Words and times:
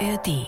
ARD. 0.00 0.46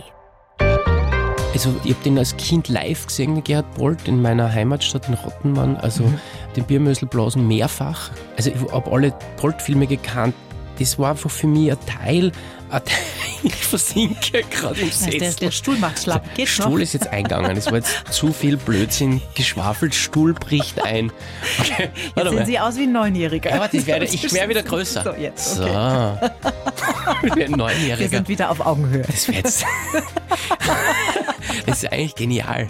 Also 1.53 1.75
ich 1.85 1.93
habe 1.93 2.03
den 2.05 2.19
als 2.19 2.37
Kind 2.39 2.69
live 2.69 3.07
gesehen, 3.07 3.35
den 3.35 3.45
Gerhard 3.45 3.75
Bolt, 3.75 4.09
in 4.09 4.23
meiner 4.23 4.51
Heimatstadt 4.53 5.09
in 5.09 5.15
Rottenmann. 5.15 5.77
Also 5.77 6.05
mhm. 6.05 6.19
den 6.57 6.65
Biermöselblasen 6.65 7.47
mehrfach. 7.47 8.11
Also 8.37 8.51
ich 8.51 8.73
habe 8.73 8.91
alle 8.91 9.13
Bolt-Filme 9.41 9.87
gekannt. 9.87 10.35
Das 10.79 10.99
war 10.99 11.11
einfach 11.11 11.31
für 11.31 11.47
mich 11.47 11.71
ein 11.71 11.79
Teil, 11.87 12.33
ein 12.71 12.85
Teil 12.85 13.03
ich 13.45 13.55
versinke 13.55 14.43
gerade 14.51 14.81
im 14.81 14.91
Sessel. 14.91 15.19
Der, 15.19 15.33
der 15.33 15.51
Stuhl 15.51 15.77
macht 15.79 16.03
schlapp. 16.03 16.35
Geht 16.35 16.49
Stuhl 16.49 16.71
noch? 16.71 16.79
ist 16.79 16.95
jetzt 16.95 17.09
eingegangen. 17.09 17.57
Es 17.57 17.67
war 17.67 17.75
jetzt 17.75 17.93
zu 18.11 18.33
viel 18.33 18.57
Blödsinn 18.57 19.21
geschwafelt. 19.35 19.95
Stuhl 19.95 20.35
bricht 20.35 20.83
ein. 20.85 21.13
Okay, 21.59 21.91
jetzt 22.17 22.31
sehen 22.31 22.47
Sie 22.47 22.59
aus 22.59 22.77
wie 22.77 22.85
ein 22.85 22.93
Neunjähriger. 22.93 23.51
Ja, 23.51 23.61
warte, 23.61 23.77
ich 23.77 23.87
werde 23.87 24.05
ich 24.05 24.33
wär 24.33 24.49
wieder 24.49 24.63
größer. 24.63 25.03
So, 25.03 25.13
jetzt. 25.13 25.61
Okay. 25.61 25.71
So. 25.71 26.92
ein 27.23 27.51
Neunjähriger. 27.53 27.99
Wir 27.99 28.09
sind 28.09 28.29
wieder 28.29 28.51
auf 28.51 28.65
Augenhöhe. 28.65 29.03
Das 29.03 29.29
wäre 29.29 29.39
jetzt. 29.39 29.65
das 31.67 31.83
ist 31.83 31.93
eigentlich 31.93 32.15
genial. 32.15 32.69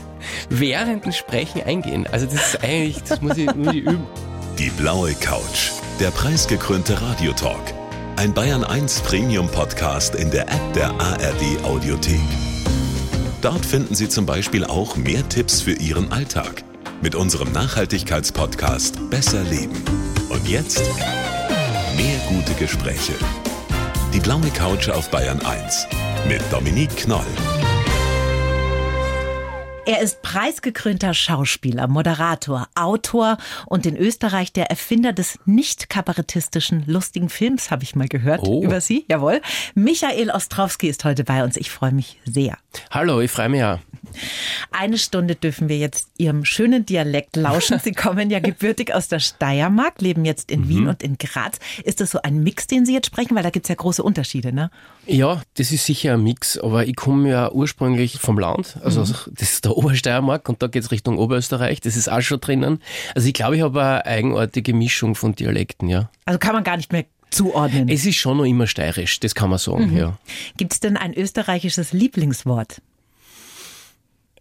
Während 0.49 1.05
dem 1.05 1.13
Sprechen 1.13 1.63
eingehen. 1.63 2.07
Also 2.11 2.27
das 2.27 2.55
ist 2.55 2.65
eigentlich, 2.65 3.03
das 3.05 3.21
muss 3.21 3.37
ich, 3.37 3.53
muss 3.55 3.75
ich 3.75 3.83
üben. 3.83 4.07
Die 4.59 4.71
blaue 4.71 5.15
Couch. 5.15 5.71
Der 6.01 6.11
preisgekrönte 6.11 7.01
Radiotalk. 7.01 7.75
Ein 8.17 8.35
Bayern 8.35 8.65
1 8.65 9.01
Premium 9.01 9.49
Podcast 9.49 10.15
in 10.15 10.31
der 10.31 10.43
App 10.43 10.73
der 10.75 10.91
ARD 11.01 11.65
Audiothek. 11.65 12.21
Dort 13.41 13.65
finden 13.67 13.95
Sie 13.95 14.09
zum 14.09 14.27
Beispiel 14.27 14.65
auch 14.65 14.97
mehr 14.97 15.29
Tipps 15.29 15.61
für 15.61 15.73
Ihren 15.73 16.13
Alltag 16.13 16.63
mit 17.03 17.17
unserem 17.17 17.51
Nachhaltigkeitspodcast 17.53 19.11
Besser 19.11 19.43
Leben. 19.43 19.83
Und 20.29 20.49
jetzt 20.49 20.83
mehr 21.97 22.19
gute 22.29 22.55
Gespräche. 22.55 23.15
Die 24.13 24.21
blaue 24.21 24.51
Couch 24.51 24.91
auf 24.91 25.09
Bayern 25.11 25.41
1 25.41 25.87
mit 26.29 26.43
Dominique 26.53 26.95
Knoll. 26.97 27.25
Er 29.87 30.03
ist 30.03 30.21
preisgekrönter 30.21 31.15
Schauspieler, 31.15 31.89
Moderator, 31.89 32.69
Autor 32.75 33.39
und 33.65 33.87
in 33.87 33.97
Österreich 33.97 34.53
der 34.53 34.67
Erfinder 34.67 35.15
des 35.15 35.39
nicht 35.47 35.89
kabarettistischen 35.89 36.85
lustigen 36.87 37.31
Films, 37.31 37.71
habe 37.71 37.85
ich 37.85 37.97
mal 37.97 38.07
gehört 38.07 38.43
oh. 38.43 38.63
über 38.63 38.83
Sie. 38.83 39.07
Jawohl. 39.09 39.41
Michael 39.75 40.31
Ostrowski 40.31 40.89
ist 40.89 41.07
heute 41.07 41.25
bei 41.25 41.43
uns. 41.43 41.57
Ich 41.57 41.71
freue 41.71 41.93
mich 41.93 42.21
sehr. 42.27 42.59
Hallo, 42.91 43.19
ich 43.23 43.31
freue 43.31 43.49
mich 43.49 43.65
auch. 43.65 43.79
Eine 44.71 44.99
Stunde 44.99 45.35
dürfen 45.35 45.69
wir 45.69 45.79
jetzt 45.79 46.09
Ihrem 46.19 46.45
schönen 46.45 46.87
Dialekt 46.87 47.37
lauschen. 47.37 47.79
Sie 47.79 47.93
kommen 47.93 48.31
ja 48.31 48.39
gebürtig 48.41 48.95
aus 48.95 49.09
der 49.09 49.21
Steiermark, 49.21 50.01
leben 50.01 50.25
jetzt 50.25 50.51
in 50.51 50.63
mhm. 50.63 50.69
Wien 50.69 50.89
und 50.89 51.03
in 51.03 51.19
Graz. 51.19 51.59
Ist 51.85 52.01
das 52.01 52.11
so 52.11 52.23
ein 52.23 52.43
Mix, 52.43 52.67
den 52.67 52.87
Sie 52.87 52.93
jetzt 52.93 53.07
sprechen? 53.07 53.35
Weil 53.35 53.43
da 53.43 53.51
gibt 53.51 53.67
es 53.67 53.69
ja 53.69 53.75
große 53.75 54.03
Unterschiede, 54.03 54.53
ne? 54.53 54.71
Ja, 55.07 55.43
das 55.55 55.73
ist 55.73 55.85
sicher 55.87 56.15
ein 56.15 56.23
Mix, 56.23 56.59
aber 56.59 56.87
ich 56.87 56.95
komme 56.95 57.29
ja 57.29 57.51
ursprünglich 57.51 58.19
vom 58.19 58.39
Land, 58.39 58.77
also 58.85 59.01
mhm. 59.01 59.35
das 59.35 59.53
ist 59.53 59.65
der 59.65 59.77
Obersteiermark 59.77 60.49
und 60.49 60.63
da 60.63 60.69
geht 60.69 60.85
es 60.85 60.93
Richtung 60.93 61.19
Oberösterreich, 61.19 61.81
das 61.81 61.97
ist 61.97 62.09
auch 62.09 62.21
schon 62.21 62.41
drinnen. 62.41 62.81
Also 63.15 63.27
ich 63.27 63.35
glaube, 63.35 63.57
ich 63.57 63.63
habe 63.63 63.83
eine 63.83 64.07
eigenartige 64.07 64.75
Mischung 64.75 65.17
von 65.17 65.35
Dialekten, 65.35 65.89
ja. 65.89 66.09
Also 66.25 66.39
kann 66.39 66.55
man 66.55 66.63
gar 66.63 66.77
nicht 66.77 66.93
mehr 66.93 67.05
zuordnen. 67.31 67.89
Es 67.89 68.07
ist 68.07 68.17
schon 68.17 68.37
noch 68.37 68.45
immer 68.45 68.69
steirisch, 68.69 69.19
das 69.19 69.35
kann 69.35 69.51
man 69.51 69.59
sagen, 69.59 69.91
mhm. 69.91 69.97
ja. 69.97 70.19
Gibt 70.57 70.73
es 70.73 70.81
denn 70.81 70.97
ein 70.97 71.15
österreichisches 71.15 71.93
Lieblingswort? 71.93 72.81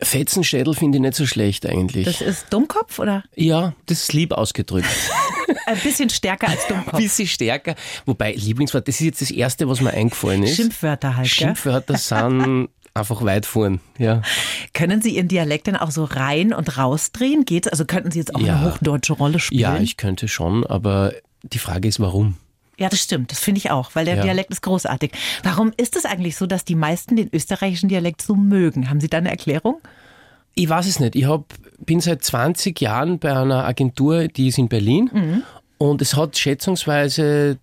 Fetzenschädel 0.03 0.73
finde 0.73 0.97
ich 0.97 1.01
nicht 1.01 1.15
so 1.15 1.25
schlecht 1.25 1.65
eigentlich. 1.65 2.05
Das 2.05 2.21
ist 2.21 2.47
Dummkopf, 2.51 2.99
oder? 2.99 3.23
Ja, 3.35 3.73
das 3.85 4.03
ist 4.03 4.13
lieb 4.13 4.33
ausgedrückt. 4.33 4.87
Ein 5.65 5.77
bisschen 5.79 6.09
stärker 6.09 6.49
als 6.49 6.67
Dummkopf. 6.67 6.93
Ein 6.93 7.03
bisschen 7.03 7.27
stärker. 7.27 7.75
Wobei, 8.05 8.33
Lieblingswort, 8.33 8.87
das 8.87 8.95
ist 8.95 9.05
jetzt 9.05 9.21
das 9.21 9.31
Erste, 9.31 9.67
was 9.67 9.81
mir 9.81 9.91
eingefallen 9.91 10.43
ist. 10.43 10.55
Schimpfwörter 10.55 11.17
halt, 11.17 11.27
Schimpfwörter 11.27 11.97
sind 11.97 12.69
einfach 12.93 13.23
weit 13.23 13.45
vorn, 13.45 13.79
ja. 13.97 14.21
Können 14.73 15.01
Sie 15.01 15.15
Ihren 15.15 15.27
Dialekt 15.27 15.67
dann 15.67 15.75
auch 15.75 15.91
so 15.91 16.03
rein 16.03 16.53
und 16.53 16.77
rausdrehen? 16.77 17.45
Geht's? 17.45 17.67
Also 17.67 17.85
könnten 17.85 18.11
Sie 18.11 18.19
jetzt 18.19 18.35
auch 18.35 18.41
ja. 18.41 18.55
eine 18.55 18.71
hochdeutsche 18.71 19.13
Rolle 19.13 19.39
spielen? 19.39 19.61
Ja, 19.61 19.77
ich 19.77 19.97
könnte 19.97 20.27
schon, 20.27 20.65
aber 20.65 21.13
die 21.43 21.59
Frage 21.59 21.87
ist, 21.87 21.99
warum? 21.99 22.37
Ja, 22.77 22.89
das 22.89 22.99
stimmt. 22.99 23.31
Das 23.31 23.39
finde 23.39 23.59
ich 23.59 23.69
auch, 23.69 23.91
weil 23.93 24.05
der 24.05 24.15
ja. 24.15 24.23
Dialekt 24.23 24.51
ist 24.51 24.61
großartig. 24.61 25.11
Warum 25.43 25.71
ist 25.77 25.95
es 25.95 26.05
eigentlich 26.05 26.35
so, 26.35 26.47
dass 26.47 26.65
die 26.65 26.75
meisten 26.75 27.15
den 27.15 27.29
österreichischen 27.31 27.89
Dialekt 27.89 28.21
so 28.21 28.35
mögen? 28.35 28.89
Haben 28.89 28.99
Sie 28.99 29.09
da 29.09 29.17
eine 29.17 29.29
Erklärung? 29.29 29.81
Ich 30.55 30.67
weiß 30.67 30.87
es 30.87 30.99
nicht. 30.99 31.15
Ich 31.15 31.25
hab, 31.25 31.45
bin 31.79 32.01
seit 32.01 32.23
20 32.23 32.79
Jahren 32.81 33.19
bei 33.19 33.35
einer 33.35 33.65
Agentur, 33.65 34.27
die 34.27 34.47
ist 34.47 34.57
in 34.57 34.67
Berlin. 34.67 35.09
Mhm. 35.13 35.43
Und 35.77 36.01
es 36.01 36.15
hat 36.15 36.37
schätzungsweise 36.37 37.57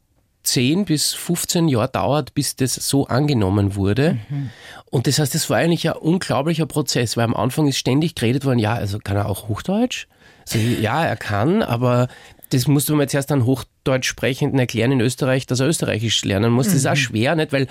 10 0.44 0.86
bis 0.86 1.12
15 1.12 1.68
Jahre 1.68 1.88
dauert, 1.88 2.34
bis 2.34 2.56
das 2.56 2.74
so 2.74 3.06
angenommen 3.06 3.74
wurde. 3.74 4.18
Mhm. 4.28 4.50
Und 4.90 5.06
das 5.06 5.18
heißt, 5.18 5.34
es 5.34 5.50
war 5.50 5.58
eigentlich 5.58 5.88
ein 5.88 5.96
unglaublicher 5.96 6.66
Prozess, 6.66 7.16
weil 7.16 7.24
am 7.24 7.34
Anfang 7.34 7.66
ist 7.68 7.76
ständig 7.76 8.14
geredet 8.14 8.44
worden, 8.44 8.58
ja, 8.58 8.74
also 8.74 8.98
kann 8.98 9.16
er 9.16 9.28
auch 9.28 9.48
Hochdeutsch? 9.48 10.06
Also, 10.50 10.58
ja, 10.58 11.04
er 11.04 11.16
kann, 11.16 11.62
aber 11.62 12.08
das 12.50 12.66
musste 12.66 12.92
man 12.92 13.02
jetzt 13.02 13.14
erst 13.14 13.32
an 13.32 13.44
Hochdeutsch 13.44 14.08
sprechenden 14.08 14.58
erklären 14.58 14.92
in 14.92 15.00
Österreich, 15.00 15.46
dass 15.46 15.60
er 15.60 15.68
Österreichisch 15.68 16.24
lernen 16.24 16.52
muss. 16.52 16.66
Das 16.66 16.74
ist 16.74 16.86
auch 16.86 16.92
mhm. 16.92 16.96
schwer, 16.96 17.36
nicht? 17.36 17.52
Weil 17.52 17.66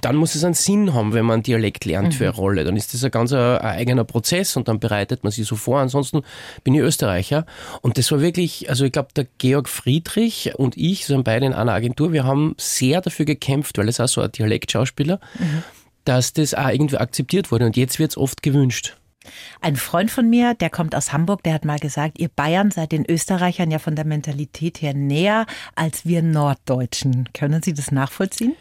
dann 0.00 0.16
muss 0.16 0.34
es 0.34 0.42
einen 0.42 0.54
Sinn 0.54 0.92
haben, 0.92 1.12
wenn 1.12 1.24
man 1.24 1.42
Dialekt 1.42 1.84
lernt 1.84 2.08
mhm. 2.08 2.12
für 2.12 2.24
eine 2.24 2.34
Rolle. 2.34 2.64
Dann 2.64 2.76
ist 2.76 2.94
das 2.94 3.04
ein 3.04 3.10
ganz 3.10 3.32
ein, 3.32 3.38
ein 3.38 3.60
eigener 3.60 4.04
Prozess 4.04 4.56
und 4.56 4.66
dann 4.68 4.80
bereitet 4.80 5.22
man 5.22 5.32
sich 5.32 5.46
so 5.46 5.56
vor. 5.56 5.80
Ansonsten 5.80 6.22
bin 6.64 6.74
ich 6.74 6.80
Österreicher. 6.80 7.46
Und 7.80 7.96
das 7.96 8.10
war 8.10 8.20
wirklich, 8.20 8.68
also 8.68 8.84
ich 8.84 8.92
glaube, 8.92 9.08
der 9.14 9.26
Georg 9.38 9.68
Friedrich 9.68 10.52
und 10.56 10.76
ich 10.76 11.06
sind 11.06 11.24
beide 11.24 11.46
in 11.46 11.52
einer 11.52 11.72
Agentur. 11.72 12.12
Wir 12.12 12.24
haben 12.24 12.54
sehr 12.58 13.00
dafür 13.00 13.24
gekämpft, 13.24 13.78
weil 13.78 13.88
es 13.88 14.00
auch 14.00 14.08
so 14.08 14.20
ein 14.20 14.32
Dialektschauspieler, 14.32 15.20
mhm. 15.38 15.62
dass 16.04 16.32
das 16.32 16.54
auch 16.54 16.68
irgendwie 16.68 16.98
akzeptiert 16.98 17.52
wurde. 17.52 17.66
Und 17.66 17.76
jetzt 17.76 17.98
wird 17.98 18.10
es 18.10 18.16
oft 18.16 18.42
gewünscht. 18.42 18.96
Ein 19.60 19.76
Freund 19.76 20.10
von 20.10 20.28
mir, 20.28 20.54
der 20.54 20.70
kommt 20.70 20.94
aus 20.94 21.12
Hamburg, 21.12 21.42
der 21.42 21.54
hat 21.54 21.64
mal 21.64 21.78
gesagt, 21.78 22.18
ihr 22.18 22.28
Bayern 22.28 22.70
seid 22.70 22.92
den 22.92 23.08
Österreichern 23.08 23.70
ja 23.70 23.78
von 23.78 23.96
der 23.96 24.04
Mentalität 24.04 24.82
her 24.82 24.94
näher 24.94 25.46
als 25.74 26.06
wir 26.06 26.22
Norddeutschen. 26.22 27.28
Können 27.32 27.62
Sie 27.62 27.74
das 27.74 27.90
nachvollziehen? 27.90 28.54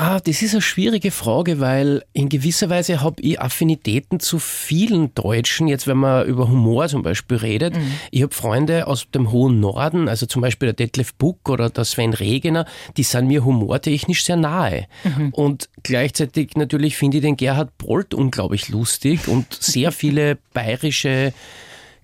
Ah, 0.00 0.20
das 0.20 0.42
ist 0.42 0.52
eine 0.54 0.62
schwierige 0.62 1.10
Frage, 1.10 1.58
weil 1.58 2.04
in 2.12 2.28
gewisser 2.28 2.70
Weise 2.70 3.00
habe 3.00 3.20
ich 3.20 3.40
Affinitäten 3.40 4.20
zu 4.20 4.38
vielen 4.38 5.12
Deutschen, 5.14 5.66
jetzt 5.66 5.88
wenn 5.88 5.96
man 5.96 6.24
über 6.24 6.48
Humor 6.48 6.86
zum 6.86 7.02
Beispiel 7.02 7.38
redet. 7.38 7.74
Mhm. 7.74 7.94
Ich 8.12 8.22
habe 8.22 8.32
Freunde 8.32 8.86
aus 8.86 9.10
dem 9.12 9.32
hohen 9.32 9.58
Norden, 9.58 10.08
also 10.08 10.26
zum 10.26 10.40
Beispiel 10.40 10.68
der 10.68 10.74
Detlef 10.86 11.14
Buck 11.14 11.48
oder 11.48 11.68
der 11.68 11.84
Sven 11.84 12.14
Regener, 12.14 12.64
die 12.96 13.02
sind 13.02 13.26
mir 13.26 13.44
humortechnisch 13.44 14.22
sehr 14.22 14.36
nahe. 14.36 14.86
Mhm. 15.02 15.30
Und 15.30 15.68
gleichzeitig 15.82 16.50
natürlich 16.54 16.96
finde 16.96 17.16
ich 17.16 17.24
den 17.24 17.36
Gerhard 17.36 17.76
Bolt 17.76 18.14
unglaublich 18.14 18.68
lustig 18.68 19.26
und 19.26 19.52
sehr 19.52 19.90
viele 19.98 20.38
bayerische 20.54 21.32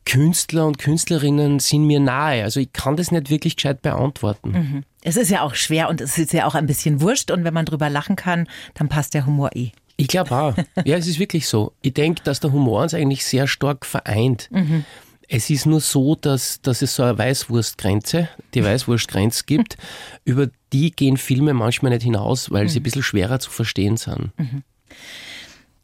Künstler 0.05 0.67
und 0.67 0.79
Künstlerinnen 0.79 1.61
sind 1.61 1.87
mir 1.87 2.01
nahe. 2.01 2.45
Also 2.45 2.61
ich 2.61 2.73
kann 2.73 2.97
das 2.97 3.11
nicht 3.11 3.31
wirklich 3.31 3.57
gescheit 3.57 3.83
beantworten. 3.83 4.51
Mhm. 4.51 4.85
Es 5.03 5.17
ist 5.17 5.31
ja 5.31 5.43
auch 5.43 5.55
schwer 5.55 5.89
und 5.89 6.01
es 6.01 6.19
ist 6.19 6.33
ja 6.33 6.47
auch 6.47 6.55
ein 6.55 6.67
bisschen 6.67 7.01
wurscht 7.01 7.31
und 7.31 7.45
wenn 7.45 7.55
man 7.55 7.67
drüber 7.67 7.91
lachen 7.91 8.17
kann, 8.17 8.47
dann 8.75 8.89
passt 8.89 9.15
der 9.15 9.27
Humor 9.27 9.51
eh. 9.55 9.71
Ich 9.97 10.09
glaube 10.09 10.33
auch. 10.33 10.57
Ja, 10.85 10.97
es 10.97 11.07
ist 11.07 11.19
wirklich 11.19 11.47
so. 11.47 11.73
Ich 11.83 11.95
denke, 11.95 12.23
dass 12.25 12.41
der 12.41 12.53
Humor 12.53 12.83
uns 12.83 12.95
eigentlich 12.95 13.25
sehr 13.25 13.47
stark 13.47 13.87
vereint. 13.87 14.49
Mhm. 14.51 14.85
Es 15.29 15.51
ist 15.51 15.67
nur 15.67 15.81
so, 15.81 16.17
dass, 16.17 16.61
dass 16.61 16.83
es 16.83 16.97
so 16.97 17.03
eine 17.03 17.17
Weißwurstgrenze, 17.17 18.29
die 18.55 18.65
Weißwurstgrenze 18.65 19.45
gibt, 19.47 19.77
über 20.25 20.49
die 20.73 20.91
gehen 20.91 21.17
Filme 21.17 21.55
manchmal 21.55 21.93
nicht 21.93 22.03
hinaus, 22.03 22.51
weil 22.51 22.69
sie 22.69 22.81
ein 22.81 22.83
bisschen 22.83 23.03
schwerer 23.03 23.39
zu 23.39 23.51
verstehen 23.51 23.97
sind. 23.97 24.33
Mhm. 24.39 24.63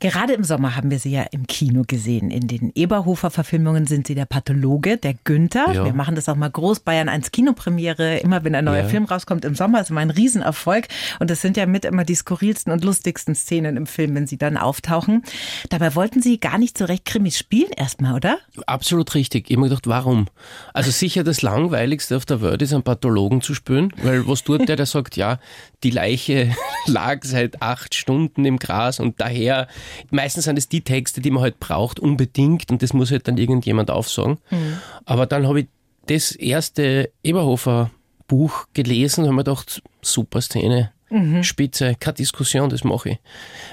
Gerade 0.01 0.33
im 0.33 0.45
Sommer 0.45 0.77
haben 0.77 0.91
wir 0.91 0.99
sie 0.99 1.11
ja 1.11 1.25
im 1.31 1.47
Kino 1.47 1.83
gesehen. 1.87 2.31
In 2.31 2.49
den 2.49 2.73
Eberhofer-Verfilmungen 2.75 3.87
sind 3.87 4.07
sie 4.07 4.15
der 4.15 4.25
Pathologe, 4.25 4.97
der 4.97 5.13
Günther. 5.25 5.73
Ja. 5.75 5.85
Wir 5.85 5.93
machen 5.93 6.15
das 6.15 6.27
auch 6.31 6.37
mal 6.37 6.51
groß. 6.51 6.81
Bayern 6.81 7.11
1 7.11 7.33
Kinopremiere. 7.33 8.17
Immer 8.21 8.43
wenn 8.43 8.55
ein 8.55 8.65
neuer 8.65 8.85
ja. 8.85 8.89
Film 8.89 9.05
rauskommt 9.05 9.45
im 9.45 9.55
Sommer, 9.55 9.83
ist 9.83 9.91
immer 9.91 10.01
ein 10.01 10.09
Riesenerfolg. 10.09 10.89
Und 11.19 11.29
das 11.29 11.43
sind 11.43 11.59
ja 11.59 11.67
mit 11.67 11.85
immer 11.85 12.05
die 12.05 12.15
skurrilsten 12.15 12.73
und 12.73 12.83
lustigsten 12.83 13.35
Szenen 13.35 13.77
im 13.77 13.87
Film, 13.87 14.15
wenn 14.15 14.27
sie 14.27 14.39
dann 14.39 14.57
auftauchen. 14.57 15.23
Dabei 15.69 15.95
wollten 15.95 16.23
sie 16.23 16.41
gar 16.41 16.57
nicht 16.57 16.79
so 16.79 16.87
recht 16.87 17.05
Krimis 17.05 17.37
spielen 17.37 17.71
erstmal, 17.77 18.15
oder? 18.15 18.39
Absolut 18.65 19.15
richtig. 19.15 19.51
Ich 19.51 19.57
habe 19.57 19.65
mir 19.65 19.69
gedacht, 19.69 19.87
warum? 19.87 20.29
Also 20.73 20.91
sicher 20.91 21.25
das 21.25 21.43
Langweiligste 21.43 22.17
auf 22.17 22.25
der 22.25 22.41
Welt 22.41 22.63
ist, 22.63 22.73
einen 22.73 22.85
Pathologen 22.85 23.43
zu 23.43 23.53
spielen. 23.53 23.93
Weil 24.03 24.27
was 24.27 24.45
tut 24.45 24.67
der, 24.67 24.77
der 24.77 24.87
sagt, 24.87 25.17
ja, 25.17 25.39
die 25.83 25.91
Leiche 25.91 26.55
lag 26.87 27.23
seit 27.23 27.61
acht 27.61 27.95
Stunden 27.95 28.47
im 28.47 28.59
Gras 28.59 28.99
und 28.99 29.21
daher 29.21 29.69
meistens 30.11 30.45
sind 30.45 30.59
es 30.59 30.69
die 30.69 30.83
Texte, 30.83 31.21
die 31.21 31.31
man 31.31 31.43
halt 31.43 31.61
braucht, 31.61 32.01
unbedingt 32.01 32.71
und 32.71 32.83
das 32.83 32.93
muss 32.93 33.11
halt 33.11 33.29
dann 33.29 33.39
irgendjemand 33.39 33.91
aufsagen. 33.91 34.39
Mhm. 34.51 34.79
Aber 35.05 35.27
dann 35.27 35.47
habe 35.47 35.61
ich 35.61 35.67
das 36.07 36.33
erste 36.33 37.11
Eberhofer 37.23 37.91
Buch 38.27 38.67
gelesen 38.75 39.23
und 39.23 39.27
habe 39.27 39.37
mir 39.37 39.45
gedacht, 39.45 39.83
super 40.03 40.41
Szene. 40.41 40.93
Mhm. 41.11 41.43
Spitze, 41.43 41.97
keine 41.99 42.15
Diskussion, 42.15 42.71
das 42.71 42.85
mache 42.85 43.11
ich. 43.11 43.19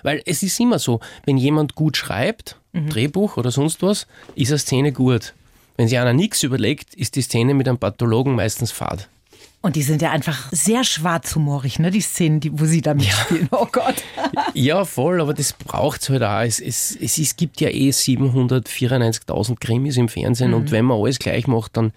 Weil 0.01 0.23
es 0.25 0.41
ist 0.41 0.59
immer 0.59 0.79
so, 0.79 0.99
wenn 1.25 1.37
jemand 1.37 1.75
gut 1.75 1.95
schreibt, 1.95 2.59
mhm. 2.73 2.89
Drehbuch 2.89 3.37
oder 3.37 3.51
sonst 3.51 3.83
was, 3.83 4.07
ist 4.33 4.49
eine 4.49 4.57
Szene 4.57 4.91
gut. 4.91 5.35
Wenn 5.77 5.87
sich 5.87 5.99
einer 5.99 6.13
nichts 6.13 6.41
überlegt, 6.41 6.95
ist 6.95 7.15
die 7.15 7.21
Szene 7.21 7.53
mit 7.53 7.67
einem 7.67 7.77
Pathologen 7.77 8.33
meistens 8.33 8.71
fad. 8.71 9.07
Und 9.61 9.75
die 9.75 9.81
sind 9.81 10.01
ja 10.01 10.11
einfach 10.11 10.49
sehr 10.51 10.83
schwarzhumorig, 10.83 11.79
ne? 11.79 11.89
Die 11.89 12.01
Szenen, 12.01 12.39
die, 12.39 12.57
wo 12.57 12.65
sie 12.65 12.81
da 12.81 12.93
mitspielen. 12.93 13.49
Ja. 13.51 13.57
Oh 13.59 13.67
Gott. 13.71 13.95
ja, 14.53 14.85
voll, 14.85 15.19
aber 15.19 15.33
das 15.33 15.53
braucht 15.53 16.01
es 16.01 16.09
halt 16.09 16.23
auch. 16.23 16.41
Es, 16.41 16.59
es, 16.59 16.95
es, 16.95 17.17
es 17.17 17.35
gibt 17.35 17.59
ja 17.59 17.69
eh 17.69 17.89
794.000 17.89 19.59
Krimis 19.59 19.97
im 19.97 20.09
Fernsehen 20.09 20.51
mhm. 20.51 20.57
und 20.57 20.71
wenn 20.71 20.85
man 20.85 20.99
alles 21.01 21.17
gleich 21.17 21.47
macht, 21.47 21.75
dann, 21.75 21.91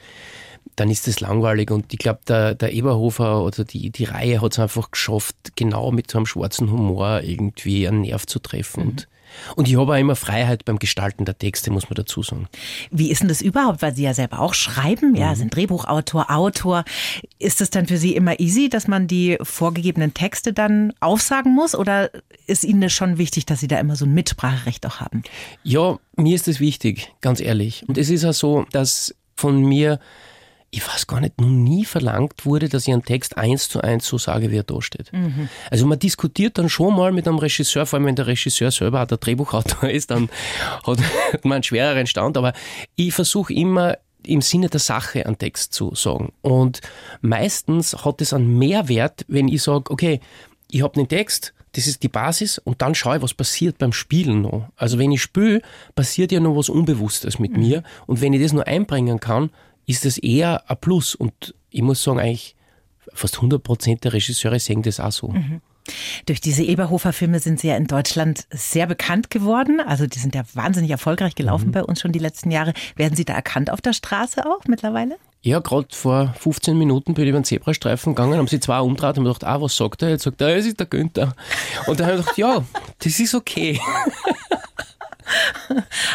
dann 0.74 0.90
ist 0.90 1.06
das 1.06 1.20
langweilig. 1.20 1.70
Und 1.70 1.92
ich 1.92 1.98
glaube, 1.98 2.20
der, 2.26 2.54
der 2.54 2.72
Eberhofer 2.72 3.44
oder 3.44 3.64
die, 3.64 3.90
die 3.90 4.04
Reihe 4.04 4.40
hat 4.40 4.52
es 4.52 4.58
einfach 4.58 4.90
geschafft, 4.90 5.36
genau 5.54 5.92
mit 5.92 6.10
so 6.10 6.18
einem 6.18 6.26
schwarzen 6.26 6.70
Humor 6.70 7.20
irgendwie 7.22 7.86
einen 7.86 8.00
Nerv 8.00 8.26
zu 8.26 8.38
treffen. 8.38 8.82
Mhm. 8.82 8.88
Und 8.88 9.08
und 9.56 9.68
ich 9.68 9.76
habe 9.76 9.92
auch 9.92 9.98
immer 9.98 10.16
Freiheit 10.16 10.64
beim 10.64 10.78
Gestalten 10.78 11.24
der 11.24 11.38
Texte, 11.38 11.70
muss 11.70 11.88
man 11.88 11.94
dazu 11.94 12.22
sagen. 12.22 12.48
Wie 12.90 13.10
ist 13.10 13.20
denn 13.20 13.28
das 13.28 13.42
überhaupt? 13.42 13.82
Weil 13.82 13.94
Sie 13.94 14.02
ja 14.02 14.14
selber 14.14 14.40
auch 14.40 14.54
schreiben, 14.54 15.14
ja, 15.14 15.30
mhm. 15.30 15.36
sind 15.36 15.56
Drehbuchautor, 15.56 16.30
Autor. 16.30 16.84
Ist 17.38 17.60
es 17.60 17.70
dann 17.70 17.86
für 17.86 17.96
Sie 17.96 18.14
immer 18.14 18.40
easy, 18.40 18.68
dass 18.68 18.88
man 18.88 19.06
die 19.06 19.38
vorgegebenen 19.42 20.14
Texte 20.14 20.52
dann 20.52 20.92
aufsagen 21.00 21.54
muss? 21.54 21.74
Oder 21.74 22.10
ist 22.46 22.64
Ihnen 22.64 22.80
das 22.80 22.92
schon 22.92 23.18
wichtig, 23.18 23.46
dass 23.46 23.60
Sie 23.60 23.68
da 23.68 23.78
immer 23.78 23.96
so 23.96 24.04
ein 24.04 24.14
Mitspracherecht 24.14 24.86
auch 24.86 25.00
haben? 25.00 25.22
Ja, 25.62 25.98
mir 26.16 26.34
ist 26.34 26.48
das 26.48 26.60
wichtig, 26.60 27.12
ganz 27.20 27.40
ehrlich. 27.40 27.84
Und 27.86 27.98
es 27.98 28.10
ist 28.10 28.24
auch 28.24 28.34
so, 28.34 28.66
dass 28.72 29.14
von 29.36 29.62
mir 29.62 29.98
ich 30.72 30.86
weiß 30.86 31.08
gar 31.08 31.20
nicht, 31.20 31.40
noch 31.40 31.48
nie 31.48 31.84
verlangt 31.84 32.46
wurde, 32.46 32.68
dass 32.68 32.86
ich 32.86 32.92
einen 32.92 33.04
Text 33.04 33.36
eins 33.36 33.68
zu 33.68 33.80
eins 33.80 34.06
so 34.06 34.18
sage, 34.18 34.52
wie 34.52 34.56
er 34.56 34.62
da 34.62 34.80
steht. 34.80 35.12
Mhm. 35.12 35.48
Also 35.70 35.86
man 35.86 35.98
diskutiert 35.98 36.58
dann 36.58 36.68
schon 36.68 36.94
mal 36.94 37.10
mit 37.10 37.26
einem 37.26 37.38
Regisseur, 37.38 37.86
vor 37.86 37.98
allem 37.98 38.06
wenn 38.06 38.16
der 38.16 38.28
Regisseur 38.28 38.70
selber 38.70 39.02
auch 39.02 39.06
der 39.06 39.18
Drehbuchautor 39.18 39.90
ist, 39.90 40.10
dann 40.10 40.28
hat 40.86 40.98
man 41.42 41.54
einen 41.54 41.62
schwereren 41.64 42.06
Stand, 42.06 42.36
aber 42.36 42.52
ich 42.94 43.12
versuche 43.12 43.52
immer 43.52 43.98
im 44.22 44.42
Sinne 44.42 44.68
der 44.68 44.80
Sache 44.80 45.26
einen 45.26 45.38
Text 45.38 45.72
zu 45.72 45.94
sagen. 45.94 46.32
Und 46.42 46.80
meistens 47.20 48.04
hat 48.04 48.20
es 48.20 48.32
einen 48.32 48.58
Mehrwert, 48.58 49.24
wenn 49.28 49.48
ich 49.48 49.62
sage, 49.62 49.90
okay, 49.90 50.20
ich 50.70 50.82
habe 50.82 50.96
einen 50.96 51.08
Text, 51.08 51.52
das 51.72 51.86
ist 51.86 52.02
die 52.02 52.08
Basis 52.08 52.58
und 52.58 52.82
dann 52.82 52.94
schaue 52.94 53.16
ich, 53.16 53.22
was 53.22 53.34
passiert 53.34 53.78
beim 53.78 53.92
Spielen 53.92 54.42
noch. 54.42 54.68
Also 54.76 54.98
wenn 54.98 55.12
ich 55.12 55.22
spiele, 55.22 55.62
passiert 55.94 56.32
ja 56.32 56.40
noch 56.40 56.56
was 56.56 56.68
Unbewusstes 56.68 57.38
mit 57.38 57.52
mhm. 57.52 57.60
mir 57.60 57.82
und 58.06 58.20
wenn 58.20 58.32
ich 58.32 58.42
das 58.42 58.52
nur 58.52 58.66
einbringen 58.66 59.20
kann, 59.20 59.50
ist 59.90 60.04
das 60.04 60.18
eher 60.18 60.68
ein 60.70 60.76
Plus. 60.80 61.14
Und 61.14 61.54
ich 61.70 61.82
muss 61.82 62.02
sagen, 62.02 62.20
eigentlich 62.20 62.56
fast 63.12 63.36
100 63.36 63.62
Prozent 63.62 64.04
der 64.04 64.12
Regisseure 64.12 64.58
sehen 64.58 64.82
das 64.82 65.00
auch 65.00 65.12
so. 65.12 65.28
Mhm. 65.28 65.60
Durch 66.26 66.40
diese 66.40 66.62
Eberhofer-Filme 66.62 67.40
sind 67.40 67.58
Sie 67.58 67.68
ja 67.68 67.76
in 67.76 67.86
Deutschland 67.86 68.46
sehr 68.50 68.86
bekannt 68.86 69.30
geworden. 69.30 69.80
Also 69.80 70.06
die 70.06 70.18
sind 70.18 70.34
ja 70.34 70.42
wahnsinnig 70.54 70.90
erfolgreich 70.90 71.34
gelaufen 71.34 71.68
mhm. 71.68 71.72
bei 71.72 71.82
uns 71.82 72.00
schon 72.00 72.12
die 72.12 72.18
letzten 72.18 72.50
Jahre. 72.50 72.74
Werden 72.96 73.16
Sie 73.16 73.24
da 73.24 73.34
erkannt 73.34 73.70
auf 73.70 73.80
der 73.80 73.92
Straße 73.92 74.46
auch 74.46 74.64
mittlerweile? 74.68 75.16
Ja, 75.42 75.58
gerade 75.60 75.88
vor 75.90 76.34
15 76.38 76.76
Minuten 76.76 77.14
bin 77.14 77.24
ich 77.24 77.30
über 77.30 77.40
den 77.40 77.44
Zebrastreifen 77.44 78.14
gegangen, 78.14 78.36
haben 78.36 78.46
sie 78.46 78.60
zwei 78.60 78.78
umgedreht 78.80 79.16
und 79.16 79.24
gedacht, 79.24 79.44
ah, 79.44 79.58
was 79.58 79.74
sagt 79.74 80.02
er? 80.02 80.10
Jetzt 80.10 80.24
sagt 80.24 80.38
er, 80.42 80.54
es 80.54 80.66
ist 80.66 80.78
der 80.78 80.86
Günther. 80.86 81.34
Und 81.86 81.98
dann 81.98 82.08
habe 82.08 82.18
ich 82.18 82.26
gedacht, 82.26 82.38
ja, 82.38 82.62
das 82.98 83.18
ist 83.18 83.34
okay. 83.34 83.80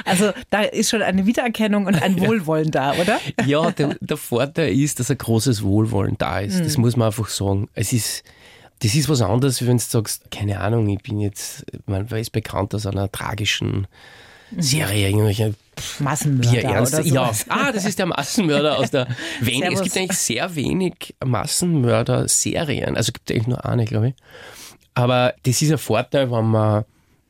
Also 0.04 0.32
da 0.50 0.62
ist 0.62 0.90
schon 0.90 1.02
eine 1.02 1.26
Wiedererkennung 1.26 1.86
und 1.86 1.96
ein 1.96 2.20
Wohlwollen 2.26 2.72
da, 2.72 2.94
oder? 2.94 3.20
Ja, 3.46 3.72
der, 3.72 3.96
der 4.00 4.18
Vorteil 4.18 4.74
ist, 4.74 5.00
dass 5.00 5.10
ein 5.10 5.18
großes 5.18 5.64
Wohlwollen 5.64 6.18
da 6.18 6.40
ist. 6.40 6.60
Das 6.60 6.78
mhm. 6.78 6.84
muss 6.84 6.96
man 6.96 7.08
einfach 7.08 7.30
sagen. 7.30 7.70
Es 7.74 7.94
ist, 7.94 8.24
das 8.80 8.96
ist 8.96 9.10
was 9.10 9.22
anderes, 9.22 9.66
wenn 9.66 9.78
du 9.78 9.84
sagst, 9.84 10.30
keine 10.32 10.60
Ahnung, 10.60 10.88
ich 10.90 11.02
bin 11.02 11.20
jetzt, 11.20 11.66
man 11.86 12.10
weiß 12.10 12.30
bekannt 12.30 12.76
aus 12.76 12.86
einer 12.86 13.12
tragischen 13.12 13.88
mhm. 14.52 14.62
Serie, 14.62 15.10
irgendwelche 15.10 15.56
Massenmörder 16.00 16.82
oder. 16.82 17.02
Ja, 17.02 17.32
ah, 17.50 17.72
das 17.72 17.86
ist 17.86 18.00
der 18.00 18.06
Massenmörder 18.06 18.78
aus 18.78 18.92
der. 18.92 19.08
Wen, 19.42 19.64
es 19.64 19.82
gibt 19.82 19.98
eigentlich 19.98 20.18
sehr 20.18 20.56
wenig 20.56 21.16
Massenmörder-Serien. 21.24 22.96
Also 22.96 23.12
gibt 23.12 23.30
es 23.30 23.36
eigentlich 23.36 23.48
nur 23.48 23.66
eine, 23.66 23.86
glaube 23.86 24.10
ich. 24.10 24.16
Aber 24.94 25.34
das 25.44 25.62
ist 25.62 25.72
ein 25.72 25.78
Vorteil, 25.78 26.32
wenn 26.32 26.46
man 26.46 26.86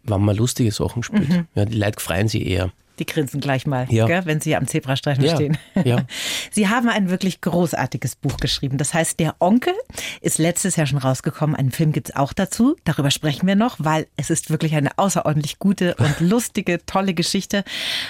wenn 0.05 0.21
man 0.21 0.35
lustige 0.35 0.71
Sachen 0.71 1.03
spielt. 1.03 1.29
Mhm. 1.29 1.47
Ja, 1.55 1.65
die 1.65 1.77
Leute 1.77 1.99
freuen 1.99 2.27
sich 2.27 2.45
eher. 2.45 2.71
Die 2.99 3.05
grinsen 3.05 3.41
gleich 3.41 3.65
mal, 3.65 3.87
ja. 3.89 4.05
gell, 4.05 4.25
wenn 4.25 4.41
Sie 4.41 4.55
am 4.55 4.67
Zebrastreifen 4.67 5.23
ja. 5.23 5.35
stehen. 5.35 5.57
Ja. 5.83 6.05
Sie 6.51 6.67
haben 6.69 6.89
ein 6.89 7.09
wirklich 7.09 7.41
großartiges 7.41 8.15
Buch 8.15 8.37
geschrieben. 8.37 8.77
Das 8.77 8.93
heißt, 8.93 9.19
Der 9.19 9.35
Onkel 9.39 9.73
ist 10.21 10.37
letztes 10.37 10.75
Jahr 10.75 10.87
schon 10.87 10.97
rausgekommen. 10.97 11.55
Einen 11.55 11.71
Film 11.71 11.91
gibt 11.91 12.09
es 12.09 12.15
auch 12.15 12.33
dazu. 12.33 12.75
Darüber 12.83 13.11
sprechen 13.11 13.47
wir 13.47 13.55
noch, 13.55 13.77
weil 13.79 14.07
es 14.17 14.29
ist 14.29 14.49
wirklich 14.49 14.75
eine 14.75 14.97
außerordentlich 14.97 15.59
gute 15.59 15.95
und 15.95 16.19
lustige, 16.19 16.85
tolle 16.85 17.13
Geschichte. 17.13 17.63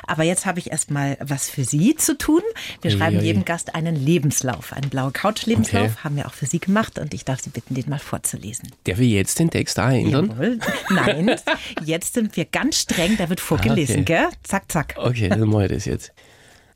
Aber 0.08 0.24
jetzt 0.24 0.46
habe 0.46 0.60
ich 0.60 0.72
erstmal 0.72 1.18
was 1.22 1.50
für 1.50 1.64
Sie 1.64 1.96
zu 1.96 2.18
tun. 2.18 2.42
Wir 2.82 2.92
schreiben 2.92 3.22
jedem 3.22 3.46
Gast 3.46 3.76
einen 3.76 3.96
Lebenslauf. 3.96 4.74
Einen 4.74 4.90
blauen 4.90 5.14
Couch-Lebenslauf 5.14 5.92
okay. 5.92 6.04
haben 6.04 6.16
wir 6.16 6.28
auch 6.28 6.34
für 6.34 6.46
Sie 6.46 6.60
gemacht 6.60 7.00
und 7.00 7.14
ich 7.14 7.26
darf 7.26 7.42
Sie 7.42 7.50
bitten, 7.50 7.76
den 7.76 7.90
mal 7.90 8.00
vorzulesen. 8.00 8.72
Darf 8.86 9.00
ich 9.00 9.12
jetzt 9.12 9.40
den 9.40 9.50
Text 9.50 9.78
ändern? 9.78 10.30
Jawohl. 10.30 10.60
Nein, 10.90 11.36
jetzt 11.86 12.14
sind 12.14 12.36
wir 12.38 12.46
ganz 12.46 12.82
streng. 12.82 13.18
Der 13.18 13.30
wird 13.30 13.40
vorgelesen, 13.40 14.02
okay. 14.02 14.04
gell? 14.06 14.28
Zack, 14.44 14.72
zack. 14.76 14.96
Okay, 14.98 15.30
dann 15.30 15.48
mache 15.48 15.66
ich 15.66 15.72
das 15.72 15.86
jetzt. 15.86 16.12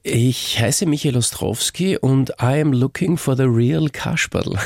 Ich 0.04 0.58
heiße 0.58 0.86
Michael 0.86 1.18
Ostrowski 1.18 1.98
und 1.98 2.30
I 2.42 2.62
am 2.62 2.72
looking 2.72 3.18
for 3.18 3.36
the 3.36 3.44
real 3.44 3.90
Kasperl. 3.90 4.58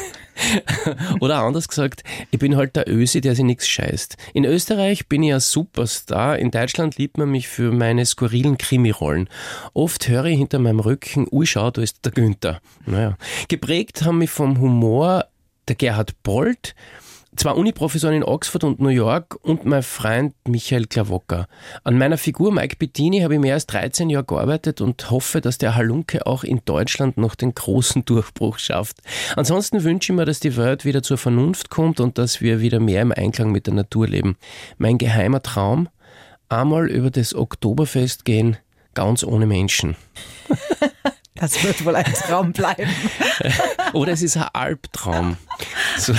Oder 1.20 1.40
anders 1.40 1.68
gesagt, 1.68 2.04
ich 2.30 2.38
bin 2.38 2.56
halt 2.56 2.76
der 2.76 2.88
Ösi, 2.88 3.22
der 3.22 3.34
sich 3.34 3.44
nichts 3.44 3.68
scheißt. 3.68 4.18
In 4.36 4.46
Österreich 4.46 5.08
bin 5.08 5.24
ich 5.24 5.34
ein 5.34 5.40
Superstar, 5.40 6.38
in 6.38 6.52
Deutschland 6.52 7.00
liebt 7.00 7.18
man 7.18 7.32
mich 7.32 7.48
für 7.48 7.72
meine 7.72 8.06
skurrilen 8.06 8.60
Krimirollen. 8.60 9.28
Oft 9.74 10.08
höre 10.08 10.26
ich 10.26 10.38
hinter 10.38 10.60
meinem 10.60 10.80
Rücken, 10.80 11.26
ui 11.32 11.48
schau, 11.48 11.72
da 11.72 11.82
ist 11.82 12.06
der 12.06 12.12
Günther. 12.12 12.62
Naja. 12.86 13.18
Geprägt 13.48 14.04
haben 14.04 14.20
mich 14.20 14.30
vom 14.30 14.60
Humor 14.60 15.26
der 15.68 15.76
Gerhard 15.76 16.22
Bolt, 16.22 16.76
zwei 17.36 17.52
Uniprofessoren 17.52 18.16
in 18.16 18.24
Oxford 18.24 18.64
und 18.64 18.80
New 18.80 18.90
York 18.90 19.38
und 19.42 19.66
mein 19.66 19.84
Freund 19.84 20.34
Michael 20.48 20.86
Klawocker. 20.86 21.48
An 21.84 21.98
meiner 21.98 22.18
Figur 22.18 22.52
Mike 22.52 22.78
Bettini 22.78 23.22
habe 23.22 23.36
ich 23.36 23.40
mehr 23.40 23.56
als 23.56 23.68
13 23.68 24.10
Jahre 24.10 24.26
gearbeitet 24.26 24.82
und 24.82 25.10
hoffe, 25.10 25.42
dass 25.42 25.58
der 25.58 25.76
Halunke 25.76 26.26
auch 26.26 26.44
in 26.44 26.62
Deutschland 26.66 27.18
noch 27.18 27.36
den 27.36 27.54
großen 27.54 28.06
Durchbruch 28.06 28.60
schafft. 28.60 28.98
Ansonsten 29.36 29.84
wünsche 29.84 30.12
ich 30.12 30.18
mir, 30.18 30.26
dass 30.26 30.40
die 30.40 30.56
Welt 30.58 30.86
wieder 30.86 31.04
zur 31.04 31.18
Vernunft 31.18 31.70
kommt 31.70 32.00
und 32.00 32.18
dass 32.18 32.42
wir 32.42 32.62
wieder 32.62 32.80
mehr 32.80 33.02
im 33.02 33.12
Einklang 33.12 33.52
mit 33.52 33.68
der 33.68 33.74
Natur 33.74 34.08
leben. 34.08 34.38
Mein 34.78 34.98
geheimer 34.98 35.42
Traum, 35.42 35.90
einmal 36.50 36.90
über 36.90 37.12
das 37.12 37.34
Oktoberfest 37.34 38.26
gehen, 38.26 38.58
ganz 38.94 39.24
ohne 39.24 39.46
Menschen. 39.46 39.96
Das 41.36 41.62
wird 41.64 41.84
wohl 41.84 41.96
ein 41.96 42.06
Traum 42.14 42.54
bleiben. 42.54 42.90
Oder 43.94 44.14
es 44.14 44.22
ist 44.22 44.38
ein 44.38 44.48
Albtraum. 44.54 45.36
So. 45.98 46.14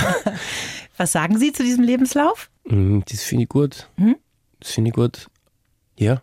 Was 0.97 1.11
sagen 1.11 1.37
Sie 1.37 1.51
zu 1.51 1.63
diesem 1.63 1.83
Lebenslauf? 1.83 2.49
Mm, 2.65 2.99
das 3.09 3.23
finde 3.23 3.43
ich 3.43 3.49
gut. 3.49 3.89
Hm? 3.97 4.15
Das 4.59 4.71
finde 4.71 4.89
ich 4.89 4.95
gut. 4.95 5.27
Ja, 5.97 6.21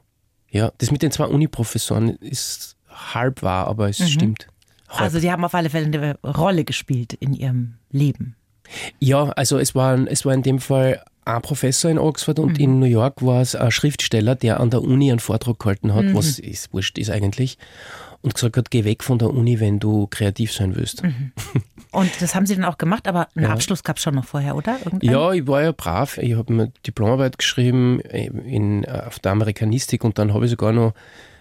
ja. 0.50 0.73
Das 0.79 0.91
mit 0.91 1.02
den 1.02 1.11
zwei 1.11 1.26
Uniprofessoren 1.26 2.17
ist 2.17 2.76
halb 2.88 3.43
wahr, 3.43 3.67
aber 3.67 3.88
es 3.88 4.00
mhm. 4.00 4.07
stimmt. 4.07 4.47
Halb. 4.88 5.00
Also 5.00 5.21
die 5.21 5.31
haben 5.31 5.45
auf 5.45 5.55
alle 5.55 5.71
Fälle 5.71 5.87
eine 5.87 6.19
Rolle 6.23 6.64
gespielt 6.64 7.14
in 7.14 7.35
ihrem 7.35 7.75
Leben. 7.91 8.37
Ja, 8.99 9.31
also 9.31 9.59
es 9.59 9.75
war, 9.75 9.99
es 10.07 10.25
war 10.25 10.35
in 10.35 10.43
dem 10.43 10.59
Fall 10.59 11.02
ein 11.25 11.43
Professor 11.43 11.91
in 11.91 11.99
Oxford 11.99 12.38
und 12.38 12.59
mhm. 12.59 12.64
in 12.64 12.79
New 12.81 12.87
York 12.87 13.25
war 13.25 13.41
es 13.41 13.55
ein 13.55 13.71
Schriftsteller, 13.71 14.35
der 14.35 14.61
an 14.61 14.71
der 14.71 14.83
Uni 14.83 15.11
einen 15.11 15.21
Vortrag 15.21 15.59
gehalten 15.59 15.95
hat, 15.95 16.07
mhm. 16.07 16.14
was 16.14 16.38
ist 16.38 16.73
wurscht 16.73 16.99
ist 16.99 17.11
eigentlich 17.11 17.59
und 18.23 18.35
gesagt 18.35 18.57
hat, 18.57 18.71
geh 18.71 18.85
weg 18.85 19.02
von 19.02 19.19
der 19.19 19.31
Uni, 19.31 19.61
wenn 19.61 19.79
du 19.79 20.07
kreativ 20.07 20.52
sein 20.52 20.76
willst. 20.76 21.02
Mhm. 21.02 21.33
Und 21.91 22.11
das 22.23 22.35
haben 22.35 22.47
Sie 22.47 22.55
dann 22.55 22.64
auch 22.64 22.79
gemacht, 22.79 23.07
aber 23.07 23.29
einen 23.35 23.47
ja. 23.47 23.52
Abschluss 23.52 23.83
gab 23.83 23.97
es 23.99 24.02
schon 24.02 24.14
noch 24.14 24.25
vorher, 24.25 24.57
oder? 24.57 24.79
Irgendwann? 24.85 25.11
Ja, 25.11 25.33
ich 25.33 25.47
war 25.47 25.62
ja 25.62 25.73
brav. 25.73 26.17
Ich 26.19 26.35
habe 26.35 26.52
eine 26.52 26.73
Diplomarbeit 26.87 27.37
geschrieben 27.37 28.00
in, 28.00 28.87
auf 28.88 29.19
der 29.19 29.33
Amerikanistik 29.33 30.02
und 30.05 30.19
dann 30.19 30.33
habe 30.33 30.47
ich 30.47 30.50
sogar 30.50 30.73
noch 30.73 30.95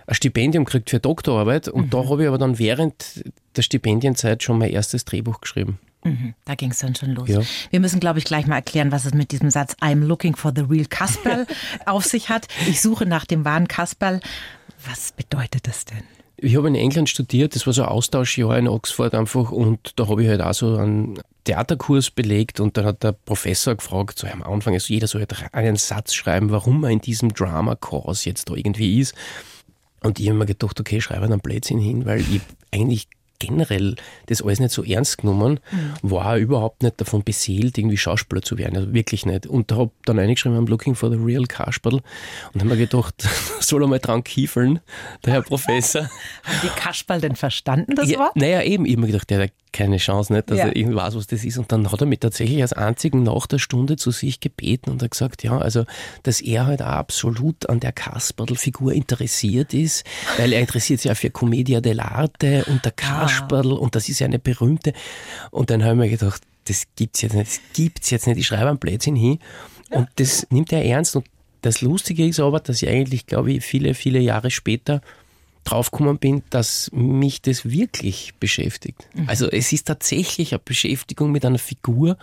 ein 0.08 0.16
Stipendium 0.16 0.66
gekriegt 0.66 0.90
für 0.90 1.00
Doktorarbeit 1.00 1.70
und 1.70 1.86
mhm. 1.86 1.90
da 1.92 2.10
habe 2.10 2.24
ich 2.24 2.28
aber 2.28 2.38
dann 2.38 2.60
während 2.60 3.24
der 3.56 3.62
Stipendienzeit 3.62 4.44
schon 4.44 4.58
mein 4.58 4.72
erstes 4.72 5.06
Drehbuch 5.06 5.40
geschrieben. 5.40 5.80
Mhm, 6.04 6.34
da 6.46 6.56
ging 6.56 6.72
es 6.72 6.80
dann 6.80 6.96
schon 6.96 7.12
los. 7.12 7.30
Ja. 7.30 7.42
Wir 7.70 7.80
müssen, 7.80 8.00
glaube 8.00 8.20
ich, 8.20 8.26
gleich 8.26 8.48
mal 8.48 8.56
erklären, 8.56 8.92
was 8.92 9.06
es 9.06 9.14
mit 9.14 9.32
diesem 9.32 9.52
Satz 9.52 9.76
I'm 9.82 10.04
looking 10.04 10.36
for 10.36 10.52
the 10.54 10.64
real 10.64 10.86
Kasperl 10.86 11.46
auf 11.86 12.06
sich 12.06 12.30
hat. 12.30 12.48
Ich 12.68 12.82
suche 12.82 13.06
nach 13.06 13.26
dem 13.26 13.46
wahren 13.46 13.68
Kasperl. 13.68 14.20
Was 14.86 15.12
bedeutet 15.12 15.68
das 15.68 15.86
denn? 15.86 16.04
Ich 16.44 16.56
habe 16.56 16.68
in 16.68 16.76
England 16.76 17.08
studiert, 17.08 17.54
das 17.54 17.68
war 17.68 17.74
so 17.74 17.84
ein 17.84 17.90
Austauschjahr 17.90 18.58
in 18.58 18.68
Oxford 18.68 19.14
einfach 19.14 19.52
und 19.52 19.94
da 19.98 20.08
habe 20.08 20.24
ich 20.24 20.30
halt 20.30 20.42
auch 20.42 20.56
so 20.56 20.76
einen 20.76 21.20
Theaterkurs 21.44 22.10
belegt 22.10 22.60
und 22.60 22.78
dann 22.78 22.86
hat 22.86 23.04
der 23.04 23.12
Professor 23.12 23.76
gefragt, 23.76 24.18
so 24.18 24.26
am 24.26 24.42
Anfang, 24.42 24.74
also 24.74 24.92
jeder 24.92 25.06
soll 25.06 25.22
halt 25.22 25.54
einen 25.54 25.76
Satz 25.76 26.16
schreiben, 26.16 26.50
warum 26.50 26.84
er 26.84 26.90
in 26.90 27.00
diesem 27.00 27.32
Drama-Kurs 27.32 28.26
jetzt 28.26 28.50
da 28.50 28.56
irgendwie 28.56 29.00
ist. 29.00 29.14
Und 30.04 30.20
ich 30.20 30.30
habe 30.30 30.40
mir 30.40 30.48
gedacht, 30.48 30.80
okay, 30.80 31.00
schreibe 31.00 31.26
einen 31.26 31.42
Blödsinn 31.42 31.78
hin, 31.78 32.08
weil 32.08 32.22
ich 32.22 32.42
eigentlich 32.72 33.08
generell 33.42 33.96
das 34.28 34.42
alles 34.42 34.60
nicht 34.60 34.72
so 34.72 34.84
ernst 34.84 35.18
genommen, 35.20 35.60
mhm. 35.72 35.94
war 36.02 36.38
überhaupt 36.38 36.84
nicht 36.84 37.02
davon 37.02 37.24
beseelt, 37.24 37.78
irgendwie 37.78 37.98
Schauspieler 37.98 38.42
zu 38.42 38.58
werden. 38.58 38.78
Also 38.78 38.94
wirklich 38.94 39.26
nicht. 39.26 39.48
Und 39.48 39.72
da 39.72 39.78
habe 39.78 39.92
dann 40.06 40.20
eingeschrieben, 40.20 40.58
I'm 40.58 40.70
looking 40.70 40.96
for 40.96 41.10
the 41.10 41.18
real 41.18 41.46
Kasperl. 41.46 42.02
Und 42.54 42.62
habe 42.62 42.66
mir 42.66 42.78
gedacht, 42.78 43.16
soll 43.60 43.84
er 43.84 43.88
mal 43.88 44.00
dran 44.00 44.24
kiefeln, 44.24 44.80
der 45.26 45.34
Herr 45.34 45.42
Professor. 45.42 46.04
Haben 46.44 46.60
die 46.64 46.80
Kasperl 46.80 47.22
denn 47.22 47.36
verstanden, 47.36 47.96
das 47.96 48.10
ja, 48.10 48.20
Wort? 48.20 48.36
Naja, 48.36 48.62
eben. 48.62 48.86
Ich 48.86 48.94
habe 48.94 49.02
mir 49.02 49.08
gedacht, 49.08 49.30
der 49.30 49.44
hat 49.44 49.52
keine 49.74 49.98
Chance, 49.98 50.34
nicht, 50.34 50.50
dass 50.50 50.58
ja. 50.58 50.66
er 50.66 50.76
irgendwie 50.76 50.96
weiß, 50.96 51.16
was 51.16 51.28
das 51.28 51.44
ist. 51.44 51.58
Und 51.58 51.72
dann 51.72 51.92
hat 51.92 52.02
er 52.02 52.08
mich 52.08 52.20
tatsächlich 52.20 52.62
als 52.62 52.74
einzigen 52.74 53.24
nach 53.24 53.48
der 53.48 53.60
Stunde 53.60 53.96
zu 53.96 54.12
sich 54.12 54.40
gebeten 54.40 54.90
und 54.90 55.02
hat 55.02 55.12
gesagt, 55.12 55.44
ja, 55.44 55.58
also, 55.58 55.86
dass 56.24 56.42
er 56.42 56.66
halt 56.66 56.82
auch 56.82 56.88
absolut 56.88 57.70
an 57.70 57.80
der 57.80 57.92
Kasperl-Figur 57.92 58.94
interessiert 58.94 59.74
ist, 59.74 60.06
weil 60.38 60.54
er 60.54 60.60
interessiert 60.60 61.02
sich 61.02 61.12
auch 61.12 61.18
für 61.18 61.30
Commedia 61.30 61.80
dell'arte 61.80 62.68
und 62.68 62.86
der 62.86 62.92
ah. 62.92 63.26
Kasperl 63.26 63.72
ah. 63.72 63.76
und 63.76 63.96
das 63.96 64.10
ist 64.10 64.20
ja 64.20 64.28
eine 64.28 64.40
berühmte. 64.40 64.94
Und 65.52 65.70
dann 65.70 65.84
habe 65.84 65.94
ich 65.94 66.00
mir 66.00 66.10
gedacht, 66.10 66.42
das 66.66 66.84
gibt's 66.96 67.22
jetzt 67.22 67.34
nicht, 67.34 67.48
das 67.48 67.62
gibt's 67.74 68.10
jetzt 68.10 68.28
nicht, 68.28 68.38
ich 68.38 68.48
schreibe 68.48 68.70
einen 68.70 68.80
Blödsinn 68.80 69.16
hin. 69.16 69.40
Und 69.90 70.08
das 70.18 70.48
nimmt 70.50 70.72
er 70.72 70.86
ernst. 70.86 71.16
Und 71.16 71.26
das 71.62 71.82
Lustige 71.82 72.26
ist 72.26 72.40
aber, 72.40 72.60
dass 72.60 72.82
ich 72.82 72.90
eigentlich, 72.90 73.26
glaube 73.26 73.52
ich, 73.52 73.64
viele, 73.64 73.94
viele 73.94 74.20
Jahre 74.20 74.52
später 74.52 75.02
draufgekommen 75.64 76.18
bin, 76.18 76.44
dass 76.50 76.90
mich 76.94 77.42
das 77.42 77.70
wirklich 77.70 78.34
beschäftigt. 78.40 79.08
Mhm. 79.14 79.30
Also 79.30 79.50
es 79.50 79.72
ist 79.72 79.88
tatsächlich 79.88 80.54
eine 80.54 80.60
Beschäftigung 80.60 81.32
mit 81.32 81.46
einer 81.46 81.60
Figur, 81.60 82.18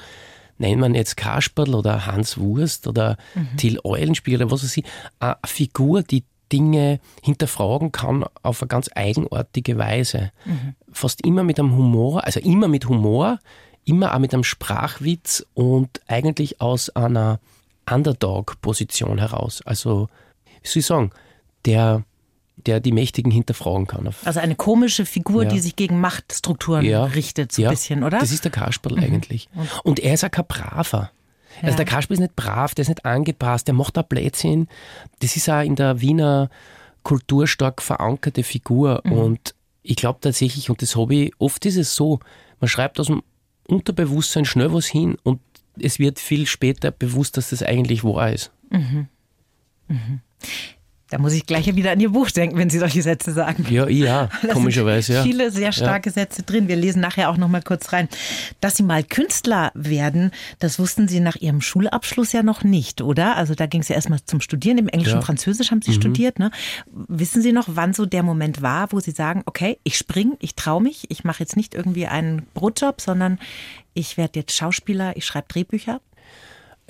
nennen 0.58 0.80
man 0.80 0.94
jetzt 0.94 1.16
Kasperl 1.16 1.74
oder 1.74 2.06
Hans 2.06 2.38
Wurst 2.38 2.86
oder 2.86 3.16
mhm. 3.34 3.56
Till 3.56 3.80
Eulenspiegel 3.84 4.42
oder 4.42 4.50
was 4.50 4.64
weiß 4.64 4.76
ich, 4.76 4.84
eine 5.20 5.36
Figur, 5.44 6.02
die 6.02 6.24
Dinge 6.52 7.00
hinterfragen 7.22 7.92
kann 7.92 8.24
auf 8.42 8.62
eine 8.62 8.68
ganz 8.68 8.88
eigenartige 8.94 9.78
Weise. 9.78 10.32
Mhm. 10.44 10.74
Fast 10.90 11.24
immer 11.24 11.44
mit 11.44 11.58
einem 11.58 11.76
Humor, 11.76 12.24
also 12.24 12.40
immer 12.40 12.68
mit 12.68 12.88
Humor, 12.88 13.38
immer 13.84 14.14
auch 14.14 14.18
mit 14.18 14.32
einem 14.34 14.44
Sprachwitz 14.44 15.46
und 15.54 16.00
eigentlich 16.06 16.60
aus 16.60 16.90
einer 16.90 17.40
Underdog-Position 17.90 19.18
heraus. 19.18 19.62
Also, 19.64 20.08
wie 20.62 20.68
soll 20.68 20.80
ich 20.80 20.86
sagen, 20.86 21.10
der 21.64 22.04
der 22.68 22.80
die 22.80 22.92
Mächtigen 22.92 23.32
hinterfragen 23.32 23.86
kann. 23.86 24.10
Also 24.24 24.40
eine 24.40 24.54
komische 24.54 25.06
Figur, 25.06 25.44
ja. 25.44 25.48
die 25.48 25.58
sich 25.58 25.74
gegen 25.74 26.00
Machtstrukturen 26.00 26.84
ja. 26.84 27.04
richtet, 27.04 27.50
so 27.50 27.62
ein 27.62 27.64
ja. 27.64 27.70
bisschen, 27.70 28.04
oder? 28.04 28.18
Das 28.18 28.30
ist 28.30 28.44
der 28.44 28.52
Kasperl 28.52 28.96
mhm. 28.96 29.04
eigentlich. 29.04 29.48
Und 29.84 29.98
er 29.98 30.12
ist 30.12 30.24
auch 30.24 30.30
kein 30.30 30.44
Braver. 30.46 31.10
Also 31.62 31.76
der 31.76 31.86
Kasperl 31.86 32.14
ist 32.14 32.20
nicht 32.20 32.36
brav, 32.36 32.74
der 32.74 32.82
ist 32.82 32.88
nicht 32.88 33.06
angepasst, 33.06 33.66
der 33.66 33.74
macht 33.74 33.96
da 33.96 34.02
Blödsinn. 34.02 34.68
Das 35.20 35.34
ist 35.34 35.48
auch 35.48 35.62
in 35.62 35.76
der 35.76 36.00
Wiener 36.02 36.50
Kultur 37.02 37.46
stark 37.46 37.80
verankerte 37.80 38.42
Figur. 38.42 39.00
Mhm. 39.04 39.12
Und 39.12 39.54
ich 39.82 39.96
glaube 39.96 40.18
tatsächlich, 40.20 40.68
und 40.68 40.82
das 40.82 40.94
ich, 40.94 41.32
oft 41.38 41.64
ist 41.64 41.76
es 41.76 41.96
so, 41.96 42.20
man 42.60 42.68
schreibt 42.68 43.00
aus 43.00 43.06
dem 43.06 43.22
Unterbewusstsein 43.66 44.44
schnell 44.44 44.72
was 44.74 44.86
hin 44.86 45.16
und 45.22 45.40
es 45.80 45.98
wird 45.98 46.18
viel 46.18 46.46
später 46.46 46.90
bewusst, 46.90 47.38
dass 47.38 47.50
das 47.50 47.62
eigentlich 47.62 48.04
wahr 48.04 48.30
ist. 48.30 48.52
Mhm. 48.70 49.08
Mhm. 49.88 50.20
Da 51.10 51.16
muss 51.18 51.32
ich 51.32 51.46
gleich 51.46 51.74
wieder 51.74 51.92
an 51.92 52.00
Ihr 52.00 52.10
Buch 52.10 52.30
denken, 52.30 52.58
wenn 52.58 52.68
Sie 52.68 52.78
solche 52.78 53.00
Sätze 53.00 53.32
sagen. 53.32 53.66
Ja, 53.70 53.88
ja, 53.88 54.28
komischerweise, 54.52 55.14
ja. 55.14 55.22
Viele 55.22 55.50
sehr 55.50 55.72
starke 55.72 56.10
ja. 56.10 56.14
Sätze 56.14 56.42
drin. 56.42 56.68
Wir 56.68 56.76
lesen 56.76 57.00
nachher 57.00 57.30
auch 57.30 57.38
noch 57.38 57.48
mal 57.48 57.62
kurz 57.62 57.94
rein. 57.94 58.08
Dass 58.60 58.76
Sie 58.76 58.82
mal 58.82 59.02
Künstler 59.02 59.72
werden, 59.74 60.32
das 60.58 60.78
wussten 60.78 61.08
Sie 61.08 61.20
nach 61.20 61.36
Ihrem 61.36 61.62
Schulabschluss 61.62 62.32
ja 62.32 62.42
noch 62.42 62.62
nicht, 62.62 63.00
oder? 63.00 63.36
Also 63.36 63.54
da 63.54 63.64
ging 63.66 63.80
es 63.80 63.88
ja 63.88 63.94
erstmal 63.94 64.20
zum 64.24 64.42
Studieren. 64.42 64.76
Im 64.76 64.88
Englisch 64.88 65.10
ja. 65.12 65.16
und 65.16 65.24
Französisch 65.24 65.70
haben 65.70 65.80
Sie 65.80 65.92
mhm. 65.92 65.96
studiert, 65.96 66.38
ne? 66.38 66.50
Wissen 66.92 67.40
Sie 67.40 67.52
noch, 67.52 67.68
wann 67.68 67.94
so 67.94 68.04
der 68.04 68.22
Moment 68.22 68.60
war, 68.60 68.92
wo 68.92 69.00
Sie 69.00 69.12
sagen, 69.12 69.42
okay, 69.46 69.78
ich 69.84 69.96
spring, 69.96 70.36
ich 70.40 70.56
traue 70.56 70.82
mich, 70.82 71.10
ich 71.10 71.24
mache 71.24 71.40
jetzt 71.40 71.56
nicht 71.56 71.74
irgendwie 71.74 72.06
einen 72.06 72.46
Brotjob, 72.52 73.00
sondern 73.00 73.38
ich 73.94 74.18
werde 74.18 74.40
jetzt 74.40 74.54
Schauspieler, 74.54 75.16
ich 75.16 75.24
schreibe 75.24 75.48
Drehbücher? 75.48 76.00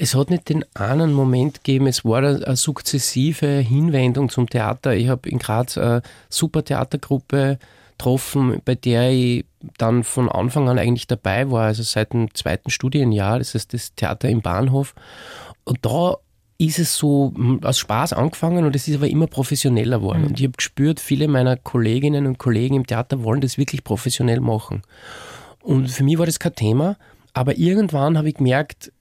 Es 0.00 0.14
hat 0.14 0.30
nicht 0.30 0.48
den 0.48 0.64
einen 0.74 1.12
Moment 1.12 1.64
gegeben, 1.64 1.88
es 1.88 2.04
war 2.04 2.18
eine, 2.18 2.56
sukzessive 2.56 3.46
Hinwendung 3.46 4.28
zum 4.28 4.48
Theater. 4.48 4.94
Ich 4.94 5.08
habe 5.08 5.28
in 5.28 5.40
Graz 5.40 5.76
eine 5.76 6.02
super 6.28 6.64
Theatergruppe 6.64 7.58
getroffen, 7.98 8.62
bei 8.64 8.76
der 8.76 9.10
ich 9.10 9.44
dann 9.76 10.04
von 10.04 10.28
Anfang 10.28 10.68
an 10.68 10.78
eigentlich 10.78 11.08
dabei 11.08 11.50
war, 11.50 11.64
also 11.64 11.82
seit 11.82 12.12
dem 12.12 12.32
zweiten 12.32 12.70
Studienjahr, 12.70 13.40
das 13.40 13.56
ist 13.56 13.74
das 13.74 13.92
Theater 13.96 14.28
im 14.28 14.40
Bahnhof. 14.40 14.94
Und 15.64 15.78
da 15.82 16.16
ist 16.58 16.78
es 16.78 16.96
so 16.96 17.34
aus 17.62 17.78
Spaß 17.78 18.12
angefangen 18.12 18.64
und 18.64 18.76
es 18.76 18.86
ist 18.86 18.96
aber 18.96 19.08
immer 19.08 19.26
professioneller 19.26 19.98
geworden. 19.98 20.22
Mhm. 20.22 20.26
Und 20.28 20.38
ich 20.38 20.46
habe 20.46 20.56
gespürt, 20.56 21.00
viele 21.00 21.26
meiner 21.26 21.56
Kolleginnen 21.56 22.26
und 22.26 22.38
Kollegen 22.38 22.76
im 22.76 22.86
Theater 22.86 23.24
wollen 23.24 23.40
das 23.40 23.58
wirklich 23.58 23.82
professionell 23.82 24.40
machen. 24.40 24.82
Und 25.60 25.90
für 25.90 26.04
mich 26.04 26.18
war 26.18 26.26
das 26.26 26.38
kein 26.38 26.54
Thema, 26.54 26.96
aber 27.34 27.58
irgendwann 27.58 28.16
habe 28.16 28.28
ich 28.28 28.36
gemerkt, 28.36 28.92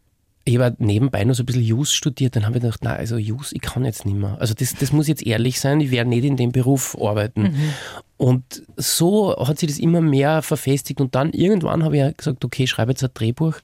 ich 0.47 0.57
habe 0.57 0.75
nebenbei 0.79 1.23
noch 1.25 1.35
so 1.35 1.43
ein 1.43 1.45
bisschen 1.45 1.63
Jus 1.63 1.93
studiert, 1.93 2.35
dann 2.35 2.45
habe 2.45 2.57
ich 2.57 2.63
gedacht, 2.63 2.83
nein, 2.83 2.97
also 2.97 3.17
Jus, 3.17 3.51
ich 3.51 3.61
kann 3.61 3.83
jetzt 3.83 4.05
nicht 4.05 4.17
mehr. 4.17 4.37
Also 4.39 4.53
das, 4.53 4.75
das 4.75 4.93
muss 4.93 5.07
jetzt 5.07 5.25
ehrlich 5.25 5.59
sein, 5.59 5.81
ich 5.81 5.91
werde 5.91 6.09
nicht 6.09 6.23
in 6.23 6.37
dem 6.37 6.51
Beruf 6.51 6.97
arbeiten. 6.99 7.41
Mhm. 7.41 7.73
Und 8.15 8.63
so 8.77 9.35
hat 9.37 9.59
sich 9.59 9.69
das 9.69 9.79
immer 9.79 10.01
mehr 10.01 10.41
verfestigt 10.41 11.01
und 11.01 11.15
dann 11.15 11.31
irgendwann 11.31 11.83
habe 11.83 11.97
ich 11.97 12.17
gesagt, 12.17 12.45
okay, 12.45 12.63
ich 12.63 12.69
schreibe 12.69 12.91
jetzt 12.91 13.03
ein 13.03 13.11
Drehbuch, 13.13 13.55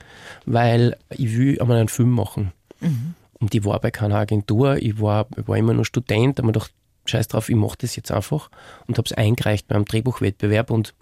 weil 0.46 0.98
ich 1.10 1.38
will 1.38 1.60
einmal 1.60 1.78
einen 1.78 1.88
Film 1.88 2.12
machen. 2.12 2.52
Mhm. 2.82 3.16
Und 3.40 3.56
ich 3.56 3.64
war 3.64 3.80
bei 3.80 3.92
keiner 3.92 4.16
Agentur, 4.16 4.78
ich 4.78 5.00
war, 5.00 5.28
ich 5.38 5.48
war 5.48 5.58
immer 5.58 5.74
nur 5.74 5.86
Student, 5.86 6.38
da 6.38 6.44
habe 6.44 6.52
ich 6.52 6.54
gedacht, 6.54 6.74
scheiß 7.06 7.30
drauf, 7.30 7.50
ich 7.50 7.56
mache 7.56 7.78
das 7.80 7.96
jetzt 7.96 8.12
einfach 8.12 8.50
und 8.88 8.98
habe 8.98 9.06
es 9.06 9.14
eingereicht 9.14 9.68
beim 9.68 9.86
Drehbuchwettbewerb 9.86 10.70
und 10.70 10.94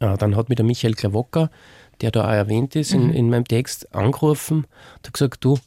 äh, 0.00 0.16
dann 0.16 0.36
hat 0.36 0.48
mir 0.48 0.56
der 0.56 0.64
Michael 0.64 0.94
Klawocker, 0.94 1.50
der 2.00 2.10
da 2.10 2.24
auch 2.24 2.32
erwähnt 2.32 2.76
ist 2.76 2.94
mhm. 2.94 3.10
in, 3.10 3.14
in 3.14 3.30
meinem 3.30 3.46
Text, 3.46 3.94
angerufen 3.94 4.58
und 4.58 5.06
hat 5.06 5.12
gesagt, 5.12 5.44
du, 5.44 5.58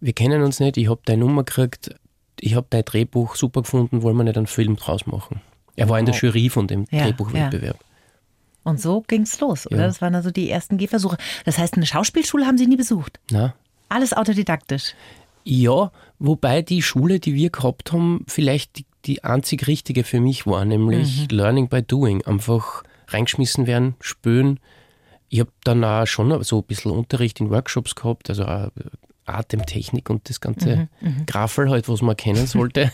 wir 0.00 0.12
kennen 0.12 0.42
uns 0.42 0.60
nicht, 0.60 0.76
ich 0.76 0.88
habe 0.88 1.00
deine 1.04 1.24
Nummer 1.24 1.44
gekriegt, 1.44 1.94
ich 2.40 2.54
habe 2.54 2.66
dein 2.70 2.84
Drehbuch 2.84 3.36
super 3.36 3.62
gefunden, 3.62 4.02
wollen 4.02 4.16
wir 4.16 4.24
nicht 4.24 4.36
einen 4.36 4.46
Film 4.46 4.76
draus 4.76 5.06
machen? 5.06 5.40
Er 5.76 5.88
war 5.88 5.98
in 5.98 6.06
der 6.06 6.14
Jury 6.14 6.48
von 6.48 6.66
dem 6.66 6.86
ja, 6.90 7.04
Drehbuchwettbewerb. 7.04 7.76
Ja. 7.76 7.86
Und 8.62 8.80
so 8.80 9.02
ging 9.06 9.22
es 9.22 9.40
los, 9.40 9.66
oder? 9.66 9.78
Ja. 9.78 9.86
Das 9.86 10.02
waren 10.02 10.14
also 10.14 10.30
die 10.30 10.50
ersten 10.50 10.76
Gehversuche. 10.76 11.16
Das 11.44 11.58
heißt, 11.58 11.74
eine 11.74 11.86
Schauspielschule 11.86 12.46
haben 12.46 12.58
Sie 12.58 12.66
nie 12.66 12.76
besucht? 12.76 13.18
Na. 13.30 13.54
Alles 13.88 14.12
autodidaktisch? 14.12 14.94
Ja, 15.44 15.90
wobei 16.18 16.62
die 16.62 16.82
Schule, 16.82 17.18
die 17.18 17.34
wir 17.34 17.50
gehabt 17.50 17.92
haben, 17.92 18.24
vielleicht 18.28 18.78
die, 18.78 18.86
die 19.06 19.24
einzig 19.24 19.66
richtige 19.66 20.04
für 20.04 20.20
mich 20.20 20.46
war, 20.46 20.64
nämlich 20.64 21.22
mhm. 21.22 21.36
Learning 21.36 21.68
by 21.68 21.82
Doing. 21.82 22.22
Einfach 22.26 22.84
reingeschmissen 23.08 23.66
werden, 23.66 23.94
spüren, 24.00 24.60
ich 25.30 25.40
habe 25.40 25.52
dann 25.64 25.82
auch 25.84 26.06
schon 26.06 26.42
so 26.42 26.58
ein 26.58 26.64
bisschen 26.64 26.90
Unterricht 26.90 27.40
in 27.40 27.50
Workshops 27.50 27.94
gehabt, 27.94 28.28
also 28.28 28.44
auch 28.44 28.70
Atemtechnik 29.26 30.10
und 30.10 30.28
das 30.28 30.40
ganze 30.40 30.76
mhm, 30.76 30.88
mhm. 31.00 31.26
Graffel 31.26 31.70
halt, 31.70 31.88
was 31.88 32.02
man 32.02 32.16
kennen 32.16 32.46
sollte. 32.46 32.90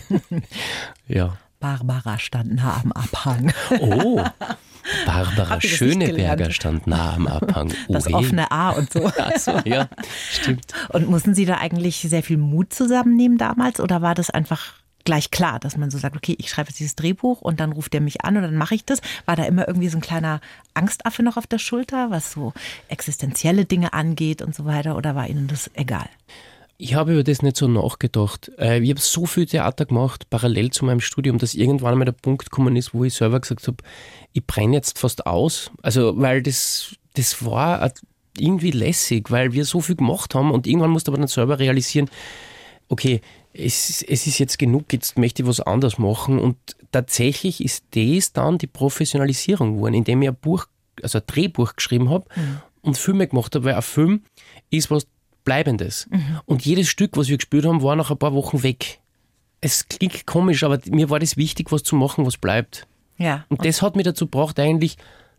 ja. 1.08 1.38
Barbara 1.58 2.18
stand 2.18 2.54
nah 2.54 2.82
am 2.84 2.92
Abhang. 2.92 3.52
Oh, 3.80 4.22
Barbara 5.06 5.60
Schöneberger 5.62 6.50
stand 6.50 6.86
nah 6.86 7.14
am 7.14 7.26
Abhang. 7.26 7.72
Oh, 7.88 7.94
das 7.94 8.12
offene 8.12 8.50
A 8.50 8.70
und 8.70 8.92
so. 8.92 9.10
So, 9.38 9.58
ja, 9.64 9.88
stimmt. 10.30 10.66
Und 10.90 11.08
mussten 11.08 11.34
Sie 11.34 11.46
da 11.46 11.54
eigentlich 11.54 11.96
sehr 12.02 12.22
viel 12.22 12.36
Mut 12.36 12.74
zusammennehmen 12.74 13.38
damals 13.38 13.80
oder 13.80 14.02
war 14.02 14.14
das 14.14 14.28
einfach 14.28 14.74
gleich 15.06 15.30
klar, 15.30 15.58
dass 15.58 15.78
man 15.78 15.90
so 15.90 15.96
sagt, 15.96 16.16
okay, 16.16 16.36
ich 16.38 16.50
schreibe 16.50 16.68
jetzt 16.68 16.78
dieses 16.78 16.96
Drehbuch 16.96 17.40
und 17.40 17.60
dann 17.60 17.72
ruft 17.72 17.94
der 17.94 18.02
mich 18.02 18.22
an 18.22 18.36
und 18.36 18.42
dann 18.42 18.56
mache 18.56 18.74
ich 18.74 18.84
das. 18.84 19.00
War 19.24 19.36
da 19.36 19.44
immer 19.44 19.66
irgendwie 19.66 19.88
so 19.88 19.96
ein 19.96 20.02
kleiner 20.02 20.42
Angstaffe 20.74 21.22
noch 21.22 21.38
auf 21.38 21.46
der 21.46 21.58
Schulter, 21.58 22.10
was 22.10 22.32
so 22.32 22.52
existenzielle 22.88 23.64
Dinge 23.64 23.94
angeht 23.94 24.42
und 24.42 24.54
so 24.54 24.66
weiter, 24.66 24.96
oder 24.96 25.14
war 25.14 25.26
Ihnen 25.28 25.48
das 25.48 25.70
egal? 25.72 26.08
Ich 26.78 26.94
habe 26.94 27.14
über 27.14 27.24
das 27.24 27.40
nicht 27.40 27.56
so 27.56 27.68
nachgedacht. 27.68 28.50
Äh, 28.58 28.80
ich 28.80 28.90
habe 28.90 29.00
so 29.00 29.24
viel 29.24 29.46
Theater 29.46 29.86
gemacht, 29.86 30.28
parallel 30.28 30.70
zu 30.70 30.84
meinem 30.84 31.00
Studium, 31.00 31.38
dass 31.38 31.54
irgendwann 31.54 31.92
einmal 31.92 32.04
der 32.04 32.12
Punkt 32.12 32.50
gekommen 32.50 32.76
ist, 32.76 32.92
wo 32.92 33.04
ich 33.04 33.14
selber 33.14 33.40
gesagt 33.40 33.66
habe, 33.66 33.78
ich 34.34 34.46
brenne 34.46 34.74
jetzt 34.74 34.98
fast 34.98 35.26
aus. 35.26 35.70
Also, 35.80 36.20
weil 36.20 36.42
das, 36.42 36.94
das 37.14 37.42
war 37.46 37.90
irgendwie 38.38 38.72
lässig, 38.72 39.30
weil 39.30 39.52
wir 39.52 39.64
so 39.64 39.80
viel 39.80 39.96
gemacht 39.96 40.34
haben 40.34 40.50
und 40.50 40.66
irgendwann 40.66 40.90
musste 40.90 41.10
man 41.10 41.20
dann 41.20 41.28
selber 41.28 41.58
realisieren, 41.58 42.10
okay, 42.88 43.22
es, 43.58 44.02
es 44.02 44.26
ist 44.26 44.38
jetzt 44.38 44.58
genug, 44.58 44.92
jetzt 44.92 45.18
möchte 45.18 45.42
ich 45.42 45.48
was 45.48 45.60
anderes 45.60 45.98
machen. 45.98 46.38
Und 46.38 46.56
tatsächlich 46.92 47.64
ist 47.64 47.84
das 47.94 48.32
dann 48.32 48.58
die 48.58 48.66
Professionalisierung 48.66 49.76
geworden, 49.76 49.94
indem 49.94 50.22
ich 50.22 50.28
ein 50.28 50.36
Buch, 50.36 50.66
also 51.02 51.18
ein 51.18 51.24
Drehbuch 51.26 51.76
geschrieben 51.76 52.10
habe 52.10 52.26
mhm. 52.34 52.60
und 52.82 52.98
Filme 52.98 53.26
gemacht 53.26 53.54
habe, 53.54 53.64
weil 53.64 53.74
ein 53.74 53.82
Film 53.82 54.22
ist 54.70 54.90
was 54.90 55.06
Bleibendes. 55.44 56.08
Mhm. 56.10 56.40
Und 56.44 56.64
jedes 56.64 56.88
Stück, 56.88 57.16
was 57.16 57.28
wir 57.28 57.36
gespielt 57.36 57.66
haben, 57.66 57.82
war 57.82 57.94
nach 57.94 58.10
ein 58.10 58.18
paar 58.18 58.34
Wochen 58.34 58.62
weg. 58.62 58.98
Es 59.60 59.88
klingt 59.88 60.26
komisch, 60.26 60.64
aber 60.64 60.80
mir 60.86 61.08
war 61.08 61.20
das 61.20 61.36
wichtig, 61.36 61.70
was 61.70 61.82
zu 61.82 61.94
machen, 61.94 62.26
was 62.26 62.36
bleibt. 62.36 62.86
Ja. 63.16 63.46
Und, 63.48 63.60
und 63.60 63.66
das 63.66 63.80
hat 63.80 63.96
mich 63.96 64.04
dazu 64.04 64.26
gebracht, 64.26 64.58
eigentlich 64.58 64.96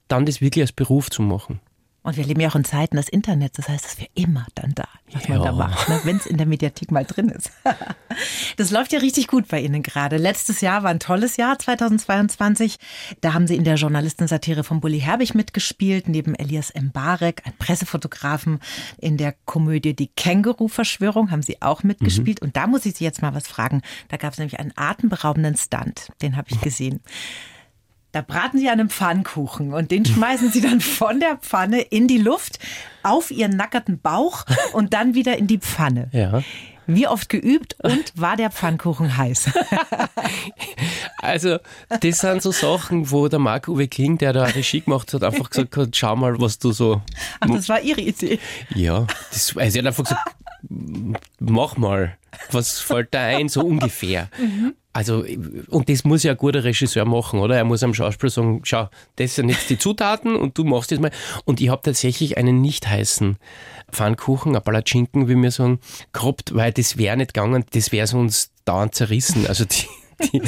dann 0.08 0.26
das 0.26 0.40
wirklich 0.40 0.64
als 0.64 0.72
Beruf 0.72 1.10
zu 1.10 1.22
machen. 1.22 1.60
Und 2.08 2.16
wir 2.16 2.24
leben 2.24 2.40
ja 2.40 2.48
auch 2.48 2.56
in 2.56 2.64
Zeiten 2.64 2.96
des 2.96 3.10
Internets, 3.10 3.58
das 3.58 3.68
heißt, 3.68 3.86
es 3.86 3.98
wäre 4.00 4.08
immer 4.16 4.48
dann 4.56 4.74
da, 4.74 4.88
was 5.12 5.28
ja. 5.28 5.36
man 5.36 5.44
da 5.44 5.52
macht, 5.52 5.90
ne? 5.90 6.00
wenn 6.06 6.16
es 6.16 6.26
in 6.26 6.38
der 6.38 6.46
Mediathek 6.46 6.90
mal 6.90 7.04
drin 7.04 7.28
ist. 7.28 7.52
das 8.56 8.72
läuft 8.72 8.94
ja 8.94 9.00
richtig 9.00 9.28
gut 9.28 9.50
bei 9.50 9.60
Ihnen 9.60 9.84
gerade. 9.84 10.16
Letztes 10.16 10.62
Jahr 10.62 10.84
war 10.84 10.90
ein 10.90 11.02
tolles 11.02 11.36
Jahr, 11.36 11.60
2022. 11.60 12.78
Da 13.20 13.34
haben 13.34 13.46
Sie 13.46 13.58
in 13.58 13.66
der 13.66 13.76
Journalistensatire 13.76 14.64
von 14.64 14.80
Bully 14.80 15.02
Herbig 15.02 15.36
mitgespielt, 15.36 16.08
neben 16.08 16.34
Elias 16.34 16.72
Mbarek, 16.74 17.42
ein 17.44 17.58
Pressefotografen. 17.60 18.62
In 19.00 19.18
der 19.18 19.36
Komödie 19.44 19.94
Die 19.94 20.08
Känguru-Verschwörung 20.08 21.30
haben 21.30 21.44
Sie 21.44 21.62
auch 21.62 21.84
mitgespielt. 21.84 22.40
Mhm. 22.40 22.48
Und 22.48 22.56
da 22.56 22.68
muss 22.68 22.86
ich 22.86 22.96
Sie 22.96 23.04
jetzt 23.04 23.22
mal 23.22 23.36
was 23.36 23.50
fragen. 23.50 23.82
Da 24.08 24.16
gab 24.16 24.32
es 24.32 24.40
nämlich 24.40 24.62
einen 24.62 24.72
atemberaubenden 24.78 25.58
Stunt, 25.58 26.14
den 26.22 26.38
habe 26.38 26.48
ich 26.52 26.62
gesehen. 26.62 27.02
Da 28.18 28.24
braten 28.24 28.58
sie 28.58 28.68
einen 28.68 28.90
Pfannkuchen 28.90 29.76
und 29.76 29.92
den 29.92 30.04
schmeißen 30.04 30.52
sie 30.52 30.60
dann 30.60 30.82
von 30.82 31.20
der 31.20 31.38
Pfanne 31.38 31.82
in 31.82 32.08
die 32.08 32.18
Luft 32.18 32.58
auf 33.04 33.30
ihren 33.30 33.56
nackerten 33.56 34.00
Bauch 34.00 34.44
und 34.74 34.96
dann 34.96 35.14
wieder 35.14 35.38
in 35.38 35.46
die 35.46 35.60
Pfanne. 35.60 36.10
Ja. 36.14 36.42
Wie 36.88 37.08
oft 37.08 37.30
geübt 37.30 37.76
und 37.84 38.12
war 38.16 38.36
der 38.36 38.50
Pfannkuchen 38.50 39.18
heiß? 39.18 39.52
Also, 41.20 41.60
das 42.00 42.18
sind 42.18 42.42
so 42.42 42.52
Sachen, 42.52 43.12
wo 43.12 43.28
der 43.28 43.38
Marc-Uwe 43.38 43.88
Kling, 43.88 44.18
der 44.18 44.34
da 44.34 44.46
Regie 44.46 44.82
gemacht 44.82 45.14
hat, 45.14 45.24
einfach 45.24 45.52
gesagt 45.52 45.78
hat, 45.78 45.96
schau 45.96 46.16
mal, 46.16 46.42
was 46.42 46.58
du 46.58 46.72
so... 46.72 47.04
Ach, 47.40 47.50
das 47.50 47.70
war 47.70 47.82
ihre 47.82 48.02
Idee? 48.02 48.40
Ja, 48.74 49.06
das, 49.30 49.56
also 49.56 49.70
sie 49.70 49.78
hat 49.78 49.86
einfach 49.86 50.06
gesagt, 50.06 50.36
mach 51.38 51.78
mal, 51.78 52.18
was 52.52 52.80
fällt 52.80 53.14
da 53.14 53.22
ein, 53.22 53.50
so 53.50 53.62
ungefähr. 53.62 54.30
Mhm. 54.40 54.74
Also, 54.98 55.24
und 55.70 55.90
das 55.90 56.06
muss 56.06 56.24
ja 56.24 56.32
ein 56.32 56.38
guter 56.38 56.64
Regisseur 56.64 57.06
machen, 57.06 57.40
oder? 57.40 57.56
Er 57.56 57.66
muss 57.66 57.84
am 57.84 57.94
Schauspieler 57.94 58.32
sagen, 58.32 58.62
schau, 58.64 58.90
das 59.18 59.36
sind 59.36 59.50
jetzt 59.50 59.70
die 59.70 59.78
Zutaten 59.78 60.36
und 60.36 60.58
du 60.58 60.64
machst 60.64 60.92
das 60.92 61.00
mal. 61.00 61.12
Und 61.46 61.62
ich 61.62 61.70
habe 61.70 61.84
tatsächlich 61.84 62.38
einen 62.38 62.62
nicht 62.62 62.88
heißen 62.88 63.38
Pfannkuchen, 63.92 64.56
ein 64.56 64.64
Palatschinken, 64.64 65.28
wie 65.28 65.36
wir 65.36 65.52
sagen, 65.52 65.80
gehabt, 66.14 66.56
weil 66.56 66.72
das 66.72 66.98
wäre 66.98 67.16
nicht 67.16 67.36
gegangen, 67.36 67.64
das 67.74 67.92
wäre 67.92 68.08
sonst 68.08 68.54
dauernd 68.66 68.96
zerrissen. 68.96 69.46
Also 69.46 69.66
die, 69.66 69.86
die, 70.32 70.42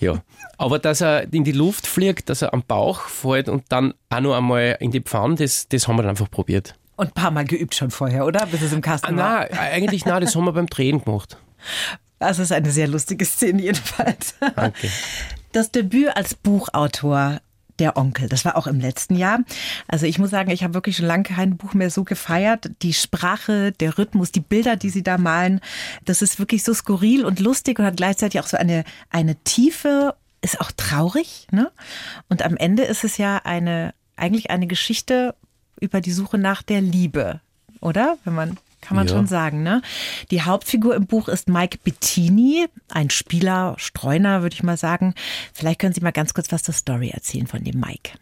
ja. 0.00 0.22
Aber 0.58 0.80
dass 0.80 1.00
er 1.00 1.32
in 1.32 1.44
die 1.44 1.52
Luft 1.52 1.86
fliegt, 1.86 2.28
dass 2.30 2.42
er 2.42 2.52
am 2.52 2.64
Bauch 2.64 3.02
fällt 3.02 3.48
und 3.48 3.64
dann 3.68 3.94
auch 4.10 4.20
noch 4.20 4.36
einmal 4.36 4.76
in 4.80 4.90
die 4.90 5.02
Pfanne, 5.02 5.36
das, 5.36 5.68
das 5.68 5.86
haben 5.86 5.96
wir 5.96 6.02
dann 6.02 6.10
einfach 6.10 6.30
probiert. 6.30 6.74
Und 6.96 7.08
ein 7.08 7.12
paar 7.12 7.30
Mal 7.30 7.44
geübt 7.44 7.74
schon 7.74 7.90
vorher, 7.90 8.24
oder? 8.24 8.46
Bis 8.46 8.62
es 8.62 8.72
im 8.72 8.80
Kasten 8.80 9.18
ah, 9.18 9.22
war. 9.22 9.40
Nein, 9.40 9.58
eigentlich 9.58 10.04
nein, 10.04 10.20
das 10.20 10.34
haben 10.36 10.44
wir 10.44 10.52
beim 10.52 10.66
Drehen 10.66 11.04
gemacht. 11.04 11.36
Das 12.18 12.38
ist 12.38 12.52
eine 12.52 12.70
sehr 12.70 12.88
lustige 12.88 13.24
Szene 13.24 13.62
jedenfalls. 13.62 14.34
Danke. 14.54 14.88
Das 15.52 15.70
Debüt 15.70 16.16
als 16.16 16.34
Buchautor 16.34 17.40
der 17.78 17.96
Onkel. 17.96 18.28
Das 18.28 18.44
war 18.44 18.56
auch 18.56 18.66
im 18.66 18.80
letzten 18.80 19.16
Jahr. 19.16 19.40
Also 19.88 20.06
ich 20.06 20.18
muss 20.18 20.30
sagen, 20.30 20.50
ich 20.50 20.62
habe 20.62 20.74
wirklich 20.74 20.96
schon 20.96 21.06
lange 21.06 21.24
kein 21.24 21.56
Buch 21.56 21.74
mehr 21.74 21.90
so 21.90 22.04
gefeiert. 22.04 22.70
Die 22.82 22.92
Sprache, 22.92 23.72
der 23.72 23.98
Rhythmus, 23.98 24.32
die 24.32 24.40
Bilder, 24.40 24.76
die 24.76 24.90
sie 24.90 25.02
da 25.02 25.18
malen, 25.18 25.60
das 26.04 26.22
ist 26.22 26.38
wirklich 26.38 26.62
so 26.62 26.72
skurril 26.72 27.24
und 27.24 27.40
lustig 27.40 27.78
und 27.78 27.84
hat 27.84 27.96
gleichzeitig 27.96 28.40
auch 28.40 28.46
so 28.46 28.56
eine, 28.56 28.84
eine 29.10 29.36
Tiefe, 29.42 30.14
ist 30.40 30.60
auch 30.60 30.70
traurig. 30.72 31.48
Ne? 31.50 31.70
Und 32.28 32.42
am 32.42 32.56
Ende 32.56 32.84
ist 32.84 33.04
es 33.04 33.16
ja 33.16 33.40
eine, 33.44 33.94
eigentlich 34.16 34.50
eine 34.50 34.66
Geschichte 34.66 35.34
über 35.84 36.00
die 36.00 36.12
Suche 36.12 36.38
nach 36.38 36.62
der 36.62 36.80
Liebe, 36.80 37.40
oder? 37.80 38.18
Wenn 38.24 38.34
man 38.34 38.58
kann 38.84 38.96
man 38.96 39.06
ja. 39.06 39.14
schon 39.14 39.26
sagen, 39.26 39.62
ne? 39.62 39.80
Die 40.30 40.42
Hauptfigur 40.42 40.94
im 40.94 41.06
Buch 41.06 41.28
ist 41.28 41.48
Mike 41.48 41.78
Bettini, 41.82 42.66
ein 42.90 43.08
Spieler, 43.08 43.76
Streuner, 43.78 44.42
würde 44.42 44.54
ich 44.54 44.62
mal 44.62 44.76
sagen. 44.76 45.14
Vielleicht 45.54 45.80
können 45.80 45.94
Sie 45.94 46.02
mal 46.02 46.12
ganz 46.12 46.34
kurz 46.34 46.52
was 46.52 46.62
zur 46.62 46.74
Story 46.74 47.08
erzählen 47.08 47.46
von 47.46 47.64
dem 47.64 47.80
Mike. 47.80 48.12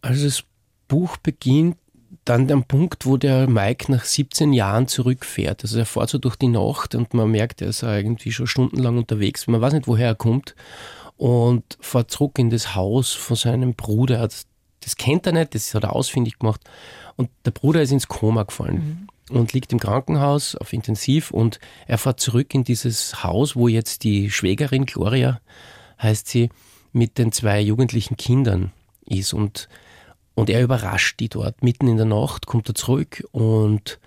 Also 0.00 0.24
das 0.24 0.44
Buch 0.88 1.18
beginnt 1.18 1.76
dann 2.24 2.50
am 2.50 2.64
Punkt, 2.64 3.06
wo 3.06 3.18
der 3.18 3.48
Mike 3.48 3.92
nach 3.92 4.04
17 4.04 4.52
Jahren 4.52 4.88
zurückfährt. 4.88 5.62
Also 5.62 5.78
er 5.78 5.86
fährt 5.86 6.10
so 6.10 6.18
durch 6.18 6.36
die 6.36 6.48
Nacht 6.48 6.94
und 6.94 7.12
man 7.12 7.30
merkt, 7.30 7.60
er 7.60 7.68
ist 7.68 7.82
irgendwie 7.82 8.32
schon 8.32 8.46
stundenlang 8.46 8.96
unterwegs. 8.96 9.46
Man 9.46 9.60
weiß 9.60 9.74
nicht, 9.74 9.86
woher 9.86 10.08
er 10.08 10.14
kommt 10.14 10.54
und 11.16 11.76
fährt 11.80 12.10
zurück 12.10 12.38
in 12.38 12.48
das 12.48 12.74
Haus 12.74 13.12
von 13.12 13.36
seinem 13.36 13.74
Bruder. 13.74 14.26
Das 14.80 14.96
kennt 14.96 15.26
er 15.26 15.32
nicht, 15.32 15.54
das 15.54 15.74
hat 15.74 15.84
er 15.84 15.94
ausfindig 15.94 16.38
gemacht. 16.38 16.62
Und 17.16 17.30
der 17.44 17.50
Bruder 17.50 17.82
ist 17.82 17.92
ins 17.92 18.08
Koma 18.08 18.44
gefallen. 18.44 18.74
Mhm 18.74 19.08
und 19.30 19.52
liegt 19.52 19.72
im 19.72 19.78
Krankenhaus 19.78 20.56
auf 20.56 20.72
Intensiv 20.72 21.30
und 21.30 21.60
er 21.86 21.98
fährt 21.98 22.20
zurück 22.20 22.52
in 22.54 22.64
dieses 22.64 23.22
Haus, 23.22 23.56
wo 23.56 23.68
jetzt 23.68 24.04
die 24.04 24.30
Schwägerin 24.30 24.86
Gloria, 24.86 25.40
heißt 26.02 26.28
sie, 26.28 26.50
mit 26.92 27.18
den 27.18 27.32
zwei 27.32 27.60
jugendlichen 27.60 28.16
Kindern 28.16 28.72
ist 29.06 29.32
und, 29.32 29.68
und 30.34 30.50
er 30.50 30.62
überrascht 30.62 31.20
die 31.20 31.28
dort. 31.28 31.62
Mitten 31.62 31.88
in 31.88 31.96
der 31.96 32.06
Nacht 32.06 32.46
kommt 32.46 32.68
er 32.68 32.74
zurück 32.74 33.24
und 33.30 34.00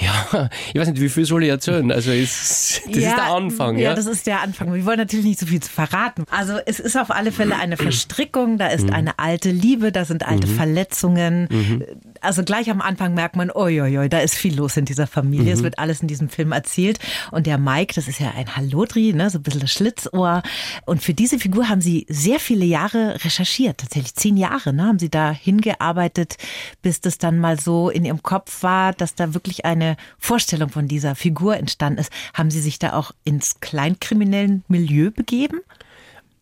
ja, 0.00 0.48
ich 0.72 0.80
weiß 0.80 0.88
nicht, 0.88 1.00
wie 1.00 1.08
viel 1.08 1.24
soll 1.24 1.44
ich 1.44 1.50
erzählen? 1.50 1.90
Also 1.92 2.10
ist, 2.10 2.82
das 2.86 2.96
ja, 2.96 3.10
ist 3.10 3.16
der 3.16 3.32
Anfang. 3.34 3.76
Ja, 3.76 3.90
ja, 3.90 3.94
das 3.94 4.06
ist 4.06 4.26
der 4.26 4.40
Anfang. 4.40 4.72
Wir 4.72 4.84
wollen 4.86 4.98
natürlich 4.98 5.26
nicht 5.26 5.38
so 5.38 5.46
viel 5.46 5.60
zu 5.60 5.70
verraten. 5.70 6.24
Also 6.30 6.54
es 6.64 6.80
ist 6.80 6.96
auf 6.96 7.10
alle 7.10 7.32
Fälle 7.32 7.56
eine 7.56 7.76
Verstrickung, 7.76 8.56
da 8.58 8.68
ist 8.68 8.86
mhm. 8.86 8.94
eine 8.94 9.18
alte 9.18 9.50
Liebe, 9.50 9.92
da 9.92 10.04
sind 10.04 10.26
alte 10.26 10.46
mhm. 10.46 10.56
Verletzungen. 10.56 11.48
Mhm. 11.50 11.84
Also 12.20 12.44
gleich 12.44 12.70
am 12.70 12.80
Anfang 12.80 13.14
merkt 13.14 13.36
man, 13.36 13.50
oi, 13.50 14.08
da 14.08 14.18
ist 14.18 14.34
viel 14.34 14.56
los 14.56 14.76
in 14.76 14.84
dieser 14.84 15.06
Familie. 15.06 15.52
Es 15.52 15.60
mhm. 15.60 15.64
wird 15.64 15.78
alles 15.78 16.00
in 16.00 16.08
diesem 16.08 16.28
Film 16.28 16.52
erzählt. 16.52 16.98
Und 17.30 17.46
der 17.46 17.58
Mike, 17.58 17.94
das 17.94 18.08
ist 18.08 18.20
ja 18.20 18.32
ein 18.36 18.56
Hallodri, 18.56 19.12
ne, 19.12 19.28
so 19.30 19.38
ein 19.38 19.42
bisschen 19.42 19.60
das 19.60 19.72
Schlitzohr. 19.72 20.42
Und 20.86 21.02
für 21.02 21.14
diese 21.14 21.38
Figur 21.38 21.68
haben 21.68 21.80
sie 21.80 22.06
sehr 22.08 22.40
viele 22.40 22.64
Jahre 22.64 23.16
recherchiert. 23.24 23.78
Tatsächlich 23.78 24.14
zehn 24.14 24.36
Jahre 24.36 24.72
ne, 24.72 24.84
haben 24.84 24.98
sie 24.98 25.10
da 25.10 25.30
hingearbeitet, 25.30 26.36
bis 26.82 27.00
das 27.00 27.18
dann 27.18 27.38
mal 27.38 27.58
so 27.60 27.90
in 27.90 28.04
ihrem 28.04 28.22
Kopf 28.22 28.62
war, 28.62 28.92
dass 28.92 29.14
da 29.14 29.34
wirklich 29.34 29.64
eine 29.64 29.89
Vorstellung 30.18 30.68
von 30.68 30.88
dieser 30.88 31.14
Figur 31.14 31.56
entstanden 31.56 32.00
ist. 32.00 32.12
Haben 32.34 32.50
Sie 32.50 32.60
sich 32.60 32.78
da 32.78 32.94
auch 32.94 33.12
ins 33.24 33.60
kleinkriminellen 33.60 34.64
Milieu 34.68 35.10
begeben? 35.10 35.60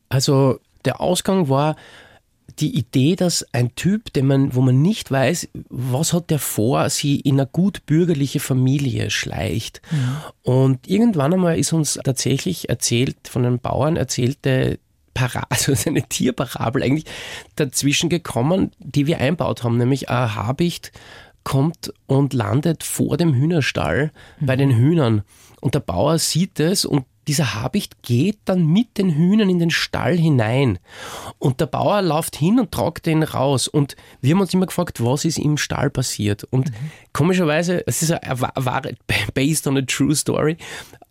Also 0.09 0.61
der 0.85 1.01
Ausgang 1.01 1.49
war 1.49 1.77
die 2.61 2.77
Idee, 2.77 3.15
dass 3.15 3.47
ein 3.53 3.75
Typ, 3.75 4.13
den 4.13 4.27
man, 4.27 4.55
wo 4.55 4.61
man 4.61 4.83
nicht 4.83 5.11
weiß, 5.11 5.49
was 5.69 6.13
hat 6.13 6.31
der 6.31 6.39
vor, 6.39 6.91
sie 6.91 7.21
in 7.21 7.39
eine 7.39 7.47
gut 7.47 7.87
bürgerliche 7.87 8.41
Familie 8.41 9.11
schleicht. 9.11 9.81
Mhm. 9.91 10.17
Und 10.43 10.89
irgendwann 10.89 11.35
einmal 11.35 11.59
ist 11.59 11.73
uns 11.73 11.99
tatsächlich 12.03 12.69
erzählt, 12.69 13.17
von 13.29 13.45
einem 13.45 13.59
Bauern 13.61 13.97
erzählte 13.97 14.79
Parabel, 15.15 15.47
also 15.51 15.75
eine 15.89 16.03
Tierparabel 16.03 16.83
eigentlich 16.83 17.07
dazwischen 17.57 18.09
gekommen, 18.09 18.73
die 18.79 19.07
wir 19.07 19.19
einbaut 19.19 19.63
haben, 19.63 19.79
nämlich 19.79 20.09
ein 20.09 20.35
Habicht 20.35 20.93
kommt 21.49 21.95
und 22.07 22.35
landet 22.35 22.85
vor 22.85 23.17
dem 23.17 23.33
Hühnerstall 23.33 24.13
mhm. 24.39 24.47
bei 24.47 24.55
den 24.55 24.77
Hühnern. 24.77 25.23
Und 25.63 25.75
der 25.75 25.81
Bauer 25.81 26.19
sieht 26.19 26.61
es 26.61 26.85
und 26.85 27.07
dieser 27.29 27.55
Habicht 27.55 28.03
geht 28.03 28.39
dann 28.47 28.67
mit 28.67 28.99
den 28.99 29.15
Hühnern 29.15 29.51
in 29.51 29.59
den 29.59 29.71
Stall 29.71 30.17
hinein. 30.17 30.79
Und 31.39 31.61
der 31.61 31.67
Bauer 31.67 32.03
läuft 32.03 32.37
hin 32.37 32.59
und 32.59 32.73
tragt 32.73 33.07
den 33.07 33.23
raus. 33.23 33.69
Und 33.69 33.97
wir 34.21 34.35
haben 34.35 34.41
uns 34.41 34.55
immer 34.55 34.67
gefragt, 34.67 35.05
was 35.05 35.25
ist 35.25 35.39
im 35.39 35.59
Stall 35.59 35.91
passiert. 35.91 36.45
Und 36.45 36.71
mhm. 36.71 36.91
komischerweise, 37.13 37.87
es 37.87 38.03
ist 38.03 38.13
eine 38.13 38.41
wahre, 38.41 38.95
based 39.35 39.67
on 39.67 39.77
a 39.77 39.83
true 39.83 40.15
story. 40.17 40.57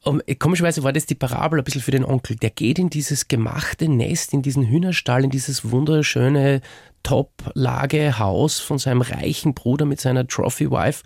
Um, 0.04 0.22
komischerweise 0.40 0.84
war 0.84 0.94
das 0.94 1.06
die 1.06 1.16
Parabel 1.16 1.60
ein 1.60 1.64
bisschen 1.64 1.82
für 1.82 1.92
den 1.92 2.06
Onkel. 2.06 2.36
Der 2.38 2.50
geht 2.50 2.80
in 2.80 2.90
dieses 2.90 3.28
gemachte 3.28 3.88
Nest, 3.88 4.34
in 4.34 4.42
diesen 4.42 4.64
Hühnerstall, 4.68 5.24
in 5.24 5.30
dieses 5.30 5.70
wunderschöne 5.70 6.62
Top-Lage-Haus 7.04 8.60
von 8.60 8.80
seinem 8.80 9.02
reichen 9.02 9.54
Bruder 9.54 9.86
mit 9.86 10.02
seiner 10.02 10.28
Trophy-Wife. 10.28 11.04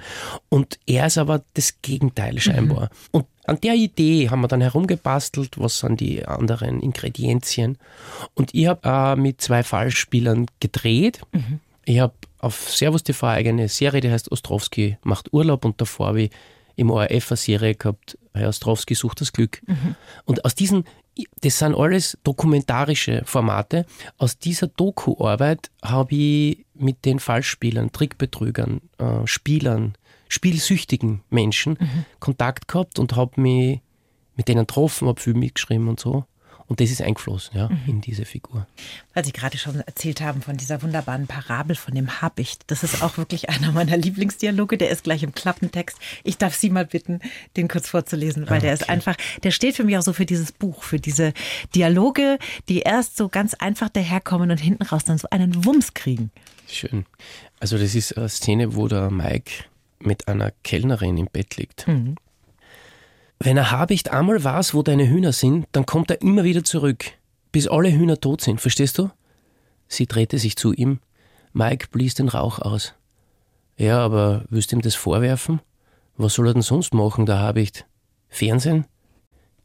Und 0.50 0.80
er 0.88 1.08
ist 1.08 1.18
aber 1.18 1.44
das 1.54 1.82
Gegenteil 1.82 2.40
scheinbar. 2.40 2.86
Mhm. 2.86 3.08
Und 3.12 3.26
an 3.52 3.60
der 3.60 3.76
Idee 3.76 4.30
haben 4.30 4.40
wir 4.40 4.48
dann 4.48 4.62
herumgebastelt, 4.62 5.60
was 5.60 5.80
sind 5.80 6.00
die 6.00 6.26
anderen 6.26 6.80
Ingredienzien. 6.80 7.78
Und 8.34 8.56
ich 8.56 8.68
habe 8.68 8.82
äh, 8.88 9.16
mit 9.18 9.42
zwei 9.42 9.62
Fallspielern 9.62 10.46
gedreht. 10.62 11.20
Mhm. 11.34 11.60
Ich 11.84 12.00
habe 12.00 12.14
auf 12.40 12.70
Servus 12.70 13.04
TV 13.04 13.28
eine 13.28 13.68
Serie, 13.68 14.00
die 14.00 14.10
heißt 14.10 14.32
Ostrowski 14.32 14.98
macht 15.04 15.34
Urlaub 15.34 15.66
und 15.66 15.82
davor 15.82 16.08
habe 16.08 16.22
ich 16.24 16.32
im 16.78 16.90
ORF 16.90 17.32
eine 17.32 17.38
Serie 17.38 17.76
gehabt, 17.76 18.18
Herr 18.34 18.48
Ostrowski 18.48 18.96
sucht 18.96 19.20
das 19.20 19.34
Glück. 19.34 19.62
Mhm. 19.68 19.96
Und 20.24 20.46
aus 20.46 20.56
diesen 20.56 20.86
das 21.42 21.60
sind 21.60 21.76
alles 21.76 22.18
dokumentarische 22.24 23.24
Formate. 23.26 23.86
Aus 24.18 24.40
dieser 24.40 24.68
Doku-Arbeit 24.68 25.70
habe 25.84 26.16
ich 26.16 26.66
mit 26.74 27.04
den 27.04 27.20
Falschspielern, 27.20 27.92
Trickbetrügern, 27.92 28.80
äh, 28.98 29.28
Spielern, 29.28 29.96
spielsüchtigen 30.32 31.22
Menschen 31.30 31.78
mhm. 31.80 32.06
Kontakt 32.20 32.68
gehabt 32.68 33.00
und 33.00 33.16
habe 33.16 33.40
mich 33.42 33.82
mit 34.36 34.48
denen 34.48 34.66
getroffen, 34.66 35.08
habe 35.08 35.20
viel 35.20 35.34
mitgeschrieben 35.34 35.88
und 35.88 36.00
so. 36.00 36.26
Und 36.68 36.80
das 36.80 36.90
ist 36.90 37.02
eingeflossen 37.02 37.58
ja, 37.58 37.68
mhm. 37.68 37.82
in 37.86 38.02
diese 38.02 38.24
Figur. 38.24 38.66
Weil 39.14 39.26
Sie 39.26 39.34
gerade 39.34 39.58
schon 39.58 39.82
erzählt 39.82 40.22
haben 40.22 40.42
von 40.42 40.56
dieser 40.56 40.82
wunderbaren 40.82 41.28
Parabel 41.28 41.76
von 41.76 41.94
dem 41.94 42.22
Habicht. 42.22 42.64
Das 42.68 42.82
ist 42.82 43.04
auch 43.04 43.18
wirklich 43.18 43.50
einer 43.50 43.74
meiner 43.74 43.98
Lieblingsdialoge. 43.98 44.78
Der 44.78 44.90
ist 44.90 45.04
gleich 45.04 45.22
im 45.22 45.34
Klappentext. 45.34 45.98
Ich 46.24 46.38
darf 46.38 46.56
Sie 46.56 46.70
mal 46.70 46.86
bitten, 46.86 47.20
den 47.58 47.68
kurz 47.68 47.90
vorzulesen, 47.90 48.50
weil 48.50 48.60
okay. 48.60 48.68
der 48.68 48.74
ist 48.74 48.88
einfach, 48.88 49.18
der 49.44 49.52
steht 49.52 49.76
für 49.76 49.84
mich 49.84 49.98
auch 49.98 50.02
so 50.02 50.14
für 50.14 50.26
dieses 50.26 50.54
Buch, 50.54 50.84
für 50.84 51.00
diese 51.00 51.34
Dialoge, 51.76 52.40
die 52.70 52.80
erst 52.80 53.18
so 53.18 53.28
ganz 53.28 53.54
einfach 53.56 53.90
daherkommen 53.90 54.50
und 54.50 54.58
hinten 54.58 54.84
raus 54.84 55.04
dann 55.04 55.18
so 55.18 55.28
einen 55.30 55.66
Wumms 55.66 55.94
kriegen. 55.94 56.32
Schön. 56.70 57.06
Also 57.60 57.78
das 57.78 57.96
ist 57.96 58.18
eine 58.18 58.30
Szene, 58.30 58.76
wo 58.78 58.88
der 58.88 59.12
Mike 59.12 59.66
mit 60.06 60.28
einer 60.28 60.52
Kellnerin 60.64 61.18
im 61.18 61.28
Bett 61.32 61.58
liegt. 61.58 61.88
Mhm. 61.88 62.16
Wenn 63.40 63.58
ein 63.58 63.72
Habicht 63.72 64.12
einmal 64.12 64.44
weiß, 64.44 64.74
wo 64.74 64.84
deine 64.84 65.10
Hühner 65.10 65.34
sind, 65.34 65.68
dann 65.72 65.86
kommt 65.86 66.12
er 66.12 66.22
immer 66.22 66.44
wieder 66.44 66.64
zurück, 66.64 67.06
bis 67.52 67.68
alle 67.68 67.92
Hühner 67.92 68.20
tot 68.20 68.42
sind, 68.42 68.62
verstehst 68.62 68.98
du? 68.98 69.10
Sie 69.88 70.06
drehte 70.06 70.38
sich 70.38 70.56
zu 70.56 70.74
ihm. 70.74 71.00
Mike 71.54 71.88
blies 71.92 72.14
den 72.14 72.30
Rauch 72.30 72.60
aus. 72.60 72.94
Ja, 73.78 74.00
aber 74.00 74.46
willst 74.50 74.72
du 74.72 74.76
ihm 74.76 74.82
das 74.82 74.96
vorwerfen? 74.96 75.60
Was 76.18 76.36
soll 76.36 76.48
er 76.48 76.54
denn 76.54 76.62
sonst 76.62 76.94
machen, 76.94 77.26
der 77.26 77.40
Habicht? 77.40 77.86
Fernsehen? 78.30 78.86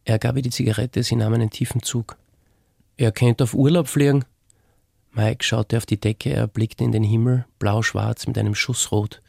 Er 0.04 0.18
gab 0.18 0.36
ihr 0.36 0.42
die 0.42 0.50
Zigarette, 0.50 1.02
sie 1.02 1.16
nahm 1.16 1.34
einen 1.34 1.50
tiefen 1.50 1.82
Zug. 1.82 2.16
Er 2.96 3.12
könnte 3.12 3.44
auf 3.44 3.54
Urlaub 3.54 3.88
fliegen. 3.88 4.24
Mike 5.12 5.44
schaute 5.44 5.76
auf 5.76 5.86
die 5.86 6.00
Decke, 6.00 6.30
er 6.30 6.46
blickte 6.46 6.82
in 6.82 6.92
den 6.92 7.04
Himmel, 7.04 7.44
blau-schwarz 7.58 8.26
mit 8.26 8.38
einem 8.38 8.54
Schuss 8.54 8.90
rot. 8.90 9.20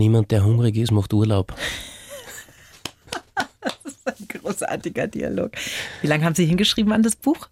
Niemand, 0.00 0.30
der 0.30 0.46
hungrig 0.46 0.78
ist, 0.78 0.92
macht 0.92 1.12
Urlaub. 1.12 1.54
ein 4.06 4.28
großartiger 4.28 5.06
Dialog. 5.06 5.52
Wie 6.00 6.06
lange 6.06 6.24
haben 6.24 6.34
Sie 6.34 6.46
hingeschrieben 6.46 6.90
an 6.94 7.02
das 7.02 7.16
Buch? 7.16 7.48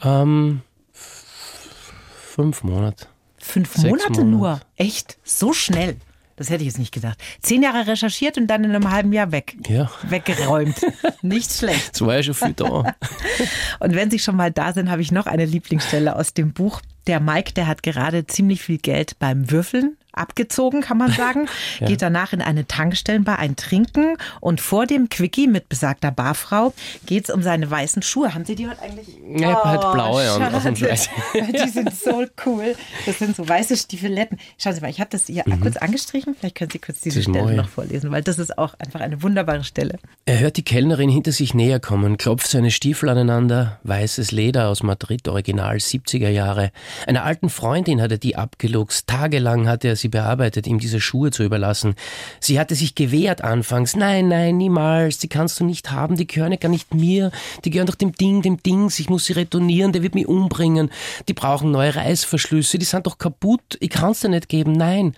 Ähm, 0.00 0.60
fünf 0.92 2.62
Monate. 2.62 3.08
Fünf 3.38 3.76
Monate, 3.78 4.08
Monate 4.08 4.24
nur? 4.24 4.60
Echt? 4.76 5.18
So 5.24 5.52
schnell? 5.52 5.96
Das 6.36 6.48
hätte 6.48 6.62
ich 6.62 6.68
jetzt 6.68 6.78
nicht 6.78 6.94
gedacht. 6.94 7.18
Zehn 7.42 7.60
Jahre 7.60 7.88
recherchiert 7.88 8.38
und 8.38 8.46
dann 8.46 8.62
in 8.62 8.70
einem 8.70 8.92
halben 8.92 9.12
Jahr 9.12 9.32
weg. 9.32 9.56
Ja. 9.66 9.90
Weggeräumt. 10.04 10.80
nicht 11.22 11.50
schlecht. 11.50 11.94
Das 11.94 12.02
war 12.02 12.14
ja 12.14 12.22
schon 12.22 12.34
viel 12.34 12.54
da. 12.54 12.94
und 13.80 13.96
wenn 13.96 14.12
Sie 14.12 14.20
schon 14.20 14.36
mal 14.36 14.52
da 14.52 14.72
sind, 14.72 14.92
habe 14.92 15.02
ich 15.02 15.10
noch 15.10 15.26
eine 15.26 15.44
Lieblingsstelle 15.44 16.14
aus 16.14 16.34
dem 16.34 16.52
Buch. 16.52 16.82
Der 17.08 17.18
Mike, 17.18 17.52
der 17.54 17.66
hat 17.66 17.82
gerade 17.82 18.28
ziemlich 18.28 18.62
viel 18.62 18.78
Geld 18.78 19.18
beim 19.18 19.50
Würfeln 19.50 19.96
abgezogen, 20.12 20.80
kann 20.80 20.98
man 20.98 21.12
sagen. 21.12 21.48
ja. 21.80 21.86
Geht 21.86 22.02
danach 22.02 22.32
in 22.32 22.40
eine 22.40 22.66
Tankstellenbar 22.66 23.38
ein 23.38 23.56
Trinken 23.56 24.16
und 24.40 24.60
vor 24.60 24.86
dem 24.86 25.08
Quickie 25.08 25.46
mit 25.46 25.68
besagter 25.68 26.10
Barfrau 26.10 26.72
geht 27.06 27.24
es 27.24 27.34
um 27.34 27.42
seine 27.42 27.70
weißen 27.70 28.02
Schuhe. 28.02 28.34
Haben 28.34 28.44
Sie 28.44 28.54
die 28.54 28.68
heute 28.68 28.82
eigentlich? 28.82 29.08
Ja, 29.36 29.60
oh, 29.60 29.64
halt 29.64 29.80
blaue 29.92 30.30
an, 30.30 30.54
aus 30.54 30.62
dem 30.62 30.76
Scheiß. 30.76 31.08
Die 31.34 31.68
sind 31.72 31.94
so 31.94 32.24
cool. 32.46 32.74
Das 33.06 33.18
sind 33.18 33.36
so 33.36 33.48
weiße 33.48 33.76
Stiefeletten. 33.76 34.38
Schauen 34.58 34.74
Sie 34.74 34.80
mal, 34.80 34.90
ich 34.90 35.00
habe 35.00 35.10
das 35.10 35.26
hier 35.26 35.44
mhm. 35.46 35.60
kurz 35.60 35.76
angestrichen. 35.76 36.34
Vielleicht 36.38 36.56
können 36.56 36.70
Sie 36.70 36.78
kurz 36.78 37.00
diese 37.00 37.22
Stelle 37.22 37.44
neu. 37.44 37.56
noch 37.56 37.68
vorlesen, 37.68 38.10
weil 38.10 38.22
das 38.22 38.38
ist 38.38 38.58
auch 38.58 38.74
einfach 38.78 39.00
eine 39.00 39.22
wunderbare 39.22 39.64
Stelle. 39.64 39.98
Er 40.26 40.40
hört 40.40 40.56
die 40.56 40.62
Kellnerin 40.62 41.08
hinter 41.08 41.32
sich 41.32 41.54
näher 41.54 41.80
kommen, 41.80 42.16
klopft 42.16 42.48
seine 42.48 42.70
Stiefel 42.70 43.08
aneinander, 43.08 43.80
weißes 43.84 44.32
Leder 44.32 44.68
aus 44.68 44.82
Madrid, 44.82 45.28
Original 45.28 45.76
70er 45.76 46.28
Jahre. 46.28 46.72
Einer 47.06 47.24
alten 47.24 47.50
Freundin 47.50 48.00
hat 48.00 48.10
er 48.10 48.18
die 48.18 48.36
abgeluchst. 48.36 49.06
Tagelang 49.06 49.68
hat 49.68 49.84
er 49.84 49.96
sie 50.00 50.08
bearbeitet, 50.08 50.66
ihm 50.66 50.78
diese 50.78 51.00
Schuhe 51.00 51.30
zu 51.30 51.44
überlassen. 51.44 51.94
Sie 52.40 52.58
hatte 52.58 52.74
sich 52.74 52.94
gewehrt 52.94 53.42
anfangs. 53.42 53.96
Nein, 53.96 54.28
nein, 54.28 54.56
niemals. 54.56 55.18
Die 55.18 55.28
kannst 55.28 55.60
du 55.60 55.64
nicht 55.64 55.90
haben. 55.90 56.16
Die 56.16 56.26
gehören 56.26 56.52
ja 56.52 56.58
gar 56.58 56.68
nicht 56.68 56.94
mir. 56.94 57.30
Die 57.64 57.70
gehören 57.70 57.86
doch 57.86 57.94
dem 57.94 58.12
Ding, 58.12 58.42
dem 58.42 58.62
Dings. 58.62 58.98
Ich 58.98 59.08
muss 59.08 59.26
sie 59.26 59.34
retournieren. 59.34 59.92
Der 59.92 60.02
wird 60.02 60.14
mich 60.14 60.26
umbringen. 60.26 60.90
Die 61.28 61.34
brauchen 61.34 61.70
neue 61.70 61.94
Reißverschlüsse. 61.94 62.78
Die 62.78 62.84
sind 62.84 63.06
doch 63.06 63.18
kaputt. 63.18 63.76
Ich 63.80 63.90
kann's 63.90 64.20
dir 64.20 64.28
nicht 64.28 64.48
geben. 64.48 64.72
Nein 64.72 65.14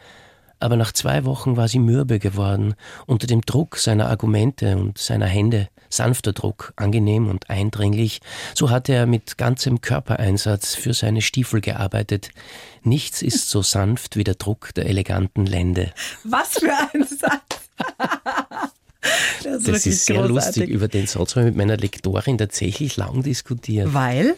aber 0.62 0.77
nach 0.77 0.92
zwei 0.92 1.25
Wochen 1.25 1.57
war 1.57 1.66
sie 1.66 1.81
mürbe 1.81 2.21
geworden, 2.21 2.75
unter 3.07 3.27
dem 3.27 3.40
Druck 3.40 3.79
seiner 3.79 4.09
Argumente 4.09 4.77
und 4.77 4.97
seiner 4.97 5.27
Hände, 5.27 5.68
sanfter 5.92 6.33
Druck, 6.33 6.72
angenehm 6.76 7.28
und 7.28 7.50
eindringlich, 7.50 8.20
so 8.55 8.70
hatte 8.70 8.92
er 8.92 9.07
mit 9.07 9.38
ganzem 9.38 9.81
Körpereinsatz 9.81 10.74
für 10.74 10.94
seine 10.94 11.22
Stiefel 11.22 11.61
gearbeitet. 11.61 12.31
Nichts 12.83 13.22
ist 13.22 13.48
so 13.48 13.62
sanft 13.62 14.16
wie 14.16 14.24
der 14.24 14.35
Druck 14.35 14.74
der 14.74 14.87
eleganten 14.87 15.46
Lände. 15.46 15.92
Was 16.24 16.59
für 16.59 16.72
ein 16.92 17.05
Satz! 17.05 17.61
Das 19.42 19.57
ist, 19.57 19.68
das 19.68 19.87
ist 19.87 20.07
sehr 20.07 20.16
großartig. 20.16 20.57
lustig. 20.57 20.68
Über 20.68 20.87
den 20.87 21.09
Satz 21.09 21.35
habe 21.35 21.40
ich 21.40 21.46
mit 21.46 21.57
meiner 21.57 21.76
Lektorin 21.76 22.38
tatsächlich 22.38 22.96
lang 22.96 23.24
diskutiert. 23.24 23.92
Weil? 23.92 24.37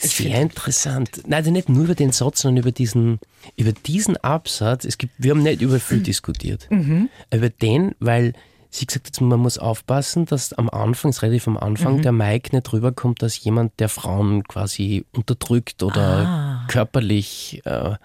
Sehr 0.00 0.40
interessant. 0.40 1.22
Nein, 1.26 1.38
also 1.38 1.50
nicht 1.50 1.68
nur 1.68 1.84
über 1.84 1.94
den 1.94 2.12
Satz, 2.12 2.42
sondern 2.42 2.62
über 2.62 2.72
diesen, 2.72 3.18
über 3.56 3.72
diesen 3.72 4.16
Absatz. 4.18 4.84
Es 4.84 4.98
gibt, 4.98 5.12
wir 5.18 5.32
haben 5.32 5.42
nicht 5.42 5.62
über 5.62 5.80
viel 5.80 6.00
diskutiert. 6.02 6.66
Mhm. 6.70 7.08
Über 7.32 7.50
den, 7.50 7.94
weil 8.00 8.32
sie 8.74 8.86
gesagt 8.86 9.06
hat, 9.08 9.20
man 9.20 9.38
muss 9.38 9.58
aufpassen, 9.58 10.24
dass 10.24 10.52
am 10.54 10.70
Anfang, 10.70 11.10
ist 11.10 11.22
relativ 11.22 11.46
am 11.46 11.58
Anfang, 11.58 11.98
mhm. 11.98 12.02
der 12.02 12.12
Mike 12.12 12.56
nicht 12.56 12.72
rüberkommt, 12.72 13.22
dass 13.22 13.38
jemand 13.44 13.78
der 13.78 13.88
Frauen 13.88 14.44
quasi 14.44 15.04
unterdrückt 15.12 15.82
oder 15.82 16.00
ah. 16.00 16.64
körperlich. 16.68 17.60
Äh, 17.64 17.96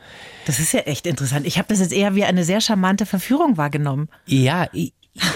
das 0.45 0.59
ist 0.59 0.73
ja 0.73 0.81
echt 0.81 1.07
interessant. 1.07 1.47
Ich 1.47 1.57
habe 1.57 1.69
das 1.69 1.79
jetzt 1.79 1.93
eher 1.93 2.15
wie 2.15 2.25
eine 2.25 2.43
sehr 2.43 2.59
charmante 2.59 3.05
Verführung 3.05 3.57
wahrgenommen. 3.57 4.09
Ja, 4.25 4.67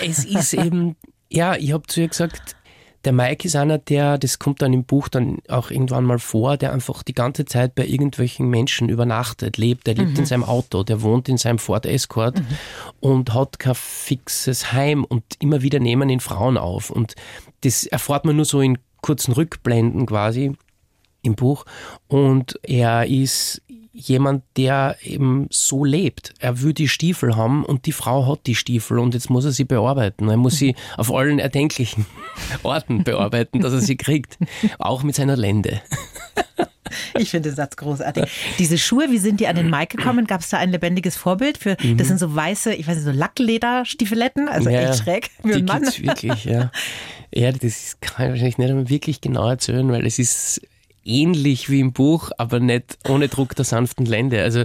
es 0.06 0.26
ist 0.26 0.54
eben, 0.54 0.98
ja, 1.30 1.56
ich 1.56 1.72
habe 1.72 1.88
zu 1.88 2.02
ihr 2.02 2.10
gesagt, 2.10 2.58
der 3.04 3.14
Mike 3.14 3.48
ist 3.48 3.56
einer, 3.56 3.78
der, 3.78 4.18
das 4.18 4.38
kommt 4.38 4.62
dann 4.62 4.74
im 4.74 4.84
Buch 4.84 5.08
dann 5.08 5.40
auch 5.48 5.72
irgendwann 5.72 6.04
mal 6.04 6.20
vor, 6.20 6.58
der 6.58 6.72
einfach 6.72 7.02
die 7.04 7.14
ganze 7.14 7.46
Zeit 7.46 7.74
bei 7.74 7.86
irgendwelchen 7.86 8.50
Menschen 8.50 8.90
übernachtet, 8.90 9.58
lebt. 9.58 9.88
Er 9.88 9.96
lebt 9.96 10.12
mhm. 10.12 10.20
in 10.20 10.26
seinem 10.26 10.44
Auto, 10.44 10.84
der 10.84 11.02
wohnt 11.02 11.28
in 11.28 11.38
seinem 11.38 11.58
Ford 11.58 11.86
Escort 11.86 12.40
mhm. 12.40 12.46
und 13.00 13.34
hat 13.34 13.60
kein 13.60 13.76
fixes 13.76 14.72
Heim 14.72 15.04
und 15.04 15.24
immer 15.40 15.62
wieder 15.62 15.80
nehmen 15.80 16.10
ihn 16.10 16.20
Frauen 16.20 16.58
auf. 16.58 16.92
Und 16.92 17.16
das 17.62 17.86
erfährt 17.86 18.26
man 18.26 18.36
nur 18.36 18.46
so 18.46 18.62
in 18.62 18.78
kurzen 19.02 19.34
Rückblenden 19.34 20.06
quasi 20.06 20.54
im 21.24 21.36
Buch. 21.36 21.66
Und 22.08 22.60
er 22.64 23.08
ist 23.08 23.62
jemand, 23.94 24.44
der 24.58 24.96
eben 25.04 25.48
so 25.50 25.84
lebt. 25.84 26.34
Er 26.40 26.62
will 26.62 26.74
die 26.74 26.88
Stiefel 26.88 27.36
haben 27.36 27.66
und 27.66 27.86
die 27.86 27.92
Frau 27.92 28.28
hat 28.28 28.48
die 28.48 28.56
Stiefel 28.56 29.00
und 29.00 29.14
jetzt 29.14 29.30
muss 29.30 29.46
er 29.46 29.52
sie 29.52 29.66
bearbeiten. 29.66 30.30
Er 30.30 30.38
muss 30.38 30.58
sie 30.58 30.76
auf 30.98 31.14
allen 31.14 31.40
erdenklichen 31.40 32.06
Orten 32.64 33.04
bearbeiten, 33.04 33.60
dass 33.60 33.74
er 33.74 33.82
sie 33.82 33.98
kriegt. 33.98 34.38
Auch 34.80 35.04
mit 35.04 35.16
seiner 35.16 35.36
Lende. 35.36 35.82
Ich 37.18 37.30
finde 37.32 37.50
den 37.50 37.56
Satz 37.56 37.76
großartig. 37.78 38.26
Diese 38.60 38.78
Schuhe, 38.78 39.08
wie 39.12 39.18
sind 39.18 39.40
die 39.40 39.48
an 39.48 39.56
den 39.56 39.70
Mike 39.70 39.98
gekommen? 39.98 40.28
Gab 40.28 40.42
es 40.42 40.50
da 40.50 40.58
ein 40.58 40.72
lebendiges 40.72 41.16
Vorbild 41.16 41.58
für? 41.58 41.78
Mhm. 41.82 41.98
Das 41.98 42.08
sind 42.08 42.20
so 42.20 42.36
weiße, 42.36 42.74
ich 42.74 42.88
weiß 42.88 42.96
nicht, 42.96 43.06
so 43.06 43.12
Lacklederstiefeletten, 43.12 44.50
also 44.50 44.70
ja, 44.70 44.90
echt 44.90 45.04
schräg 45.04 45.30
für 45.42 45.56
einen 45.56 45.66
Mann. 45.66 45.84
wirklich, 45.84 46.46
ja. 46.46 46.72
Ja, 47.34 47.52
das 47.54 47.98
kann 48.02 48.26
ich 48.26 48.32
wahrscheinlich 48.32 48.58
nicht 48.58 48.90
wirklich 48.90 49.22
genau 49.22 49.50
erzählen, 49.50 49.90
weil 49.90 50.06
es 50.06 50.20
ist 50.20 50.62
ähnlich 51.04 51.70
wie 51.70 51.80
im 51.80 51.94
Buch, 51.94 52.32
aber 52.38 52.60
nicht 52.60 52.98
ohne 53.08 53.28
Druck 53.28 53.56
der 53.56 53.66
sanften 53.66 54.06
Lände. 54.06 54.42
Also 54.44 54.64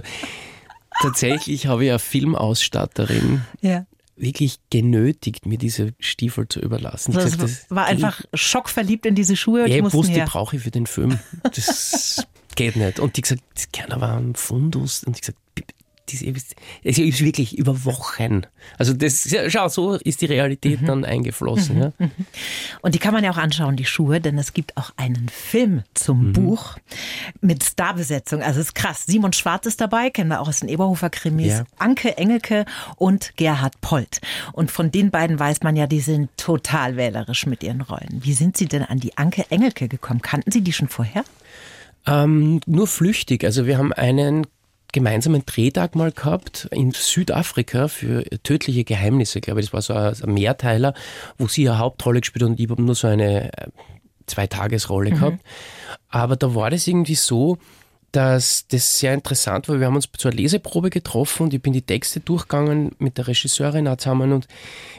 tatsächlich 1.01 1.67
habe 1.67 1.85
ich 1.85 1.89
eine 1.89 1.99
Filmausstatterin 1.99 3.41
ja. 3.61 3.85
wirklich 4.15 4.59
genötigt, 4.69 5.45
mir 5.45 5.57
diese 5.57 5.93
Stiefel 5.99 6.47
zu 6.47 6.59
überlassen. 6.59 7.15
Also 7.15 7.29
gesagt, 7.29 7.43
das 7.43 7.71
war 7.71 7.85
einfach 7.85 8.21
schockverliebt 8.33 9.05
in 9.05 9.15
diese 9.15 9.35
Schuhe. 9.35 9.63
Und 9.63 9.69
ja, 9.69 9.77
ich 9.77 9.93
wusste, 9.93 10.13
die 10.13 10.21
brauche 10.21 10.55
ich 10.55 10.63
für 10.63 10.71
den 10.71 10.87
Film. 10.87 11.19
Das 11.43 12.25
geht 12.55 12.75
nicht. 12.75 12.99
Und 12.99 13.17
die 13.17 13.21
gesagt, 13.21 13.43
das 13.53 13.71
gerne 13.71 13.99
war 14.01 14.17
ein 14.17 14.35
Fundus. 14.35 15.03
Und 15.03 15.15
ich 15.15 15.21
gesagt, 15.21 15.39
diese, 16.09 16.25
es 16.83 16.97
ist 16.97 17.23
wirklich 17.23 17.57
über 17.57 17.85
Wochen. 17.85 18.41
Also 18.77 18.93
das, 18.93 19.35
schau, 19.47 19.67
so 19.67 19.93
ist 19.95 20.21
die 20.21 20.25
Realität 20.25 20.81
mhm. 20.81 20.85
dann 20.85 21.05
eingeflossen. 21.05 21.75
Mhm. 21.75 21.81
Ja. 21.81 21.91
Mhm. 21.97 22.11
Und 22.81 22.95
die 22.95 22.99
kann 22.99 23.13
man 23.13 23.23
ja 23.23 23.31
auch 23.31 23.37
anschauen, 23.37 23.75
die 23.75 23.85
Schuhe, 23.85 24.21
denn 24.21 24.37
es 24.37 24.53
gibt 24.53 24.77
auch 24.77 24.91
einen 24.97 25.29
Film 25.29 25.83
zum 25.93 26.27
mhm. 26.27 26.33
Buch 26.33 26.77
mit 27.41 27.63
Starbesetzung. 27.63 28.41
Also 28.41 28.59
es 28.59 28.67
ist 28.67 28.75
krass. 28.75 29.05
Simon 29.05 29.33
Schwarz 29.33 29.65
ist 29.65 29.81
dabei, 29.81 30.09
kennen 30.09 30.29
wir 30.29 30.41
auch 30.41 30.47
aus 30.47 30.59
den 30.59 30.69
Eberhofer-Krimis. 30.69 31.47
Ja. 31.47 31.63
Anke 31.77 32.17
Engelke 32.17 32.65
und 32.95 33.33
Gerhard 33.35 33.79
Polt. 33.81 34.21
Und 34.53 34.71
von 34.71 34.91
den 34.91 35.11
beiden 35.11 35.39
weiß 35.39 35.61
man 35.61 35.75
ja, 35.75 35.87
die 35.87 35.99
sind 35.99 36.29
total 36.37 36.95
wählerisch 36.95 37.45
mit 37.45 37.63
ihren 37.63 37.81
Rollen. 37.81 38.21
Wie 38.21 38.33
sind 38.33 38.57
Sie 38.57 38.67
denn 38.67 38.83
an 38.83 38.99
die 38.99 39.17
Anke 39.17 39.45
Engelke 39.49 39.87
gekommen? 39.87 40.21
Kannten 40.21 40.51
Sie 40.51 40.61
die 40.61 40.73
schon 40.73 40.87
vorher? 40.87 41.23
Ähm, 42.05 42.61
nur 42.65 42.87
flüchtig. 42.87 43.43
Also 43.43 43.65
wir 43.65 43.77
haben 43.77 43.91
einen 43.91 44.47
gemeinsamen 44.93 45.45
Drehtag 45.45 45.95
mal 45.95 46.11
gehabt 46.11 46.67
in 46.71 46.91
Südafrika 46.91 47.87
für 47.87 48.23
tödliche 48.43 48.83
Geheimnisse, 48.83 49.41
glaube 49.41 49.59
ich. 49.59 49.69
Das 49.69 49.89
war 49.89 50.15
so 50.15 50.25
ein 50.25 50.33
Mehrteiler, 50.33 50.93
wo 51.37 51.47
sie 51.47 51.67
eine 51.67 51.79
Hauptrolle 51.79 52.21
gespielt 52.21 52.43
hat 52.43 52.49
und 52.51 52.59
ich 52.59 52.69
habe 52.69 52.81
nur 52.81 52.95
so 52.95 53.07
eine 53.07 53.53
äh, 53.53 53.67
Zweitagesrolle 54.27 55.11
mhm. 55.11 55.15
gehabt. 55.15 55.39
Aber 56.09 56.35
da 56.35 56.55
war 56.55 56.69
das 56.69 56.87
irgendwie 56.87 57.15
so, 57.15 57.57
dass 58.11 58.67
das 58.67 58.99
sehr 58.99 59.13
interessant 59.13 59.67
war. 59.67 59.79
Wir 59.79 59.87
haben 59.87 59.95
uns 59.95 60.09
zur 60.17 60.31
Leseprobe 60.31 60.89
getroffen 60.89 61.43
und 61.43 61.53
ich 61.53 61.61
bin 61.61 61.73
die 61.73 61.81
Texte 61.81 62.19
durchgegangen 62.19 62.91
mit 62.99 63.17
der 63.17 63.27
Regisseurin 63.27 63.87
auch 63.87 63.97
zusammen 63.97 64.31
und 64.31 64.47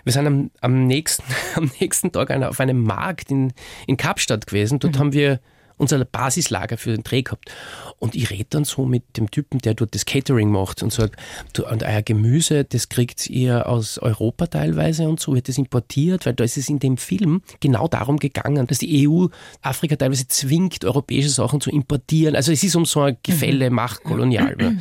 wir 0.04 0.12
sind 0.12 0.26
am, 0.26 0.50
am, 0.60 0.86
nächsten, 0.86 1.24
am 1.54 1.70
nächsten 1.80 2.12
Tag 2.12 2.30
auf 2.30 2.60
einem 2.60 2.82
Markt 2.82 3.30
in, 3.30 3.52
in 3.86 3.96
Kapstadt 3.96 4.46
gewesen. 4.46 4.78
Dort 4.78 4.96
mhm. 4.96 4.98
haben 4.98 5.12
wir 5.12 5.40
unser 5.78 6.04
Basislager 6.04 6.76
für 6.76 6.90
den 6.90 7.04
Dreh 7.04 7.22
gehabt. 7.22 7.50
Und 7.98 8.14
ich 8.14 8.30
rede 8.30 8.46
dann 8.50 8.64
so 8.64 8.84
mit 8.84 9.16
dem 9.16 9.30
Typen, 9.30 9.58
der 9.60 9.74
dort 9.74 9.94
das 9.94 10.04
Catering 10.04 10.50
macht 10.50 10.82
und 10.82 10.92
sagt, 10.92 11.16
du, 11.52 11.66
und 11.66 11.82
euer 11.82 12.02
Gemüse, 12.02 12.64
das 12.64 12.88
kriegt 12.88 13.28
ihr 13.28 13.66
aus 13.68 13.98
Europa 13.98 14.46
teilweise 14.46 15.08
und 15.08 15.20
so 15.20 15.34
wird 15.34 15.48
das 15.48 15.58
importiert, 15.58 16.26
weil 16.26 16.34
da 16.34 16.44
ist 16.44 16.56
es 16.56 16.68
in 16.68 16.78
dem 16.78 16.96
Film 16.96 17.42
genau 17.60 17.88
darum 17.88 18.18
gegangen, 18.18 18.66
dass 18.66 18.78
die 18.78 19.08
EU 19.08 19.26
Afrika 19.62 19.96
teilweise 19.96 20.28
zwingt, 20.28 20.84
europäische 20.84 21.30
Sachen 21.30 21.60
zu 21.60 21.70
importieren. 21.70 22.36
Also 22.36 22.52
es 22.52 22.62
ist 22.62 22.76
um 22.76 22.84
so 22.84 23.02
ein 23.02 23.16
Gefälle, 23.22 23.70
mhm. 23.70 23.76
Macht, 23.76 24.04
Kolonial. 24.04 24.56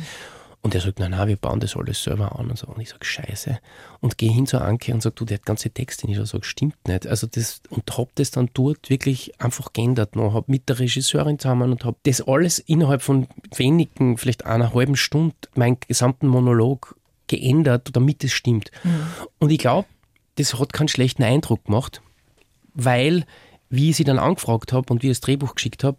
Und 0.60 0.74
er 0.74 0.80
sagt, 0.80 0.98
nein, 0.98 1.12
nein, 1.12 1.28
wir 1.28 1.36
bauen 1.36 1.60
das 1.60 1.76
alles 1.76 2.02
selber 2.02 2.38
an 2.38 2.50
und 2.50 2.58
so. 2.58 2.66
Und 2.66 2.80
ich 2.80 2.88
sage, 2.88 3.04
scheiße. 3.04 3.60
Und 4.00 4.18
gehe 4.18 4.32
hin 4.32 4.46
zur 4.46 4.62
Anke 4.62 4.92
und 4.92 5.02
sage, 5.02 5.14
du, 5.14 5.24
der 5.24 5.38
ganze 5.38 5.70
Text, 5.70 6.02
den 6.02 6.10
ich 6.10 6.16
da 6.16 6.26
sage, 6.26 6.44
stimmt 6.44 6.88
nicht. 6.88 7.06
Also 7.06 7.28
das, 7.28 7.62
und 7.70 7.96
habe 7.96 8.10
das 8.16 8.32
dann 8.32 8.50
dort 8.54 8.90
wirklich 8.90 9.40
einfach 9.40 9.72
geändert 9.72 10.16
noch, 10.16 10.34
habe 10.34 10.50
mit 10.50 10.68
der 10.68 10.80
Regisseurin 10.80 11.38
zusammen 11.38 11.70
und 11.70 11.84
habe 11.84 11.96
das 12.02 12.26
alles 12.26 12.58
innerhalb 12.58 13.02
von 13.02 13.28
wenigen, 13.54 14.18
vielleicht 14.18 14.46
einer 14.46 14.74
halben 14.74 14.96
Stunde, 14.96 15.36
meinen 15.54 15.78
gesamten 15.86 16.26
Monolog 16.26 16.96
geändert, 17.28 17.90
damit 17.92 18.24
es 18.24 18.32
stimmt. 18.32 18.72
Mhm. 18.82 19.06
Und 19.38 19.50
ich 19.50 19.58
glaube, 19.58 19.86
das 20.36 20.58
hat 20.58 20.72
keinen 20.72 20.88
schlechten 20.88 21.22
Eindruck 21.22 21.64
gemacht, 21.66 22.02
weil, 22.74 23.24
wie 23.70 23.90
ich 23.90 23.96
sie 23.96 24.04
dann 24.04 24.18
angefragt 24.18 24.72
habe 24.72 24.92
und 24.92 25.02
wie 25.02 25.06
ich 25.06 25.12
das 25.12 25.20
Drehbuch 25.20 25.54
geschickt 25.54 25.84
habe, 25.84 25.98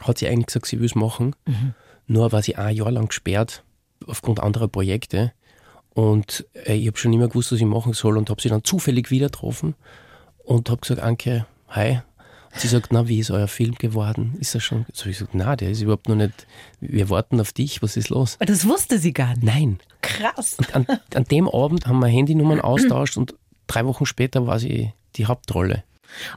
hat 0.00 0.18
sie 0.18 0.26
eigentlich 0.26 0.46
gesagt, 0.46 0.66
sie 0.66 0.78
will 0.78 0.86
es 0.86 0.94
machen. 0.94 1.36
Mhm. 1.46 1.74
Nur 2.06 2.32
war 2.32 2.42
sie 2.42 2.56
ein 2.56 2.74
Jahr 2.74 2.90
lang 2.90 3.08
gesperrt 3.08 3.62
aufgrund 4.06 4.40
anderer 4.40 4.68
Projekte. 4.68 5.32
Und 5.94 6.46
äh, 6.66 6.74
ich 6.74 6.86
habe 6.86 6.98
schon 6.98 7.12
immer 7.12 7.28
gewusst, 7.28 7.52
was 7.52 7.60
ich 7.60 7.66
machen 7.66 7.92
soll 7.92 8.18
und 8.18 8.30
habe 8.30 8.42
sie 8.42 8.48
dann 8.48 8.64
zufällig 8.64 9.10
wieder 9.10 9.26
getroffen 9.26 9.74
und 10.44 10.70
habe 10.70 10.80
gesagt, 10.80 11.00
Anke, 11.00 11.46
hi. 11.68 12.00
Und 12.52 12.60
sie 12.60 12.68
sagt, 12.68 12.92
na, 12.92 13.08
wie 13.08 13.18
ist 13.18 13.30
euer 13.30 13.48
Film 13.48 13.74
geworden? 13.76 14.36
Ist 14.38 14.54
er 14.54 14.60
schon? 14.60 14.86
So 14.92 15.08
ich 15.08 15.18
gesagt, 15.18 15.34
na, 15.34 15.56
der 15.56 15.70
ist 15.70 15.80
überhaupt 15.80 16.08
noch 16.08 16.16
nicht, 16.16 16.46
wir 16.80 17.10
warten 17.10 17.40
auf 17.40 17.52
dich, 17.52 17.82
was 17.82 17.96
ist 17.96 18.10
los? 18.10 18.36
Das 18.40 18.66
wusste 18.66 18.98
sie 18.98 19.12
gar 19.12 19.34
nicht. 19.34 19.42
Nein. 19.42 19.78
Krass. 20.02 20.56
Und 20.58 20.74
an, 20.74 20.86
an 21.14 21.24
dem 21.24 21.48
Abend 21.48 21.86
haben 21.86 21.98
wir 21.98 22.08
Handynummern 22.08 22.60
austauscht 22.60 23.16
und 23.16 23.34
drei 23.66 23.84
Wochen 23.86 24.06
später 24.06 24.46
war 24.46 24.58
sie 24.58 24.92
die 25.16 25.26
Hauptrolle. 25.26 25.84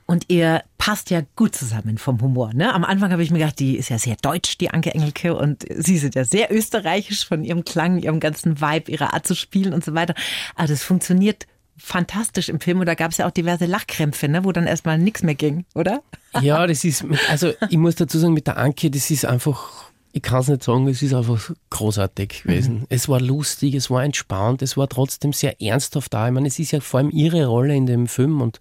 Und 0.06 0.26
ihr 0.30 0.64
passt 0.78 1.10
ja 1.10 1.22
gut 1.36 1.56
zusammen 1.56 1.98
vom 1.98 2.22
Humor. 2.22 2.54
Ne? 2.54 2.74
Am 2.74 2.84
Anfang 2.84 3.12
habe 3.12 3.24
ich 3.24 3.32
mir 3.32 3.40
gedacht, 3.40 3.60
die 3.60 3.78
ist 3.78 3.90
ja 3.90 4.00
sehr 4.00 4.16
deutsch, 4.16 4.58
die 4.58 4.70
Anke 4.70 4.94
Engelke, 4.94 5.36
und 5.36 5.66
sie 5.70 5.98
sind 5.98 6.16
ja 6.16 6.24
sehr 6.24 6.54
österreichisch 6.54 7.26
von 7.26 7.44
ihrem 7.44 7.64
Klang, 7.64 8.00
ihrem 8.00 8.20
ganzen 8.20 8.62
Vibe, 8.62 8.92
ihrer 8.92 9.14
Art 9.14 9.28
zu 9.28 9.36
spielen 9.36 9.74
und 9.74 9.84
so 9.84 9.94
weiter. 9.94 10.16
Aber 10.56 10.68
das 10.68 10.84
funktioniert 10.84 11.46
fantastisch 11.78 12.50
im 12.50 12.60
Film 12.60 12.80
und 12.80 12.88
da 12.88 12.96
gab 12.96 13.12
es 13.12 13.18
ja 13.18 13.28
auch 13.28 13.32
diverse 13.32 13.66
Lachkrämpfe, 13.66 14.28
ne, 14.28 14.44
wo 14.44 14.52
dann 14.52 14.66
erstmal 14.66 14.98
nichts 14.98 15.22
mehr 15.22 15.36
ging, 15.36 15.66
oder? 15.76 16.02
Ja, 16.42 16.66
das 16.66 16.84
ist, 16.84 17.06
also 17.30 17.54
ich 17.70 17.78
muss 17.78 17.96
dazu 17.96 18.18
sagen, 18.18 18.34
mit 18.34 18.48
der 18.48 18.58
Anke, 18.58 18.90
das 18.90 19.12
ist 19.12 19.26
einfach 19.26 19.92
ich 20.18 20.24
kann 20.24 20.42
es 20.42 20.48
nicht 20.48 20.64
sagen, 20.64 20.88
es 20.88 21.04
ist 21.04 21.14
einfach 21.14 21.52
großartig 21.70 22.44
gewesen. 22.44 22.80
Mhm. 22.80 22.86
Es 22.90 23.08
war 23.08 23.22
lustig, 23.22 23.76
es 23.76 23.92
war 23.92 24.04
entspannt, 24.04 24.64
es 24.64 24.76
war 24.76 24.90
trotzdem 24.90 25.32
sehr 25.32 25.62
ernsthaft 25.62 26.12
da. 26.12 26.28
Ich 26.28 26.34
meine, 26.34 26.48
es 26.48 26.58
ist 26.58 26.72
ja 26.72 26.80
vor 26.80 27.00
allem 27.00 27.12
ihre 27.12 27.46
Rolle 27.46 27.76
in 27.76 27.86
dem 27.86 28.08
Film 28.08 28.42
und 28.42 28.60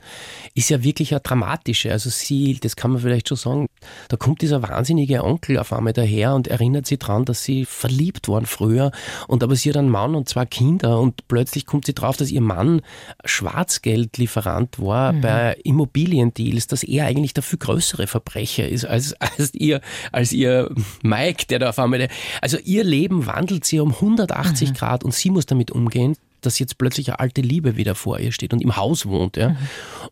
ist 0.52 0.68
ja 0.68 0.82
wirklich 0.82 1.12
eine 1.12 1.20
dramatische. 1.20 1.90
Also 1.90 2.10
sie, 2.10 2.58
das 2.60 2.76
kann 2.76 2.90
man 2.90 3.00
vielleicht 3.00 3.28
schon 3.28 3.38
sagen, 3.38 3.68
da 4.08 4.16
kommt 4.16 4.42
dieser 4.42 4.62
wahnsinnige 4.62 5.24
Onkel 5.24 5.58
auf 5.58 5.72
einmal 5.72 5.92
daher 5.92 6.34
und 6.34 6.48
erinnert 6.48 6.86
sie 6.86 6.98
daran, 6.98 7.24
dass 7.24 7.44
sie 7.44 7.64
verliebt 7.64 8.28
waren 8.28 8.46
früher 8.46 8.90
und 9.28 9.42
aber 9.42 9.56
sie 9.56 9.70
hat 9.70 9.76
einen 9.76 9.90
Mann 9.90 10.14
und 10.14 10.28
zwei 10.28 10.46
Kinder 10.46 11.00
und 11.00 11.28
plötzlich 11.28 11.66
kommt 11.66 11.86
sie 11.86 11.94
drauf, 11.94 12.16
dass 12.16 12.30
ihr 12.30 12.40
Mann 12.40 12.82
Schwarzgeldlieferant 13.24 14.80
war 14.80 15.12
mhm. 15.12 15.20
bei 15.20 15.56
Immobiliendeals, 15.64 16.66
dass 16.66 16.82
er 16.82 17.06
eigentlich 17.06 17.34
der 17.34 17.42
viel 17.42 17.58
größere 17.58 18.06
Verbrecher 18.06 18.68
ist 18.68 18.84
als, 18.84 19.14
als 19.20 19.54
ihr, 19.54 19.80
als 20.12 20.32
ihr 20.32 20.70
Mike, 21.02 21.46
der 21.48 21.58
da 21.58 21.70
auf 21.70 21.78
einmal, 21.78 22.08
also 22.40 22.58
ihr 22.64 22.84
Leben 22.84 23.26
wandelt 23.26 23.64
sie 23.64 23.80
um 23.80 23.92
180 23.92 24.70
mhm. 24.70 24.74
Grad 24.74 25.04
und 25.04 25.14
sie 25.14 25.30
muss 25.30 25.46
damit 25.46 25.70
umgehen, 25.70 26.16
dass 26.40 26.58
jetzt 26.58 26.78
plötzlich 26.78 27.08
eine 27.08 27.20
alte 27.20 27.40
Liebe 27.40 27.76
wieder 27.76 27.94
vor 27.94 28.18
ihr 28.18 28.32
steht 28.32 28.52
und 28.52 28.62
im 28.62 28.76
Haus 28.76 29.06
wohnt. 29.06 29.36
Ja. 29.36 29.50
Mhm. 29.50 29.56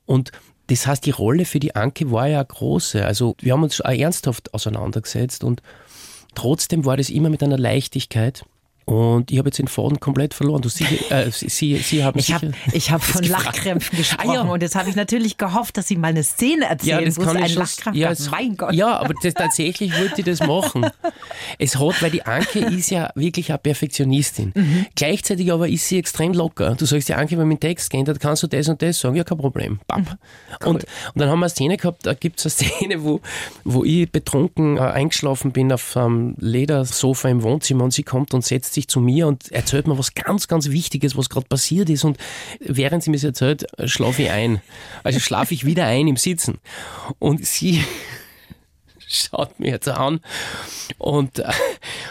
Und 0.07 0.33
das 0.69 0.87
heißt, 0.87 1.05
die 1.05 1.11
Rolle 1.11 1.45
für 1.45 1.61
die 1.61 1.75
Anke 1.77 2.11
war 2.11 2.27
ja 2.27 2.43
große. 2.43 3.05
Also 3.05 3.37
wir 3.41 3.53
haben 3.53 3.63
uns 3.63 3.81
auch 3.81 3.91
ernsthaft 3.91 4.55
auseinandergesetzt 4.55 5.45
und 5.45 5.63
trotzdem 6.35 6.85
war 6.85 6.97
das 6.97 7.11
immer 7.11 7.29
mit 7.29 7.43
einer 7.43 7.59
Leichtigkeit. 7.59 8.45
Und 8.85 9.31
ich 9.31 9.39
habe 9.39 9.49
jetzt 9.49 9.59
den 9.59 9.69
Faden 9.69 9.99
komplett 9.99 10.35
verloren. 10.35 10.61
Du, 10.61 10.69
sie, 10.69 10.85
äh, 11.09 11.31
sie, 11.31 11.49
sie, 11.49 11.77
sie 11.79 12.05
haben 12.05 12.19
ich 12.19 12.33
habe 12.33 12.53
hab 12.53 13.03
von 13.03 13.25
Lachkrämpfen 13.25 13.97
gesprochen 13.97 14.31
ah, 14.31 14.35
ja. 14.35 14.43
und 14.43 14.63
jetzt 14.63 14.75
habe 14.75 14.91
ich 14.91 14.97
natürlich 14.97 15.39
gehofft, 15.39 15.77
dass 15.79 15.89
Sie 15.89 15.97
mal 15.97 16.09
eine 16.09 16.23
Szene 16.23 16.67
erzählen, 16.67 17.01
ja, 17.01 17.05
das 17.05 17.17
wo 17.17 17.23
es 17.23 17.29
einen 17.29 17.55
Lachkrampf 17.55 17.97
ja, 17.97 18.11
es, 18.11 18.31
Mein 18.31 18.57
Gott. 18.57 18.75
Ja, 18.75 18.99
aber 18.99 19.15
das, 19.23 19.33
tatsächlich 19.33 19.99
wollte 19.99 20.21
ich 20.21 20.25
das 20.27 20.47
machen. 20.47 20.87
Es 21.59 21.79
hat, 21.79 22.03
weil 22.03 22.11
die 22.11 22.25
Anke 22.25 22.59
ist 22.59 22.91
ja 22.91 23.11
wirklich 23.15 23.51
eine 23.51 23.59
Perfektionistin. 23.59 24.53
Mhm. 24.55 24.87
Gleichzeitig 24.95 25.51
aber 25.51 25.69
ist 25.69 25.89
sie 25.89 25.99
extrem 25.99 26.35
locker. 26.35 26.75
Du 26.75 26.85
sagst, 26.85 27.09
die 27.09 27.15
Anke, 27.15 27.39
wenn 27.39 27.49
mein 27.49 27.61
Text 27.61 27.91
geändert, 27.91 28.21
kannst 28.21 28.43
du 28.43 28.47
das 28.47 28.69
und 28.69 28.83
das 28.83 29.01
sagen. 29.01 29.17
Ja, 29.17 29.25
kein 29.25 29.39
Problem. 29.39 29.81
Bap. 29.87 30.01
Mhm. 30.01 30.07
Cool. 30.63 30.69
Und, 30.69 30.85
und 30.85 30.87
dann 31.15 31.29
haben 31.31 31.39
wir 31.39 31.47
eine 31.47 31.51
Szene 31.51 31.77
gehabt, 31.79 32.05
da 32.05 32.13
gibt 32.13 32.45
es 32.45 32.61
eine 32.61 32.69
Szene, 32.71 33.03
wo, 33.03 33.21
wo 33.65 33.83
ich 33.85 34.11
betrunken 34.11 34.77
äh, 34.77 34.81
eingeschlafen 34.81 35.53
bin 35.53 35.73
auf 35.73 35.97
einem 35.97 36.35
Ledersofa 36.39 37.29
im 37.29 37.43
Wohnzimmer 37.43 37.85
und 37.85 37.93
sie 37.93 38.03
kommt 38.03 38.35
und 38.35 38.45
setzt 38.45 38.74
sich 38.75 38.89
zu 38.89 39.01
mir 39.01 39.27
und 39.27 39.51
erzählt 39.53 39.87
mir 39.87 39.99
was 39.99 40.15
ganz, 40.15 40.49
ganz 40.49 40.69
Wichtiges, 40.69 41.17
was 41.17 41.31
gerade 41.31 41.47
passiert 41.47 41.89
ist. 41.91 42.05
Und 42.05 42.19
während 42.61 43.03
sie 43.03 43.11
mir 43.11 43.17
das 43.17 43.25
erzählt, 43.25 43.67
schlafe 43.87 44.23
ich 44.23 44.31
ein. 44.31 44.61
Also 45.03 45.21
schlafe 45.21 45.55
ich 45.55 45.65
wieder 45.65 45.87
ein 45.87 46.09
im 46.09 46.17
Sitzen. 46.17 46.59
Und 47.19 47.45
sie 47.47 47.85
schaut 49.09 49.59
mir 49.61 49.71
jetzt 49.71 49.89
an 49.89 50.21
und, 50.99 51.39
äh, 51.39 51.53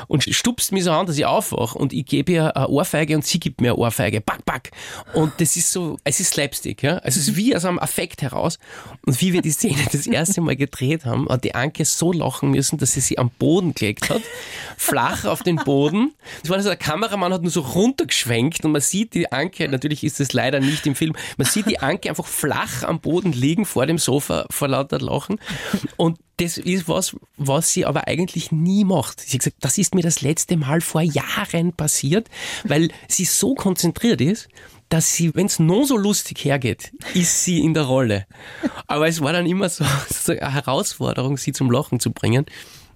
und 0.08 0.24
stupst 0.24 0.72
mich 0.72 0.84
so 0.84 0.92
an, 0.92 1.06
dass 1.06 1.18
ich 1.18 1.26
aufwache 1.26 1.78
und 1.78 1.94
ich 1.94 2.06
gebe 2.06 2.32
ihr 2.32 2.56
eine 2.56 2.68
Ohrfeige 2.68 3.16
und 3.16 3.26
sie 3.26 3.40
gibt 3.40 3.62
mir 3.62 3.72
eine 3.72 3.78
Ohrfeige. 3.78 4.22
Back, 4.22 4.46
back. 4.46 4.72
Und 5.14 5.34
das 5.40 5.56
ist 5.56 5.72
so, 5.72 5.98
es 6.04 6.20
ist 6.20 6.34
Slapstick, 6.34 6.84
ja. 6.84 7.00
Es 7.04 7.18
ist 7.18 7.36
wie 7.36 7.56
aus 7.56 7.66
einem 7.66 7.80
Affekt 7.80 8.22
heraus. 8.22 8.60
Und 9.06 9.20
wie 9.22 9.34
wir 9.34 9.42
die 9.42 9.52
Szene 9.52 9.78
das 9.92 10.08
erste 10.08 10.42
Mal 10.42 10.56
gedreht 10.56 11.06
haben, 11.06 11.28
hat 11.30 11.44
die 11.44 11.56
Anke 11.56 11.86
so 11.86 12.12
lachen 12.12 12.52
müssen, 12.52 12.78
dass 12.78 12.94
sie 12.94 13.02
sie 13.02 13.18
am 13.18 13.30
Boden 13.30 13.74
gelegt 13.74 14.10
hat. 14.10 14.22
Flach 14.78 15.26
auf 15.26 15.44
den 15.44 15.58
Boden. 15.58 16.14
Das 16.42 16.50
war 16.50 16.58
also 16.58 16.70
der 16.70 16.78
Kameramann 16.78 17.34
hat 17.34 17.42
nur 17.42 17.52
so 17.52 17.62
runtergeschwenkt 17.62 18.64
und 18.66 18.72
man 18.72 18.82
sieht 18.82 19.14
die 19.14 19.32
Anke, 19.32 19.68
natürlich 19.68 20.04
ist 20.04 20.20
das 20.20 20.34
leider 20.34 20.60
nicht 20.60 20.86
im 20.86 20.96
Film, 20.96 21.16
man 21.38 21.46
sieht 21.46 21.68
die 21.68 21.80
Anke 21.80 22.10
einfach 22.10 22.26
flach 22.26 22.84
am 22.84 23.00
Boden 23.00 23.32
liegen 23.32 23.66
vor 23.66 23.86
dem 23.86 23.98
Sofa 23.98 24.46
vor 24.50 24.68
lauter 24.68 25.00
Lachen. 25.00 25.40
Und 25.98 26.18
das 26.38 26.58
ist 26.58 26.88
was, 26.88 27.16
was 27.38 27.72
sie 27.72 27.86
aber 27.86 28.08
eigentlich 28.08 28.52
nie 28.52 28.86
macht. 28.86 29.20
Sie 29.20 29.38
hat 29.38 29.40
gesagt, 29.40 29.58
das 29.62 29.78
ist 29.78 29.94
mir 29.94 30.02
das 30.02 30.22
letzte 30.22 30.58
Mal 30.58 30.82
vor 30.82 31.02
Jahren 31.02 31.74
passiert, 31.74 32.30
weil 32.64 32.90
sie 33.08 33.26
so 33.26 33.54
konzentriert 33.54 34.20
ist, 34.22 34.48
dass 34.90 35.14
sie, 35.14 35.34
wenn 35.36 35.48
es 35.48 35.60
nur 35.60 35.86
so 35.86 35.98
lustig 35.98 36.46
hergeht, 36.46 36.92
ist 37.14 37.44
sie 37.44 37.60
in 37.60 37.74
der 37.74 37.84
Rolle. 37.84 38.26
Aber 38.88 39.08
es 39.08 39.22
war 39.22 39.34
dann 39.34 39.46
immer 39.46 39.70
so, 39.70 39.86
so 40.10 40.32
eine 40.32 40.54
Herausforderung, 40.54 41.38
sie 41.38 41.52
zum 41.52 41.72
Lachen 41.72 42.00
zu 42.00 42.12
bringen. 42.12 42.46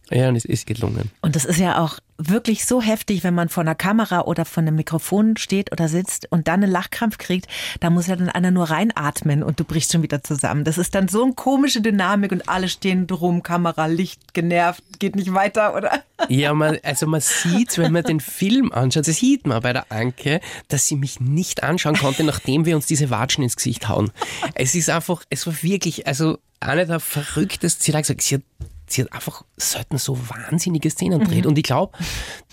Ja, 0.09 0.29
und 0.29 0.35
es 0.35 0.45
ist 0.45 0.65
gelungen. 0.65 1.11
Und 1.21 1.35
das 1.35 1.45
ist 1.45 1.59
ja 1.59 1.83
auch 1.83 1.99
wirklich 2.17 2.65
so 2.65 2.81
heftig, 2.81 3.23
wenn 3.23 3.35
man 3.35 3.49
vor 3.49 3.61
einer 3.61 3.75
Kamera 3.75 4.21
oder 4.21 4.45
vor 4.45 4.61
einem 4.61 4.75
Mikrofon 4.75 5.37
steht 5.37 5.71
oder 5.71 5.87
sitzt 5.87 6.31
und 6.31 6.47
dann 6.47 6.63
einen 6.63 6.71
Lachkrampf 6.71 7.17
kriegt, 7.17 7.47
da 7.79 7.89
muss 7.89 8.07
ja 8.07 8.15
dann 8.15 8.29
einer 8.29 8.51
nur 8.51 8.69
reinatmen 8.69 9.43
und 9.43 9.59
du 9.59 9.63
brichst 9.63 9.91
schon 9.91 10.01
wieder 10.01 10.23
zusammen. 10.23 10.63
Das 10.63 10.77
ist 10.77 10.95
dann 10.95 11.07
so 11.07 11.23
eine 11.23 11.33
komische 11.33 11.81
Dynamik 11.81 12.31
und 12.31 12.49
alle 12.49 12.69
stehen 12.69 13.05
drum, 13.05 13.43
Kamera, 13.43 13.85
Licht, 13.85 14.33
genervt, 14.33 14.81
geht 14.99 15.15
nicht 15.15 15.33
weiter, 15.33 15.75
oder? 15.75 16.03
Ja, 16.29 16.53
man, 16.53 16.79
also 16.83 17.05
man 17.05 17.21
sieht, 17.21 17.77
wenn 17.77 17.91
man 17.91 18.03
den 18.03 18.19
Film 18.19 18.71
anschaut, 18.71 19.07
das 19.07 19.17
sieht 19.17 19.45
man 19.45 19.61
bei 19.61 19.73
der 19.73 19.91
Anke, 19.91 20.39
dass 20.69 20.87
sie 20.87 20.95
mich 20.95 21.19
nicht 21.19 21.63
anschauen 21.63 21.95
konnte, 21.95 22.23
nachdem 22.23 22.65
wir 22.65 22.75
uns 22.75 22.87
diese 22.87 23.09
Watschen 23.09 23.43
ins 23.43 23.55
Gesicht 23.55 23.87
hauen. 23.87 24.11
Es 24.55 24.73
ist 24.73 24.89
einfach, 24.89 25.23
es 25.29 25.45
war 25.45 25.61
wirklich, 25.61 26.07
also 26.07 26.39
eine 26.59 26.87
der 26.87 26.99
verrücktesten, 26.99 27.83
sie 27.83 27.93
hat 27.93 28.01
gesagt, 28.01 28.21
sie 28.23 28.35
hat 28.35 28.41
sie 28.87 29.03
hat 29.03 29.13
einfach 29.13 29.43
selten 29.57 29.97
so 29.97 30.17
wahnsinnige 30.29 30.89
Szenen 30.89 31.23
dreht. 31.23 31.43
Mhm. 31.43 31.51
Und 31.51 31.57
ich 31.57 31.63
glaube, 31.63 31.97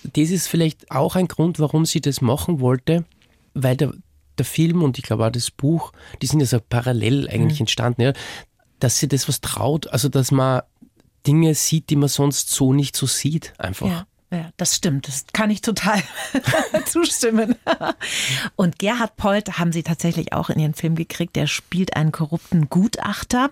das 0.03 0.31
ist 0.31 0.49
vielleicht 0.49 0.91
auch 0.91 1.17
ein 1.17 1.29
Grund, 1.29 1.59
warum 1.59 1.87
sie 1.87 2.01
das 2.01 2.21
machen 2.21 2.61
wollte, 2.61 3.05
weil 3.55 3.77
der, 3.77 3.93
der 4.39 4.45
Film 4.45 4.83
und 4.83 4.99
ich 4.99 5.05
glaube 5.05 5.27
auch 5.27 5.31
das 5.31 5.51
Buch, 5.51 5.93
die 6.23 6.27
sind 6.27 6.41
ja 6.41 6.47
so 6.47 6.59
parallel 6.61 7.29
eigentlich 7.29 7.61
mhm. 7.61 7.65
entstanden, 7.65 8.03
ja, 8.03 8.13
dass 8.81 8.99
sie 8.99 9.09
das 9.09 9.29
was 9.29 9.41
traut, 9.41 9.87
also 9.89 10.09
dass 10.09 10.31
man 10.31 10.63
Dinge 11.27 11.55
sieht, 11.55 11.89
die 11.91 11.97
man 11.97 12.09
sonst 12.09 12.51
so 12.51 12.73
nicht 12.73 12.97
so 12.97 13.07
sieht, 13.07 13.55
einfach. 13.59 13.87
Ja. 13.87 14.07
Ja, 14.35 14.51
das 14.57 14.75
stimmt. 14.75 15.07
Das 15.07 15.27
kann 15.33 15.51
ich 15.51 15.61
total 15.61 16.03
zustimmen. 16.87 17.55
Und 18.57 18.81
Gerhard 18.81 19.17
Polt 19.17 19.59
haben 19.59 19.71
sie 19.71 19.85
tatsächlich 19.85 20.33
auch 20.33 20.51
in 20.51 20.59
ihren 20.59 20.75
Film 20.75 20.97
gekriegt. 20.97 21.37
Der 21.37 21.47
spielt 21.47 21.95
einen 21.95 22.11
korrupten 22.11 22.69
Gutachter. 22.69 23.51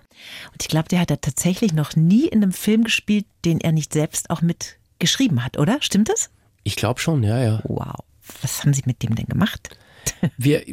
Und 0.51 0.61
ich 0.61 0.67
glaube, 0.67 0.89
der 0.89 0.99
hat 0.99 1.09
er 1.09 1.21
tatsächlich 1.21 1.73
noch 1.73 1.95
nie 1.95 2.27
in 2.27 2.43
einem 2.43 2.51
Film 2.51 2.83
gespielt, 2.83 3.25
den 3.45 3.61
er 3.61 3.71
nicht 3.71 3.93
selbst 3.93 4.29
auch 4.29 4.41
mit 4.41 4.77
geschrieben 4.99 5.43
hat, 5.45 5.57
oder? 5.57 5.77
Stimmt 5.81 6.09
das? 6.09 6.29
Ich 6.63 6.75
glaube 6.75 6.99
schon, 6.99 7.23
ja, 7.23 7.41
ja. 7.41 7.61
Wow. 7.63 7.95
Was 8.41 8.61
haben 8.61 8.73
Sie 8.73 8.83
mit 8.85 9.03
dem 9.03 9.15
denn 9.15 9.27
gemacht? 9.27 9.69
Wir, 10.37 10.63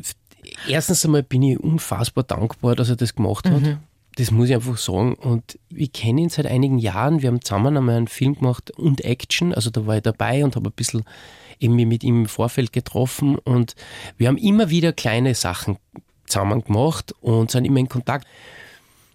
erstens 0.67 1.05
einmal 1.05 1.23
bin 1.23 1.43
ich 1.43 1.61
unfassbar 1.61 2.25
dankbar, 2.25 2.75
dass 2.75 2.89
er 2.89 2.97
das 2.97 3.15
gemacht 3.15 3.49
hat. 3.49 3.61
Mhm. 3.61 3.79
Das 4.21 4.31
muss 4.33 4.51
ich 4.51 4.55
einfach 4.55 4.77
sagen. 4.77 5.15
Und 5.15 5.59
ich 5.75 5.95
kenne 5.95 6.21
ihn 6.21 6.29
seit 6.29 6.45
einigen 6.45 6.79
Jahren. 6.79 7.23
Wir 7.23 7.31
haben 7.31 7.41
zusammen 7.41 7.79
einmal 7.79 7.97
einen 7.97 8.07
Film 8.07 8.35
gemacht 8.35 8.71
und 8.73 9.03
Action. 9.03 9.55
Also 9.55 9.71
da 9.71 9.87
war 9.87 9.97
ich 9.97 10.03
dabei 10.03 10.45
und 10.45 10.57
habe 10.57 10.69
ein 10.69 10.75
bisschen 10.77 11.05
eben 11.59 11.75
mit 11.75 12.05
ihm 12.05 12.21
im 12.21 12.27
Vorfeld 12.27 12.71
getroffen. 12.71 13.39
Und 13.39 13.75
wir 14.19 14.29
haben 14.29 14.37
immer 14.37 14.69
wieder 14.69 14.93
kleine 14.93 15.35
Sachen 15.35 15.79
zusammen 16.27 16.63
gemacht 16.63 17.15
und 17.23 17.51
sind 17.51 17.65
immer 17.65 17.81
in 17.81 17.89
Kontakt. 17.89 18.27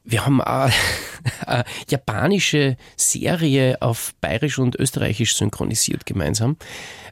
Wir 0.04 0.26
haben 0.26 0.42
eine, 0.42 0.74
eine 1.46 1.66
japanische 1.88 2.76
Serie 2.96 3.80
auf 3.84 4.16
Bayerisch 4.22 4.58
und 4.58 4.76
Österreichisch 4.76 5.36
synchronisiert 5.36 6.08
gemeinsam. 6.08 6.58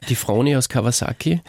Die 0.08 0.16
Froni 0.16 0.56
aus 0.56 0.68
Kawasaki. 0.68 1.42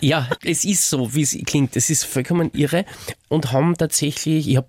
Ja, 0.00 0.30
es 0.42 0.64
ist 0.64 0.88
so, 0.88 1.14
wie 1.14 1.22
es 1.22 1.36
klingt. 1.44 1.76
Es 1.76 1.90
ist 1.90 2.04
vollkommen 2.04 2.50
irre. 2.54 2.86
Und 3.28 3.52
haben 3.52 3.76
tatsächlich, 3.76 4.48
ich 4.48 4.56
habe 4.56 4.68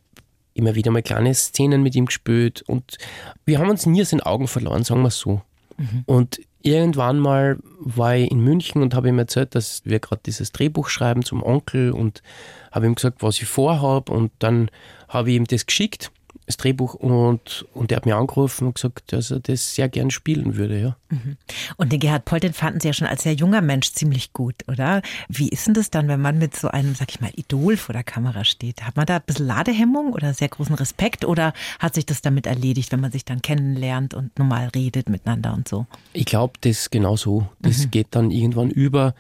immer 0.56 0.74
wieder 0.74 0.90
mal 0.90 1.04
kleine 1.04 1.34
Szenen 1.36 1.84
mit 1.84 1.96
ihm 1.96 2.08
gespielt 2.08 2.64
und 2.66 2.98
wir 3.46 3.60
haben 3.60 3.70
uns 3.70 3.86
nie 3.86 4.02
aus 4.02 4.10
den 4.10 4.22
Augen 4.22 4.48
verloren, 4.48 4.84
sagen 4.84 5.04
wir 5.04 5.12
so. 5.12 5.42
Mhm. 5.78 6.04
Und 6.06 6.42
irgendwann 6.64 7.20
mal 7.20 7.60
war 7.80 8.16
ich 8.16 8.32
in 8.32 8.40
München 8.40 8.82
und 8.82 8.96
habe 8.96 9.10
ihm 9.10 9.20
erzählt, 9.20 9.54
dass 9.54 9.82
wir 9.86 10.00
gerade 10.00 10.22
dieses 10.26 10.52
Drehbuch 10.52 10.90
schreiben 10.90 11.24
zum 11.24 11.44
Onkel 11.44 11.92
und 11.92 12.24
habe 12.72 12.88
ihm 12.88 12.96
gesagt, 12.96 13.22
was 13.22 13.38
ich 13.38 13.46
vorhabe 13.48 14.12
und 14.12 14.32
dann 14.40 14.72
habe 15.08 15.30
ich 15.30 15.36
ihm 15.36 15.46
das 15.46 15.66
geschickt 15.66 16.12
das 16.46 16.58
Drehbuch 16.58 16.94
und, 16.94 17.66
und 17.74 17.92
er 17.92 17.98
hat 17.98 18.06
mir 18.06 18.18
angerufen 18.18 18.68
und 18.68 18.76
gesagt, 18.76 19.12
dass 19.14 19.32
er 19.32 19.40
das 19.40 19.74
sehr 19.76 19.90
gern 19.90 20.12
spielen 20.12 20.56
würde, 20.56 20.80
ja. 20.80 20.98
Mhm. 21.10 21.38
Und 21.78 21.92
den 21.92 22.00
Gerhard 22.00 22.26
Polt, 22.26 22.44
den 22.44 22.54
fanden 22.54 22.80
Sie 22.80 22.88
ja 22.88 22.94
schon 22.94 23.08
als 23.08 23.24
sehr 23.24 23.34
junger 23.34 23.62
Mensch 23.62 23.92
ziemlich 23.92 24.34
gut, 24.34 24.56
oder? 24.68 25.02
Wie 25.28 25.50
ist 25.50 25.68
denn 25.68 25.74
das 25.74 25.92
dann, 25.92 26.08
wenn 26.08 26.22
man 26.22 26.38
mit 26.38 26.56
so 26.56 26.70
einem, 26.70 26.96
sag 26.96 27.10
ich 27.10 27.22
mal, 27.22 27.32
Idol 27.36 27.78
vor 27.78 27.94
der 27.94 28.04
Kamera 28.04 28.44
steht? 28.44 28.84
Hat 28.84 28.96
man 28.96 29.06
da 29.06 29.18
ein 29.18 29.24
bisschen 29.26 29.46
Ladehemmung 29.48 30.14
oder 30.14 30.34
sehr 30.34 30.50
großen 30.50 30.76
Respekt 30.76 31.26
oder 31.26 31.54
hat 31.80 31.96
sich 31.96 32.06
das 32.06 32.22
damit 32.22 32.48
erledigt, 32.48 32.92
wenn 32.92 33.00
man 33.00 33.12
sich 33.12 33.26
dann 33.26 33.42
kennenlernt 33.42 34.14
und 34.14 34.38
normal 34.40 34.70
redet 34.74 35.10
miteinander 35.10 35.54
und 35.54 35.68
so? 35.68 35.86
Ich 36.14 36.26
glaube, 36.26 36.54
das 36.62 36.90
genau 36.90 37.16
so. 37.16 37.48
Das 37.60 37.86
mhm. 37.86 37.92
geht 37.92 38.08
dann 38.12 38.32
irgendwann 38.32 38.72
über. 38.72 39.14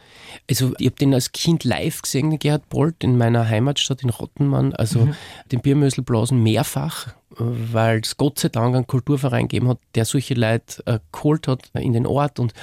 Also 0.49 0.73
ich 0.79 0.87
habe 0.87 0.95
den 0.95 1.13
als 1.13 1.31
Kind 1.31 1.63
live 1.63 2.01
gesehen, 2.01 2.31
den 2.31 2.39
Gerhard 2.39 2.67
Polt, 2.69 3.03
in 3.03 3.17
meiner 3.17 3.47
Heimatstadt 3.47 4.03
in 4.03 4.09
Rottenmann, 4.09 4.73
also 4.73 5.05
mhm. 5.05 5.15
den 5.51 5.61
Biermöselblasen 5.61 6.41
mehrfach 6.41 7.13
weil 7.37 7.99
es 7.99 8.17
Gott 8.17 8.39
sei 8.39 8.49
Dank 8.49 8.75
einen 8.75 8.87
Kulturverein 8.87 9.47
gegeben 9.47 9.69
hat, 9.69 9.79
der 9.95 10.05
solche 10.05 10.33
Leute 10.33 10.83
äh, 10.85 10.99
geholt 11.11 11.47
hat 11.47 11.69
in 11.73 11.93
den 11.93 12.05
Ort 12.05 12.39
und, 12.39 12.53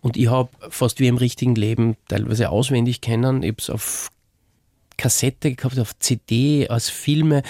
und 0.00 0.16
ich 0.16 0.28
habe 0.28 0.48
fast 0.70 1.00
wie 1.00 1.08
im 1.08 1.16
richtigen 1.16 1.54
Leben 1.54 1.96
teilweise 2.08 2.50
auswendig 2.50 3.00
kennen. 3.00 3.42
Ich 3.42 3.50
habe 3.50 3.60
es 3.60 3.70
auf 3.70 4.10
Kassette 4.96 5.54
gehabt, 5.54 5.78
auf 5.78 5.98
CD, 5.98 6.68
als 6.68 6.88
Filme. 6.88 7.42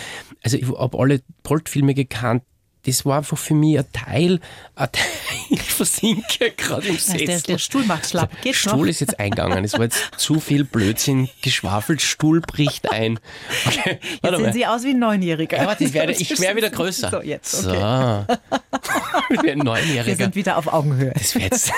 Also 0.42 0.56
ich 0.56 0.68
habe 0.68 0.98
alle 0.98 1.20
Polt-Filme 1.42 1.94
gekannt, 1.94 2.42
das 2.86 3.04
war 3.04 3.18
einfach 3.18 3.38
für 3.38 3.54
mich 3.54 3.78
ein 3.78 3.84
Teil, 3.92 4.40
ein 4.74 4.88
Teil 4.92 5.06
ich 5.48 5.62
versinke 5.62 6.50
gerade 6.56 6.88
im 6.88 6.98
Sessel. 6.98 7.26
Der, 7.26 7.40
der, 7.40 7.58
Stuhl 7.58 7.84
macht 7.84 8.06
schlapp. 8.06 8.30
Geht 8.42 8.54
Stuhl 8.54 8.78
noch? 8.78 8.86
ist 8.86 9.00
jetzt 9.00 9.18
eingegangen. 9.20 9.64
Es 9.64 9.74
war 9.74 9.82
jetzt 9.82 10.02
zu 10.16 10.40
viel 10.40 10.64
Blödsinn 10.64 11.28
geschwafelt. 11.42 12.02
Stuhl 12.02 12.40
bricht 12.40 12.90
ein. 12.92 13.18
Okay, 13.66 13.98
jetzt 14.22 14.36
sehen. 14.36 14.52
Sie 14.52 14.66
aus 14.66 14.84
wie 14.84 14.90
ein 14.90 14.98
Neunjähriger. 14.98 15.58
Ja, 15.58 15.66
warte, 15.66 15.84
ich 15.84 15.92
werde, 15.92 16.12
ich 16.18 16.40
werde 16.40 16.56
wieder 16.56 16.70
größer. 16.70 17.10
So, 17.10 17.22
jetzt. 17.22 17.66
Okay. 17.66 18.24
So. 18.28 19.44
Ich 19.48 19.56
Neunjähriger. 19.56 20.06
Wir 20.06 20.16
sind 20.16 20.34
wieder 20.34 20.56
auf 20.56 20.72
Augenhöhe. 20.72 21.12
Das, 21.14 21.34
jetzt, 21.34 21.72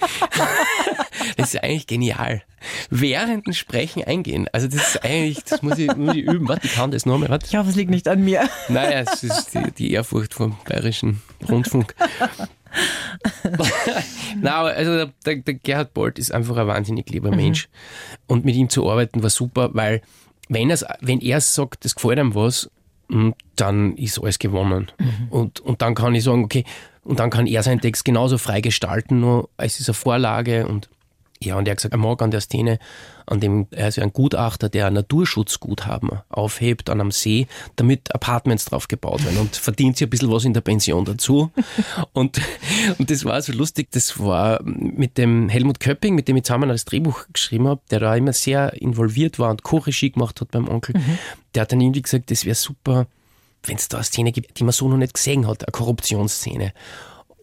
das 1.36 1.54
ist 1.54 1.62
eigentlich 1.62 1.86
genial. 1.86 2.42
Während 2.90 3.46
dem 3.46 3.52
Sprechen 3.52 4.04
eingehen. 4.04 4.48
Also 4.52 4.68
das 4.68 4.94
ist 4.94 5.04
eigentlich, 5.04 5.44
das 5.44 5.62
muss 5.62 5.78
ich, 5.78 5.94
muss 5.96 6.14
ich 6.14 6.24
üben. 6.24 6.48
Warte, 6.48 6.66
ich 6.66 6.74
kann 6.74 6.90
das 6.90 7.06
nochmal. 7.06 7.38
Ich 7.46 7.56
hoffe, 7.56 7.70
es 7.70 7.76
liegt 7.76 7.90
nicht 7.90 8.08
an 8.08 8.22
mir. 8.22 8.48
Naja, 8.68 9.04
es 9.06 9.22
ist 9.22 9.54
die, 9.54 9.70
die 9.72 9.92
Ehrfurcht 9.92 10.34
vom 10.34 10.56
Bayerischen 10.66 11.22
Rundfunk. 11.48 11.94
Na, 14.40 14.62
also 14.62 15.06
der, 15.24 15.36
der, 15.36 15.54
Gerhard 15.54 15.94
Bolt 15.94 16.18
ist 16.18 16.32
einfach 16.32 16.56
ein 16.56 16.66
wahnsinnig 16.66 17.08
lieber 17.10 17.30
mhm. 17.30 17.36
Mensch. 17.36 17.68
Und 18.26 18.44
mit 18.44 18.54
ihm 18.54 18.68
zu 18.68 18.88
arbeiten 18.88 19.22
war 19.22 19.30
super, 19.30 19.70
weil 19.72 20.02
wenn, 20.48 20.68
wenn 21.00 21.20
er 21.20 21.40
sagt, 21.40 21.84
das 21.84 21.94
gefällt 21.94 22.18
ihm 22.18 22.34
was, 22.34 22.70
hm, 23.10 23.34
dann 23.56 23.96
ist 23.96 24.20
alles 24.20 24.38
gewonnen. 24.38 24.90
Mhm. 24.98 25.28
Und, 25.30 25.60
und 25.60 25.82
dann 25.82 25.94
kann 25.94 26.14
ich 26.14 26.24
sagen, 26.24 26.44
okay, 26.44 26.64
und 27.04 27.18
dann 27.18 27.30
kann 27.30 27.46
er 27.46 27.62
seinen 27.62 27.80
Text 27.80 28.04
genauso 28.04 28.38
frei 28.38 28.60
gestalten, 28.60 29.20
nur 29.20 29.48
es 29.56 29.80
ist 29.80 29.88
eine 29.88 29.94
Vorlage 29.94 30.66
und 30.66 30.88
ja, 31.42 31.56
und 31.56 31.66
er 31.66 31.70
hat 31.72 31.78
gesagt, 31.78 31.94
er 31.94 31.98
mag 31.98 32.20
an 32.20 32.30
der 32.30 32.42
Szene, 32.42 32.78
an 33.24 33.40
dem, 33.40 33.66
er 33.70 33.88
ist 33.88 33.96
ja 33.96 34.02
ein 34.02 34.12
Gutachter, 34.12 34.68
der 34.68 34.88
ein 34.88 34.92
Naturschutzguthaben 34.92 36.10
aufhebt 36.28 36.90
an 36.90 37.00
einem 37.00 37.12
See, 37.12 37.46
damit 37.76 38.14
Apartments 38.14 38.66
drauf 38.66 38.88
gebaut 38.88 39.24
werden 39.24 39.38
und 39.38 39.56
verdient 39.56 39.96
sich 39.96 40.06
ein 40.06 40.10
bisschen 40.10 40.30
was 40.30 40.44
in 40.44 40.52
der 40.52 40.60
Pension 40.60 41.06
dazu. 41.06 41.50
und, 42.12 42.42
und 42.98 43.10
das 43.10 43.24
war 43.24 43.40
so 43.40 43.52
lustig, 43.52 43.88
das 43.92 44.20
war 44.20 44.60
mit 44.62 45.16
dem 45.16 45.48
Helmut 45.48 45.80
Köpping, 45.80 46.14
mit 46.14 46.28
dem 46.28 46.36
ich 46.36 46.44
zusammen 46.44 46.68
das 46.68 46.84
Drehbuch 46.84 47.24
geschrieben 47.32 47.68
habe, 47.68 47.80
der 47.90 48.00
da 48.00 48.14
immer 48.14 48.34
sehr 48.34 48.74
involviert 48.74 49.38
war 49.38 49.50
und 49.50 49.62
Co-Regie 49.62 50.10
gemacht 50.10 50.42
hat 50.42 50.50
beim 50.50 50.68
Onkel. 50.68 50.98
Mhm. 50.98 51.18
Der 51.54 51.62
hat 51.62 51.72
dann 51.72 51.80
irgendwie 51.80 52.02
gesagt, 52.02 52.30
das 52.30 52.44
wäre 52.44 52.54
super, 52.54 53.06
wenn 53.64 53.76
es 53.76 53.88
da 53.88 53.98
eine 53.98 54.04
Szene 54.04 54.32
gibt, 54.32 54.58
die 54.58 54.64
man 54.64 54.72
so 54.72 54.88
noch 54.88 54.96
nicht 54.96 55.14
gesehen 55.14 55.46
hat, 55.46 55.64
eine 55.64 55.72
Korruptionsszene. 55.72 56.72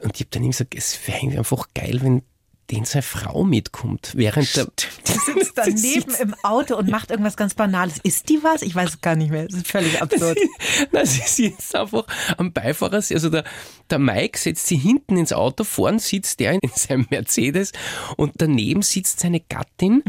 Und 0.02 0.16
ich 0.16 0.22
habe 0.22 0.30
dann 0.32 0.44
ihm 0.44 0.52
gesagt, 0.52 0.76
es 0.76 1.00
wäre 1.08 1.38
einfach 1.38 1.68
geil, 1.74 2.00
wenn 2.02 2.24
den 2.72 2.84
seine 2.84 3.02
Frau 3.04 3.44
mitkommt, 3.44 4.12
während 4.16 4.56
der. 4.56 4.68
Die 5.08 5.14
sitzt 5.14 5.54
daneben 5.56 6.14
im 6.22 6.34
Auto 6.44 6.76
und 6.76 6.90
macht 6.90 7.12
irgendwas 7.12 7.38
ganz 7.38 7.54
Banales. 7.54 7.96
Ist 8.04 8.28
die 8.30 8.40
was? 8.44 8.62
Ich 8.62 8.76
weiß 8.76 8.90
es 8.90 9.02
gar 9.02 9.16
nicht 9.16 9.32
mehr. 9.32 9.46
Das 9.46 9.56
ist 9.56 9.68
völlig 9.68 10.02
absurd. 10.02 10.38
Nein, 10.92 11.06
sie 11.06 11.22
sitzt 11.26 11.76
einfach 11.76 12.06
am 12.38 12.52
Beifahrersitz. 12.52 13.16
Also 13.16 13.30
der, 13.30 13.46
der 13.90 14.00
Mike 14.00 14.38
setzt 14.38 14.68
sie 14.68 14.76
hinten 14.76 15.16
ins 15.18 15.32
Auto, 15.32 15.64
vorn 15.64 16.00
sitzt 16.00 16.42
der 16.42 16.54
in 16.54 16.70
seinem 16.76 17.08
Mercedes 17.10 17.72
und 18.18 18.34
daneben 18.38 18.82
sitzt 18.82 19.22
seine 19.22 19.40
Gattin 19.40 20.04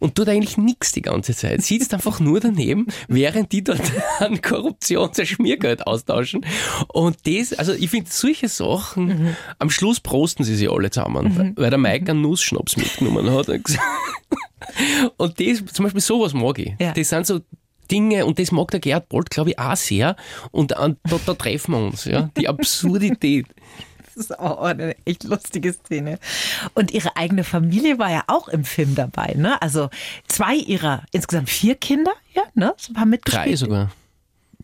und 0.00 0.16
tut 0.16 0.28
eigentlich 0.28 0.56
nichts 0.56 0.92
die 0.92 1.02
ganze 1.02 1.34
Zeit. 1.34 1.62
Sitzt 1.62 1.94
einfach 1.94 2.18
nur 2.18 2.40
daneben, 2.40 2.86
während 3.06 3.52
die 3.52 3.62
dort 3.62 3.80
an 4.18 4.42
Korruption 4.42 5.10
sein 5.12 5.26
Schmiergeld 5.26 5.86
austauschen. 5.86 6.44
Und 6.88 7.18
das, 7.26 7.52
also 7.52 7.72
ich 7.72 7.90
finde 7.90 8.10
solche 8.10 8.48
Sachen, 8.48 9.06
mhm. 9.06 9.36
am 9.58 9.70
Schluss 9.70 10.00
prosten 10.00 10.42
sie 10.44 10.56
sich 10.56 10.70
alle 10.70 10.90
zusammen, 10.90 11.34
mhm. 11.34 11.52
weil 11.56 11.70
der 11.70 11.78
Mike 11.78 11.99
Einen 12.08 12.22
Nussschnaps 12.22 12.76
mitgenommen 12.76 13.30
hat. 13.30 13.48
Und 15.16 15.40
das, 15.40 15.64
zum 15.72 15.84
Beispiel 15.84 16.00
sowas 16.00 16.32
mag 16.32 16.58
ich. 16.58 16.74
Ja. 16.78 16.92
Das 16.92 17.08
sind 17.08 17.26
so 17.26 17.40
Dinge, 17.90 18.24
und 18.24 18.38
das 18.38 18.52
mag 18.52 18.70
der 18.70 18.80
Gerhard 18.80 19.08
Bolt, 19.08 19.30
glaube 19.30 19.50
ich, 19.50 19.58
auch 19.58 19.76
sehr. 19.76 20.16
Und 20.52 20.70
da, 20.70 20.94
da 21.26 21.34
treffen 21.34 21.72
wir 21.72 21.78
uns, 21.78 22.04
ja. 22.04 22.30
Die 22.36 22.48
Absurdität. 22.48 23.46
Das 24.06 24.16
ist 24.16 24.38
auch 24.38 24.62
eine 24.62 24.96
echt 25.04 25.24
lustige 25.24 25.72
Szene. 25.72 26.18
Und 26.74 26.92
ihre 26.92 27.16
eigene 27.16 27.44
Familie 27.44 27.98
war 27.98 28.10
ja 28.10 28.24
auch 28.26 28.48
im 28.48 28.64
Film 28.64 28.94
dabei, 28.94 29.34
ne? 29.36 29.60
Also 29.62 29.88
zwei 30.28 30.56
ihrer 30.56 31.04
insgesamt 31.12 31.48
vier 31.48 31.74
Kinder, 31.74 32.12
ja, 32.34 32.42
ne? 32.54 32.74
Haben 32.96 33.10
mitgespielt. 33.10 33.46
Drei 33.46 33.56
sogar. 33.56 33.90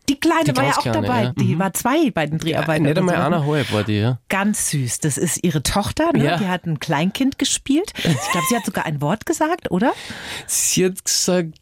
Die 0.09 0.21
Kleine 0.21 0.45
die 0.45 0.57
war 0.57 0.65
ja 0.65 0.77
auch 0.77 0.83
kleine, 0.83 1.03
dabei. 1.03 1.23
Ja. 1.25 1.33
Die 1.33 1.55
mhm. 1.55 1.59
war 1.59 1.73
zwei 1.73 2.11
bei 2.11 2.27
den 2.27 2.39
Dreharbeiten. 2.39 2.85
Ja, 2.85 2.91
nicht 2.91 2.99
einmal 2.99 3.17
eineinhalb 3.17 3.73
war 3.73 3.85
die, 3.85 3.99
ja. 3.99 4.19
Ganz 4.29 4.71
süß. 4.71 5.01
Das 5.01 5.19
ist 5.19 5.43
ihre 5.43 5.63
Tochter, 5.63 6.13
ne? 6.13 6.25
Ja. 6.25 6.37
Die 6.37 6.47
hat 6.47 6.67
ein 6.67 6.79
Kleinkind 6.79 7.39
gespielt. 7.39 7.93
Ich 7.97 8.31
glaube, 8.31 8.47
sie 8.49 8.57
hat 8.57 8.65
sogar 8.65 8.87
ein 8.87 9.01
Wort 9.01 9.27
gesagt, 9.27 9.71
oder? 9.71 9.93
Sie 10.47 10.85
hat 10.85 11.05
gesagt, 11.05 11.55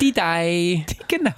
die 0.00 0.12
Dai. 0.12 0.86
Genau. 1.10 1.32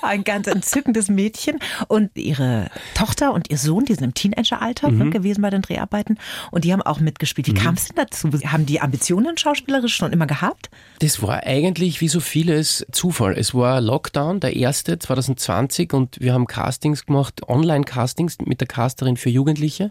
Ein 0.00 0.24
ganz 0.24 0.46
entzückendes 0.46 1.10
Mädchen. 1.10 1.58
Und 1.88 2.10
ihre 2.14 2.70
Tochter 2.94 3.34
und 3.34 3.50
ihr 3.50 3.58
Sohn, 3.58 3.84
die 3.84 3.92
sind 3.92 4.04
im 4.04 4.14
Teenageralter 4.14 4.90
ne, 4.90 5.04
mhm. 5.04 5.10
gewesen 5.10 5.42
bei 5.42 5.50
den 5.50 5.60
Dreharbeiten. 5.60 6.18
Und 6.50 6.64
die 6.64 6.72
haben 6.72 6.80
auch 6.80 6.98
mitgespielt. 6.98 7.48
Wie 7.48 7.52
mhm. 7.52 7.56
kam 7.56 7.74
es 7.74 7.88
denn 7.88 7.96
dazu? 7.96 8.30
Haben 8.46 8.64
die 8.64 8.80
Ambitionen 8.80 9.36
schauspielerisch 9.36 9.94
schon 9.94 10.10
immer 10.10 10.26
gehabt? 10.26 10.70
Das 11.00 11.20
war 11.20 11.42
eigentlich 11.42 12.00
wie 12.00 12.08
so 12.08 12.20
vieles 12.20 12.86
Zufall. 12.92 13.36
Es 13.36 13.54
war 13.54 13.82
Lockdown, 13.82 14.40
der 14.40 14.56
erste 14.56 14.98
2020 14.98 15.92
und 15.92 16.18
wir 16.18 16.32
haben 16.32 16.46
Castings 16.46 17.04
gemacht, 17.04 17.46
Online-Castings 17.46 18.38
mit 18.46 18.62
der 18.62 18.68
Casterin 18.68 19.18
für 19.18 19.28
Jugendliche. 19.28 19.90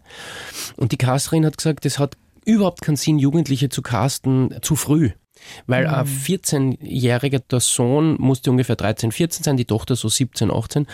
Und 0.75 0.91
die 0.91 0.97
Casterin 0.97 1.45
hat 1.45 1.57
gesagt, 1.57 1.85
es 1.85 1.99
hat 1.99 2.17
überhaupt 2.45 2.81
keinen 2.81 2.95
Sinn, 2.95 3.19
Jugendliche 3.19 3.69
zu 3.69 3.81
casten 3.81 4.55
zu 4.61 4.75
früh. 4.75 5.11
Weil 5.67 5.87
mhm. 5.87 5.93
ein 5.93 6.05
14-jähriger, 6.05 7.39
der 7.39 7.59
Sohn 7.59 8.15
musste 8.19 8.51
ungefähr 8.51 8.75
13, 8.75 9.11
14 9.11 9.43
sein, 9.43 9.57
die 9.57 9.65
Tochter 9.65 9.95
so 9.95 10.09
17, 10.09 10.51
18, 10.51 10.87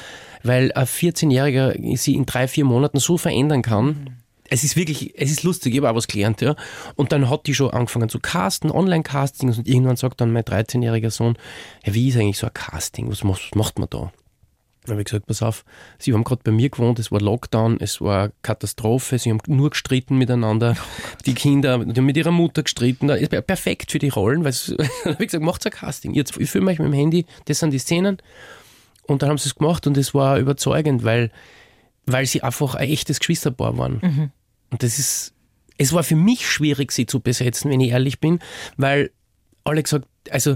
weil 0.43 0.71
ein 0.73 0.85
14-jähriger 0.85 1.97
sie 1.97 2.15
in 2.15 2.25
drei, 2.25 2.47
vier 2.47 2.65
Monaten 2.65 2.99
so 2.99 3.17
verändern 3.17 3.61
kann. 3.61 3.85
Mhm. 3.85 4.07
Es 4.49 4.63
ist 4.63 4.77
wirklich, 4.77 5.13
es 5.17 5.29
ist 5.29 5.43
lustig, 5.43 5.73
ich 5.73 5.79
habe 5.79 5.89
auch 5.89 5.95
was 5.95 6.07
gelernt, 6.07 6.39
ja. 6.39 6.55
Und 6.95 7.11
dann 7.11 7.29
hat 7.29 7.47
die 7.47 7.53
schon 7.53 7.71
angefangen 7.71 8.07
zu 8.07 8.19
casten, 8.19 8.71
Online-Castings 8.71 9.57
und 9.57 9.67
irgendwann 9.67 9.97
sagt 9.97 10.21
dann 10.21 10.31
mein 10.31 10.43
13-jähriger 10.43 11.11
Sohn, 11.11 11.37
ja, 11.85 11.93
wie 11.93 12.07
ist 12.07 12.15
eigentlich 12.15 12.37
so 12.37 12.47
ein 12.47 12.53
Casting? 12.53 13.11
Was 13.11 13.23
macht 13.23 13.79
man 13.79 13.89
da? 13.89 14.11
Dann 14.87 14.93
habe 14.93 15.01
ich 15.01 15.05
gesagt, 15.05 15.25
pass 15.27 15.41
auf, 15.41 15.65
sie 15.99 16.13
haben 16.13 16.23
gerade 16.23 16.41
bei 16.43 16.51
mir 16.51 16.69
gewohnt, 16.69 16.97
es 16.99 17.11
war 17.11 17.19
Lockdown, 17.19 17.77
es 17.79 17.99
war 17.99 18.31
Katastrophe, 18.41 19.19
sie 19.19 19.29
haben 19.29 19.39
nur 19.47 19.69
gestritten 19.69 20.17
miteinander, 20.17 20.75
die 21.25 21.33
Kinder, 21.33 21.79
die 21.83 21.99
haben 21.99 22.05
mit 22.05 22.17
ihrer 22.17 22.31
Mutter 22.31 22.63
gestritten, 22.63 23.07
das 23.07 23.19
wäre 23.19 23.41
perfekt 23.41 23.91
für 23.91 23.99
die 23.99 24.09
Rollen, 24.09 24.43
weil 24.43 24.53
dann 24.77 25.13
habe 25.13 25.23
ich 25.23 25.29
gesagt, 25.29 25.43
macht 25.43 25.65
ein 25.65 25.71
Casting, 25.71 26.13
Jetzt, 26.13 26.37
ich 26.37 26.49
filme 26.49 26.71
euch 26.71 26.79
mit 26.79 26.87
dem 26.87 26.93
Handy, 26.93 27.25
das 27.45 27.59
sind 27.59 27.71
die 27.71 27.79
Szenen 27.79 28.17
und 29.03 29.21
dann 29.21 29.29
haben 29.29 29.37
sie 29.37 29.49
es 29.49 29.55
gemacht 29.55 29.85
und 29.87 29.97
es 29.97 30.13
war 30.13 30.37
überzeugend, 30.39 31.03
weil, 31.03 31.31
weil 32.05 32.25
sie 32.25 32.43
einfach 32.43 32.75
ein 32.75 32.89
echtes 32.89 33.19
Geschwisterpaar 33.19 33.77
waren. 33.77 33.99
Mhm. 34.01 34.31
Und 34.69 34.83
das 34.83 34.99
ist, 34.99 35.33
es 35.77 35.93
war 35.93 36.03
für 36.03 36.15
mich 36.15 36.49
schwierig, 36.49 36.91
sie 36.91 37.05
zu 37.05 37.19
besetzen, 37.19 37.71
wenn 37.71 37.81
ich 37.81 37.91
ehrlich 37.91 38.19
bin, 38.19 38.39
weil 38.77 39.11
alle 39.63 39.83
gesagt, 39.83 40.07
also 40.29 40.55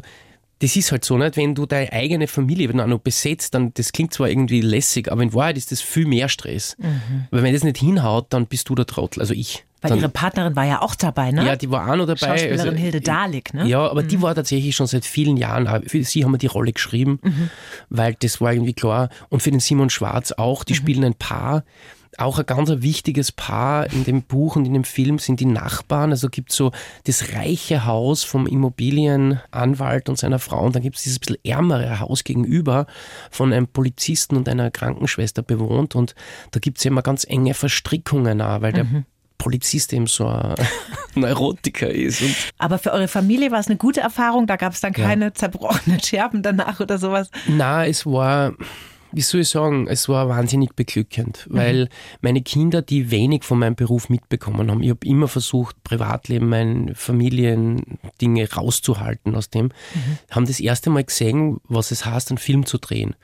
das 0.62 0.76
ist 0.76 0.92
halt 0.92 1.04
so, 1.04 1.18
nicht? 1.18 1.38
wenn 1.38 1.56
du 1.56 1.66
deine 1.66 1.92
eigene 1.92 2.28
Familie 2.28 2.70
wenn 2.70 2.78
du 2.78 2.84
auch 2.84 2.88
noch 2.88 3.00
besetzt, 3.00 3.56
dann 3.56 3.74
das 3.74 3.92
klingt 3.92 4.14
zwar 4.14 4.30
irgendwie 4.30 4.62
lässig, 4.62 5.12
aber 5.12 5.24
in 5.24 5.34
Wahrheit 5.34 5.58
ist 5.58 5.72
das 5.72 5.82
viel 5.82 6.06
mehr 6.06 6.30
Stress. 6.30 6.78
Mhm. 6.78 7.26
Weil 7.32 7.44
wenn 7.44 7.54
das 7.54 7.64
nicht 7.64 7.78
hinhaut, 7.78 8.28
dann 8.30 8.46
bist 8.46 8.70
du 8.70 8.76
der 8.76 8.86
Trottel, 8.86 9.22
also 9.22 9.34
ich. 9.34 9.66
Weil 9.82 9.90
dann, 9.90 10.00
ihre 10.00 10.10
Partnerin 10.10 10.56
war 10.56 10.66
ja 10.66 10.82
auch 10.84 10.94
dabei, 10.94 11.32
ne? 11.32 11.44
Ja, 11.44 11.56
die 11.56 11.72
war 11.72 11.90
auch 11.90 11.96
noch 11.96 12.06
dabei. 12.06 12.28
Schauspielerin 12.28 12.60
also, 12.60 12.78
Hilde 12.78 13.02
Dahlig, 13.02 13.52
ne? 13.56 13.68
Ja, 13.68 13.90
aber 13.90 14.04
mhm. 14.04 14.08
die 14.10 14.22
war 14.22 14.36
tatsächlich 14.36 14.76
schon 14.76 14.86
seit 14.86 15.06
vielen 15.06 15.38
Jahren, 15.38 15.68
für 15.88 16.04
sie 16.04 16.24
haben 16.24 16.32
wir 16.32 16.38
die 16.38 16.48
Rolle 16.48 16.72
geschrieben, 16.72 17.20
mhm. 17.24 17.50
weil 17.90 18.16
das 18.20 18.40
war 18.40 18.54
irgendwie 18.54 18.74
klar. 18.74 19.10
Und 19.30 19.42
für 19.42 19.50
den 19.50 19.60
Simon 19.60 19.90
Schwarz 19.90 20.32
auch, 20.34 20.64
die 20.64 20.74
mhm. 20.74 20.78
spielen 20.78 21.04
ein 21.04 21.16
Paar 21.16 21.64
auch 22.18 22.40
ein 22.40 22.46
ganz 22.46 22.70
wichtiges 22.70 23.32
Paar 23.32 23.92
in 23.92 24.04
dem 24.04 24.24
Buch 24.24 24.56
und 24.56 24.66
in 24.66 24.74
dem 24.74 24.84
Film 24.84 25.20
sind 25.20 25.40
die 25.40 25.46
Nachbarn. 25.46 26.12
Also 26.12 26.30
gibt 26.30 26.52
es 26.52 26.58
so 26.58 26.72
das 27.06 27.34
reiche 27.34 27.86
Haus 27.86 28.24
vom 28.24 28.48
Immobilienanwalt 28.48 30.10
und 30.10 30.18
seiner 30.18 30.40
Frau 30.40 30.66
und 30.66 30.76
dann 30.76 30.84
gibt 30.84 30.98
es 30.98 31.04
dieses 31.04 31.20
bisschen 31.20 31.38
ärmere 31.44 32.00
Haus 32.00 32.24
gegenüber 32.24 32.86
von 33.30 33.54
einem 33.54 33.68
Polizisten 33.68 34.36
und 34.36 34.50
einer 34.50 34.72
Krankenschwester 34.72 35.42
bewohnt 35.42 35.96
und 35.96 36.16
da 36.52 36.60
gibt 36.60 36.80
es 36.80 36.86
immer 36.86 37.02
ganz 37.02 37.26
enge 37.28 37.54
Verstrickungen 37.54 38.42
auch, 38.42 38.62
weil 38.62 38.74
der 38.74 38.84
mhm. 38.84 39.06
Polizist 39.38 39.92
eben 39.94 40.06
so 40.06 40.28
ein 40.28 40.56
Neurotiker 41.16 41.90
ist. 41.90 42.22
Aber 42.60 42.78
für 42.78 42.92
eure 42.92 43.08
Familie 43.08 43.52
war 43.52 43.60
es 43.60 43.68
eine 43.68 43.78
gute 43.78 44.02
Erfahrung? 44.02 44.46
Da 44.46 44.56
gab 44.56 44.74
es 44.74 44.82
dann 44.82 44.94
keine 44.94 45.26
ja. 45.26 45.34
zerbrochenen 45.34 46.00
Scherben 46.00 46.44
danach 46.44 46.80
oder 46.80 47.00
sowas? 47.00 47.32
Na, 47.48 47.88
es 47.88 48.06
war 48.06 48.54
wie 49.12 49.22
soll 49.22 49.42
ich 49.42 49.50
sagen, 49.50 49.88
es 49.88 50.08
war 50.10 50.30
wahnsinnig 50.30 50.76
beglückend, 50.76 51.48
mhm. 51.50 51.58
weil 51.58 51.90
meine 52.22 52.42
Kinder, 52.42 52.82
die 52.82 53.12
wenig 53.12 53.44
von 53.44 53.60
meinem 53.60 53.76
Beruf 53.76 54.10
mitbekommen 54.10 54.72
haben, 54.72 54.82
ich 54.82 54.90
habe 54.90 55.06
immer 55.06 55.28
versucht, 55.28 55.84
Privatleben, 55.84 56.48
mein 56.50 56.96
Familiendinge 56.96 58.52
rauszuhalten 58.52 59.36
aus 59.36 59.50
dem, 59.50 59.66
mhm. 59.66 60.18
haben 60.30 60.46
das 60.46 60.60
erste 60.60 60.90
Mal 60.90 61.04
gesehen, 61.04 61.60
was 61.68 61.92
es 61.92 62.06
heißt, 62.06 62.32
einen 62.32 62.38
Film 62.38 62.66
zu 62.66 62.78
drehen. 62.78 63.16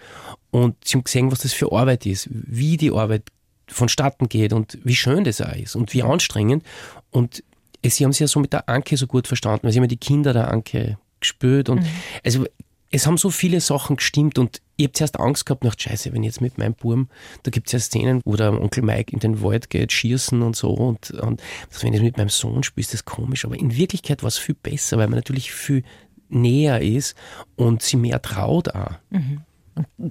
Und 0.52 0.76
sie 0.84 0.98
haben 0.98 1.04
gesehen, 1.04 1.32
was 1.32 1.40
das 1.40 1.54
für 1.54 1.72
Arbeit 1.72 2.06
ist, 2.06 2.30
wie 2.32 2.78
die 2.78 2.92
Arbeit 2.92 3.24
vonstatten 3.68 4.30
geht 4.30 4.54
und 4.54 4.78
wie 4.84 4.96
schön 4.96 5.24
das 5.24 5.42
auch 5.42 5.56
ist 5.56 5.76
und 5.76 5.94
wie 5.94 6.04
anstrengend. 6.04 6.64
Und 7.12 7.44
sie 7.86 8.04
haben 8.04 8.14
sich 8.14 8.22
ja 8.22 8.28
so 8.28 8.40
mit 8.40 8.54
der 8.54 8.70
Anke 8.70 8.98
so 8.98 9.08
gut 9.08 9.28
verstanden, 9.28 9.64
weil 9.64 9.72
sie 9.72 9.78
immer 9.78 9.88
die 9.88 9.98
Kinder 9.98 10.34
der 10.34 10.50
Anke 10.50 10.98
gespürt 11.20 11.70
und 11.70 11.82
mhm. 11.82 11.88
also 12.24 12.46
es 12.92 13.06
haben 13.06 13.18
so 13.18 13.30
viele 13.30 13.60
Sachen 13.60 13.98
gestimmt 13.98 14.40
und 14.40 14.62
ich 14.78 14.86
habe 14.86 14.94
zuerst 14.94 15.20
Angst 15.20 15.46
gehabt, 15.46 15.64
nach 15.64 15.76
Scheiße, 15.78 16.14
wenn 16.14 16.24
ich 16.24 16.28
jetzt 16.28 16.42
mit 16.42 16.58
meinem 16.58 16.74
Burm, 16.74 17.10
da 17.44 17.52
gibt 17.52 17.68
es 17.68 17.74
ja 17.74 17.80
Szenen, 17.80 18.22
wo 18.26 18.36
der 18.36 18.54
Onkel 18.54 18.84
Mike 18.84 19.12
in 19.12 19.20
den 19.20 19.42
Wald 19.42 19.70
geht, 19.70 19.92
schießen 19.92 20.42
und 20.42 20.56
so 20.56 20.70
und, 20.72 21.12
und 21.12 21.42
also 21.72 21.84
wenn 21.86 21.94
ich 21.94 22.02
mit 22.02 22.18
meinem 22.18 22.30
Sohn 22.30 22.64
spiele, 22.64 22.84
ist 22.84 22.94
das 22.94 23.06
komisch, 23.06 23.46
aber 23.46 23.58
in 23.58 23.76
Wirklichkeit 23.76 24.24
war 24.24 24.28
es 24.28 24.38
viel 24.38 24.56
besser, 24.56 24.98
weil 24.98 25.08
man 25.08 25.18
natürlich 25.18 25.52
viel 25.52 25.84
näher 26.30 26.82
ist 26.82 27.16
und 27.56 27.82
sie 27.82 27.98
mehr 27.98 28.22
traut 28.22 28.74
auch. 28.74 28.92
Mhm. 29.10 29.42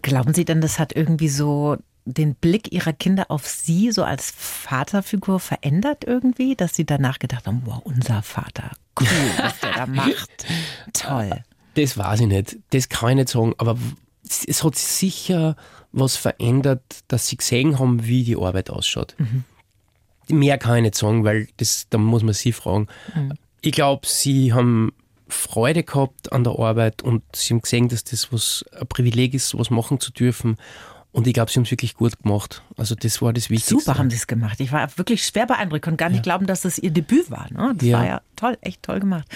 Glauben 0.00 0.32
Sie 0.32 0.44
denn, 0.44 0.60
das 0.60 0.78
hat 0.78 0.94
irgendwie 0.94 1.28
so 1.28 1.76
den 2.04 2.36
Blick 2.36 2.72
Ihrer 2.72 2.92
Kinder 2.92 3.30
auf 3.30 3.48
Sie 3.48 3.90
so 3.90 4.04
als 4.04 4.30
Vaterfigur 4.30 5.40
verändert 5.40 6.04
irgendwie, 6.04 6.54
dass 6.54 6.74
Sie 6.74 6.86
danach 6.86 7.18
gedacht 7.18 7.46
haben, 7.46 7.62
wow, 7.64 7.80
unser 7.82 8.22
Vater, 8.22 8.70
cool, 9.00 9.08
was 9.38 9.58
der 9.58 9.72
da 9.72 9.86
macht, 9.86 10.46
toll. 10.92 11.42
Das 11.76 11.98
weiß 11.98 12.20
ich 12.20 12.26
nicht. 12.26 12.58
Das 12.70 12.88
kann 12.88 13.10
ich 13.10 13.16
nicht 13.16 13.28
sagen. 13.28 13.54
Aber 13.58 13.76
es 14.46 14.64
hat 14.64 14.76
sicher 14.76 15.56
was 15.92 16.16
verändert, 16.16 16.82
dass 17.08 17.28
sie 17.28 17.36
gesehen 17.36 17.78
haben, 17.78 18.06
wie 18.06 18.24
die 18.24 18.36
Arbeit 18.36 18.70
ausschaut. 18.70 19.14
Mhm. 19.18 19.44
Mehr 20.28 20.58
kann 20.58 20.76
ich 20.76 20.82
nicht 20.82 20.94
sagen, 20.96 21.24
weil 21.24 21.48
das, 21.58 21.86
da 21.88 21.98
muss 21.98 22.22
man 22.22 22.34
sie 22.34 22.52
fragen. 22.52 22.88
Mhm. 23.14 23.34
Ich 23.60 23.72
glaube, 23.72 24.06
sie 24.06 24.52
haben 24.52 24.92
Freude 25.28 25.82
gehabt 25.82 26.32
an 26.32 26.44
der 26.44 26.58
Arbeit 26.58 27.02
und 27.02 27.22
sie 27.34 27.54
haben 27.54 27.62
gesehen, 27.62 27.88
dass 27.88 28.04
das 28.04 28.32
was 28.32 28.64
ein 28.78 28.86
Privileg 28.86 29.34
ist, 29.34 29.48
sowas 29.48 29.70
machen 29.70 30.00
zu 30.00 30.12
dürfen. 30.12 30.56
Und 31.16 31.26
ich 31.26 31.32
glaube, 31.32 31.50
sie 31.50 31.56
haben 31.56 31.64
es 31.64 31.70
wirklich 31.70 31.94
gut 31.94 32.22
gemacht. 32.22 32.62
Also 32.76 32.94
das 32.94 33.22
war 33.22 33.32
das 33.32 33.48
Wichtigste. 33.48 33.80
Super 33.80 33.96
haben 33.96 34.10
sie 34.10 34.16
es 34.16 34.26
gemacht. 34.26 34.60
Ich 34.60 34.70
war 34.70 34.86
wirklich 34.98 35.24
schwer 35.24 35.46
beeindruckt 35.46 35.88
und 35.88 35.96
gar 35.96 36.10
nicht 36.10 36.18
ja. 36.18 36.22
glauben, 36.22 36.46
dass 36.46 36.60
das 36.60 36.78
ihr 36.78 36.90
Debüt 36.90 37.30
war. 37.30 37.46
Ne? 37.50 37.72
Das 37.74 37.88
ja. 37.88 37.98
war 37.98 38.06
ja 38.06 38.20
toll, 38.36 38.58
echt 38.60 38.82
toll 38.82 39.00
gemacht. 39.00 39.26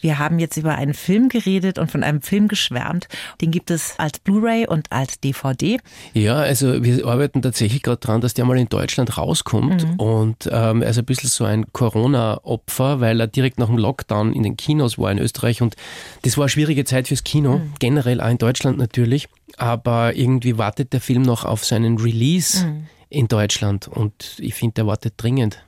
Wir 0.00 0.18
haben 0.18 0.40
jetzt 0.40 0.56
über 0.56 0.74
einen 0.74 0.94
Film 0.94 1.28
geredet 1.28 1.78
und 1.78 1.92
von 1.92 2.02
einem 2.02 2.22
Film 2.22 2.48
geschwärmt. 2.48 3.06
Den 3.40 3.52
gibt 3.52 3.70
es 3.70 3.94
als 3.98 4.18
Blu-ray 4.18 4.66
und 4.66 4.90
als 4.90 5.20
DVD. 5.20 5.78
Ja, 6.12 6.38
also 6.38 6.82
wir 6.82 7.06
arbeiten 7.06 7.40
tatsächlich 7.40 7.84
gerade 7.84 8.00
dran, 8.00 8.20
dass 8.20 8.34
der 8.34 8.44
mal 8.44 8.58
in 8.58 8.68
Deutschland 8.68 9.16
rauskommt. 9.16 9.86
Mhm. 9.86 9.94
Und 10.00 10.50
ähm, 10.50 10.82
er 10.82 10.90
ist 10.90 10.98
ein 10.98 11.04
bisschen 11.04 11.30
so 11.30 11.44
ein 11.44 11.72
Corona-Opfer, 11.72 12.98
weil 12.98 13.20
er 13.20 13.28
direkt 13.28 13.60
nach 13.60 13.68
dem 13.68 13.78
Lockdown 13.78 14.32
in 14.32 14.42
den 14.42 14.56
Kinos 14.56 14.98
war 14.98 15.12
in 15.12 15.18
Österreich. 15.18 15.62
Und 15.62 15.76
das 16.22 16.36
war 16.36 16.46
eine 16.46 16.50
schwierige 16.50 16.84
Zeit 16.84 17.06
fürs 17.06 17.22
Kino, 17.22 17.58
mhm. 17.58 17.74
generell 17.78 18.20
auch 18.20 18.28
in 18.28 18.38
Deutschland 18.38 18.76
natürlich 18.76 19.28
aber 19.56 20.14
irgendwie 20.16 20.58
wartet 20.58 20.92
der 20.92 21.00
Film 21.00 21.22
noch 21.22 21.44
auf 21.44 21.64
seinen 21.64 21.98
Release 21.98 22.66
mhm. 22.66 22.86
in 23.08 23.28
Deutschland 23.28 23.88
und 23.88 24.36
ich 24.38 24.54
finde, 24.54 24.74
der 24.74 24.86
wartet 24.86 25.14
dringend. 25.16 25.62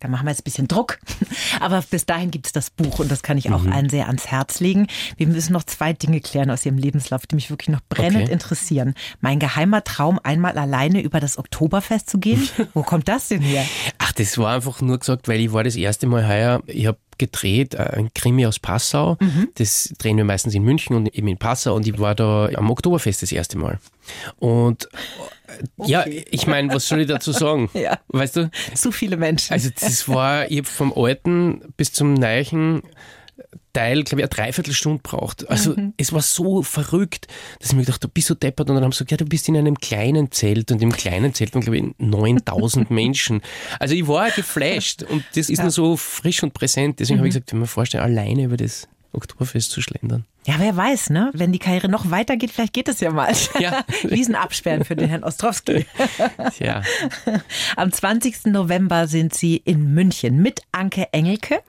Da 0.00 0.08
machen 0.08 0.26
wir 0.26 0.30
jetzt 0.30 0.40
ein 0.40 0.44
bisschen 0.44 0.68
Druck. 0.68 0.98
Aber 1.60 1.82
bis 1.90 2.04
dahin 2.04 2.30
gibt 2.30 2.46
es 2.46 2.52
das 2.52 2.70
Buch 2.70 2.98
und 2.98 3.10
das 3.10 3.22
kann 3.22 3.38
ich 3.38 3.50
auch 3.50 3.62
mhm. 3.62 3.72
allen 3.72 3.88
sehr 3.88 4.06
ans 4.06 4.26
Herz 4.26 4.60
legen. 4.60 4.88
Wir 5.16 5.26
müssen 5.26 5.52
noch 5.52 5.62
zwei 5.62 5.94
Dinge 5.94 6.20
klären 6.20 6.50
aus 6.50 6.66
Ihrem 6.66 6.76
Lebenslauf, 6.76 7.26
die 7.26 7.34
mich 7.34 7.50
wirklich 7.50 7.70
noch 7.70 7.80
brennend 7.88 8.24
okay. 8.24 8.32
interessieren. 8.32 8.94
Mein 9.20 9.38
geheimer 9.38 9.84
Traum, 9.84 10.20
einmal 10.22 10.58
alleine 10.58 11.00
über 11.00 11.18
das 11.18 11.38
Oktoberfest 11.38 12.10
zu 12.10 12.18
gehen. 12.18 12.46
Wo 12.74 12.82
kommt 12.82 13.08
das 13.08 13.28
denn 13.28 13.40
her? 13.40 13.64
Ach, 13.98 14.12
das 14.12 14.36
war 14.36 14.54
einfach 14.54 14.80
nur 14.82 14.98
gesagt, 14.98 15.28
weil 15.28 15.40
ich 15.40 15.52
war 15.52 15.64
das 15.64 15.76
erste 15.76 16.06
Mal 16.06 16.28
heuer, 16.28 16.62
ich 16.66 16.86
habe 16.86 16.98
gedreht, 17.18 17.74
äh, 17.74 17.90
ein 17.96 18.10
Krimi 18.14 18.46
aus 18.46 18.58
Passau. 18.58 19.16
Mhm. 19.20 19.48
Das 19.54 19.94
drehen 19.98 20.16
wir 20.16 20.24
meistens 20.24 20.54
in 20.54 20.62
München 20.62 20.96
und 20.96 21.14
eben 21.14 21.28
in 21.28 21.38
Passau 21.38 21.74
und 21.74 21.86
ich 21.86 21.98
war 21.98 22.14
da 22.14 22.48
am 22.54 22.70
Oktoberfest 22.70 23.22
das 23.22 23.32
erste 23.32 23.58
Mal. 23.58 23.78
Und 24.38 24.88
Okay. 25.78 25.90
Ja, 25.90 26.04
ich 26.06 26.46
meine, 26.46 26.72
was 26.74 26.88
soll 26.88 27.00
ich 27.00 27.06
dazu 27.06 27.32
sagen? 27.32 27.70
ja. 27.74 27.98
Weißt 28.08 28.36
du? 28.36 28.50
Zu 28.74 28.92
viele 28.92 29.16
Menschen. 29.16 29.52
Also 29.52 29.70
das 29.78 30.08
war, 30.08 30.50
ich 30.50 30.58
habe 30.58 30.68
vom 30.68 30.92
alten 30.94 31.60
bis 31.76 31.92
zum 31.92 32.14
neuen 32.14 32.82
Teil, 33.72 34.04
glaube 34.04 34.22
ich, 34.22 34.24
eine 34.24 34.28
Dreiviertelstunde 34.28 35.00
braucht. 35.02 35.48
Also 35.50 35.76
mhm. 35.76 35.92
es 35.98 36.12
war 36.12 36.22
so 36.22 36.62
verrückt, 36.62 37.26
dass 37.60 37.70
ich 37.70 37.76
mir 37.76 37.82
gedacht 37.82 38.02
habe, 38.02 38.12
bist 38.12 38.30
du 38.30 38.34
deppert? 38.34 38.70
Und 38.70 38.76
dann 38.76 38.84
haben 38.84 38.92
sie 38.92 38.98
gesagt, 38.98 39.10
ja, 39.10 39.16
du 39.18 39.26
bist 39.26 39.48
in 39.48 39.56
einem 39.56 39.76
kleinen 39.76 40.32
Zelt 40.32 40.72
und 40.72 40.80
im 40.80 40.92
kleinen 40.92 41.34
Zelt 41.34 41.54
waren, 41.54 41.60
glaube 41.60 41.76
ich, 41.78 41.84
9000 41.98 42.90
Menschen. 42.90 43.42
Also 43.78 43.94
ich 43.94 44.08
war 44.08 44.30
geflasht 44.30 45.02
und 45.02 45.24
das 45.34 45.50
ist 45.50 45.58
ja. 45.58 45.64
nur 45.64 45.70
so 45.70 45.96
frisch 45.96 46.42
und 46.42 46.54
präsent. 46.54 47.00
Deswegen 47.00 47.16
mhm. 47.16 47.20
habe 47.20 47.28
ich 47.28 47.34
gesagt, 47.34 47.52
wenn 47.52 47.58
man 47.58 47.68
vorstellen, 47.68 48.04
alleine 48.04 48.44
über 48.44 48.56
das 48.56 48.88
Oktoberfest 49.16 49.70
zu 49.70 49.80
schlendern. 49.80 50.24
Ja, 50.46 50.54
wer 50.58 50.76
weiß, 50.76 51.10
ne? 51.10 51.30
Wenn 51.34 51.50
die 51.50 51.58
Karriere 51.58 51.88
noch 51.88 52.10
weitergeht, 52.10 52.52
vielleicht 52.52 52.72
geht 52.72 52.88
es 52.88 53.00
ja 53.00 53.10
mal. 53.10 53.32
Ja. 53.58 53.84
Wiesen 54.02 54.34
absperren 54.34 54.84
für 54.84 54.96
den 54.96 55.08
Herrn 55.08 55.24
Ostrowski. 55.24 55.86
Ja. 56.58 56.82
Am 57.76 57.92
20. 57.92 58.46
November 58.46 59.08
sind 59.08 59.34
Sie 59.34 59.56
in 59.56 59.92
München 59.94 60.40
mit 60.42 60.60
Anke 60.72 61.12
Engelke. 61.12 61.60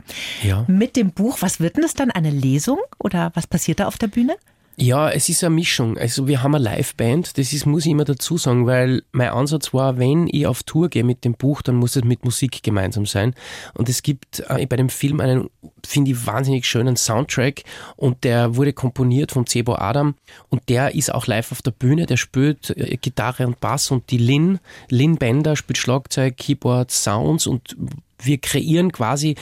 Ja. 0.43 0.65
Mit 0.67 0.95
dem 0.95 1.11
Buch. 1.11 1.37
Was 1.41 1.59
wird 1.59 1.77
denn 1.77 1.83
das 1.83 1.93
dann? 1.93 2.11
Eine 2.11 2.29
Lesung? 2.29 2.79
Oder 2.99 3.31
was 3.33 3.47
passiert 3.47 3.79
da 3.79 3.87
auf 3.87 3.97
der 3.97 4.07
Bühne? 4.07 4.35
Ja, 4.79 5.09
es 5.09 5.27
ist 5.27 5.43
eine 5.43 5.55
Mischung. 5.55 5.97
Also 5.97 6.27
wir 6.27 6.43
haben 6.43 6.53
eine 6.53 6.63
Liveband, 6.63 7.39
das 7.39 7.51
ist, 7.51 7.65
muss 7.65 7.87
ich 7.87 7.91
immer 7.91 8.05
dazu 8.05 8.37
sagen, 8.37 8.67
weil 8.67 9.01
mein 9.11 9.29
Ansatz 9.29 9.73
war, 9.73 9.97
wenn 9.97 10.27
ich 10.31 10.45
auf 10.45 10.61
Tour 10.61 10.89
gehe 10.89 11.03
mit 11.03 11.25
dem 11.25 11.33
Buch, 11.33 11.63
dann 11.63 11.77
muss 11.77 11.95
es 11.95 12.03
mit 12.03 12.23
Musik 12.23 12.61
gemeinsam 12.61 13.07
sein. 13.07 13.33
Und 13.73 13.89
es 13.89 14.03
gibt 14.03 14.43
äh, 14.47 14.67
bei 14.67 14.75
dem 14.75 14.89
Film 14.89 15.19
einen, 15.19 15.49
finde 15.83 16.11
ich, 16.11 16.27
wahnsinnig 16.27 16.67
schönen 16.67 16.95
Soundtrack 16.95 17.63
und 17.95 18.23
der 18.23 18.55
wurde 18.55 18.71
komponiert 18.71 19.31
von 19.31 19.47
Cebo 19.47 19.77
Adam 19.77 20.13
und 20.49 20.69
der 20.69 20.93
ist 20.93 21.11
auch 21.11 21.25
live 21.25 21.51
auf 21.51 21.63
der 21.63 21.71
Bühne, 21.71 22.05
der 22.05 22.17
spielt 22.17 22.69
äh, 22.77 22.97
Gitarre 22.97 23.47
und 23.47 23.59
Bass 23.59 23.89
und 23.89 24.11
die 24.11 24.19
Lin, 24.19 24.59
Lin 24.89 25.15
Bender 25.15 25.55
spielt 25.55 25.79
Schlagzeug, 25.79 26.37
Keyboard, 26.37 26.91
Sounds 26.91 27.47
und 27.47 27.75
wir 28.19 28.37
kreieren 28.37 28.91
quasi 28.91 29.37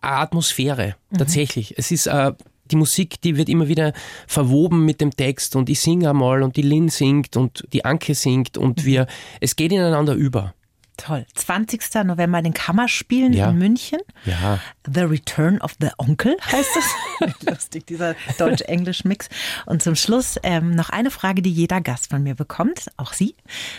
eine 0.00 0.16
Atmosphäre, 0.16 0.96
mhm. 1.10 1.18
tatsächlich. 1.18 1.78
Es 1.78 1.92
ist 1.92 2.08
äh, 2.08 2.32
die 2.70 2.76
Musik, 2.76 3.20
die 3.20 3.36
wird 3.36 3.48
immer 3.48 3.68
wieder 3.68 3.92
verwoben 4.26 4.84
mit 4.84 5.00
dem 5.00 5.10
Text 5.10 5.56
und 5.56 5.68
ich 5.68 5.80
singe 5.80 6.10
einmal 6.10 6.42
und 6.42 6.56
die 6.56 6.62
Lin 6.62 6.88
singt 6.88 7.36
und 7.36 7.66
die 7.72 7.84
Anke 7.84 8.14
singt 8.14 8.56
und 8.58 8.84
wir, 8.84 9.06
es 9.40 9.56
geht 9.56 9.72
ineinander 9.72 10.14
über. 10.14 10.54
Toll. 10.98 11.24
20. 11.34 11.80
November 12.04 12.38
in 12.38 12.44
den 12.44 12.54
Kammerspielen 12.54 13.32
ja. 13.32 13.50
in 13.50 13.56
München. 13.56 14.00
Ja. 14.24 14.58
The 14.84 15.02
Return 15.02 15.60
of 15.60 15.74
the 15.80 15.90
Onkel 15.96 16.36
heißt 16.44 16.76
es. 16.76 17.40
Lustig, 17.48 17.86
dieser 17.86 18.16
Deutsch-Englisch-Mix. 18.36 19.28
Und 19.64 19.80
zum 19.80 19.94
Schluss 19.94 20.38
ähm, 20.42 20.72
noch 20.72 20.90
eine 20.90 21.12
Frage, 21.12 21.40
die 21.40 21.52
jeder 21.52 21.80
Gast 21.80 22.10
von 22.10 22.22
mir 22.24 22.34
bekommt, 22.34 22.90
auch 22.96 23.12
Sie. 23.12 23.36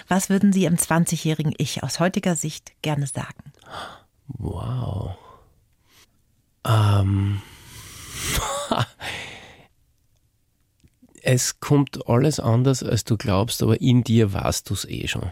Was 0.08 0.30
würden 0.30 0.54
Sie 0.54 0.64
im 0.64 0.78
20-jährigen 0.78 1.54
Ich 1.58 1.84
aus 1.84 2.00
heutiger 2.00 2.36
Sicht 2.36 2.72
gerne 2.82 3.06
sagen? 3.06 3.52
Wow. 4.28 5.18
Ähm. 6.66 7.42
es 11.22 11.60
kommt 11.60 12.08
alles 12.08 12.40
anders, 12.40 12.84
als 12.84 13.04
du 13.04 13.18
glaubst, 13.18 13.64
aber 13.64 13.82
in 13.82 14.04
dir 14.04 14.34
warst 14.34 14.70
du 14.70 14.74
es 14.74 14.86
eh 14.86 15.08
schon. 15.08 15.32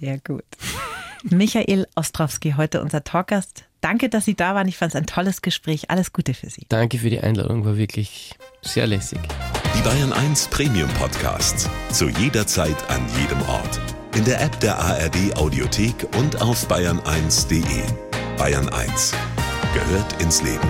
Sehr 0.00 0.18
gut. 0.18 0.44
Michael 1.24 1.86
Ostrowski, 1.94 2.54
heute 2.56 2.82
unser 2.82 3.04
Talkgast. 3.04 3.64
Danke, 3.80 4.08
dass 4.08 4.24
Sie 4.24 4.34
da 4.34 4.54
waren. 4.54 4.68
Ich 4.68 4.76
fand 4.76 4.94
es 4.94 4.96
ein 4.96 5.06
tolles 5.06 5.42
Gespräch. 5.42 5.90
Alles 5.90 6.12
Gute 6.12 6.34
für 6.34 6.50
Sie. 6.50 6.66
Danke 6.68 6.98
für 6.98 7.10
die 7.10 7.20
Einladung, 7.20 7.64
war 7.64 7.76
wirklich 7.76 8.34
sehr 8.62 8.86
lässig. 8.86 9.20
Die 9.76 9.82
Bayern 9.82 10.12
1 10.12 10.48
Premium 10.48 10.88
Podcasts. 10.94 11.68
Zu 11.90 12.08
jeder 12.08 12.46
Zeit, 12.46 12.76
an 12.88 13.04
jedem 13.20 13.40
Ort. 13.42 13.80
In 14.14 14.24
der 14.24 14.40
App 14.40 14.58
der 14.60 14.78
ARD 14.78 15.36
Audiothek 15.36 16.06
und 16.16 16.40
auf 16.42 16.68
bayern1.de. 16.68 17.82
Bayern 18.36 18.68
1 18.68 19.14
gehört 19.74 20.22
ins 20.22 20.42
Leben. 20.42 20.68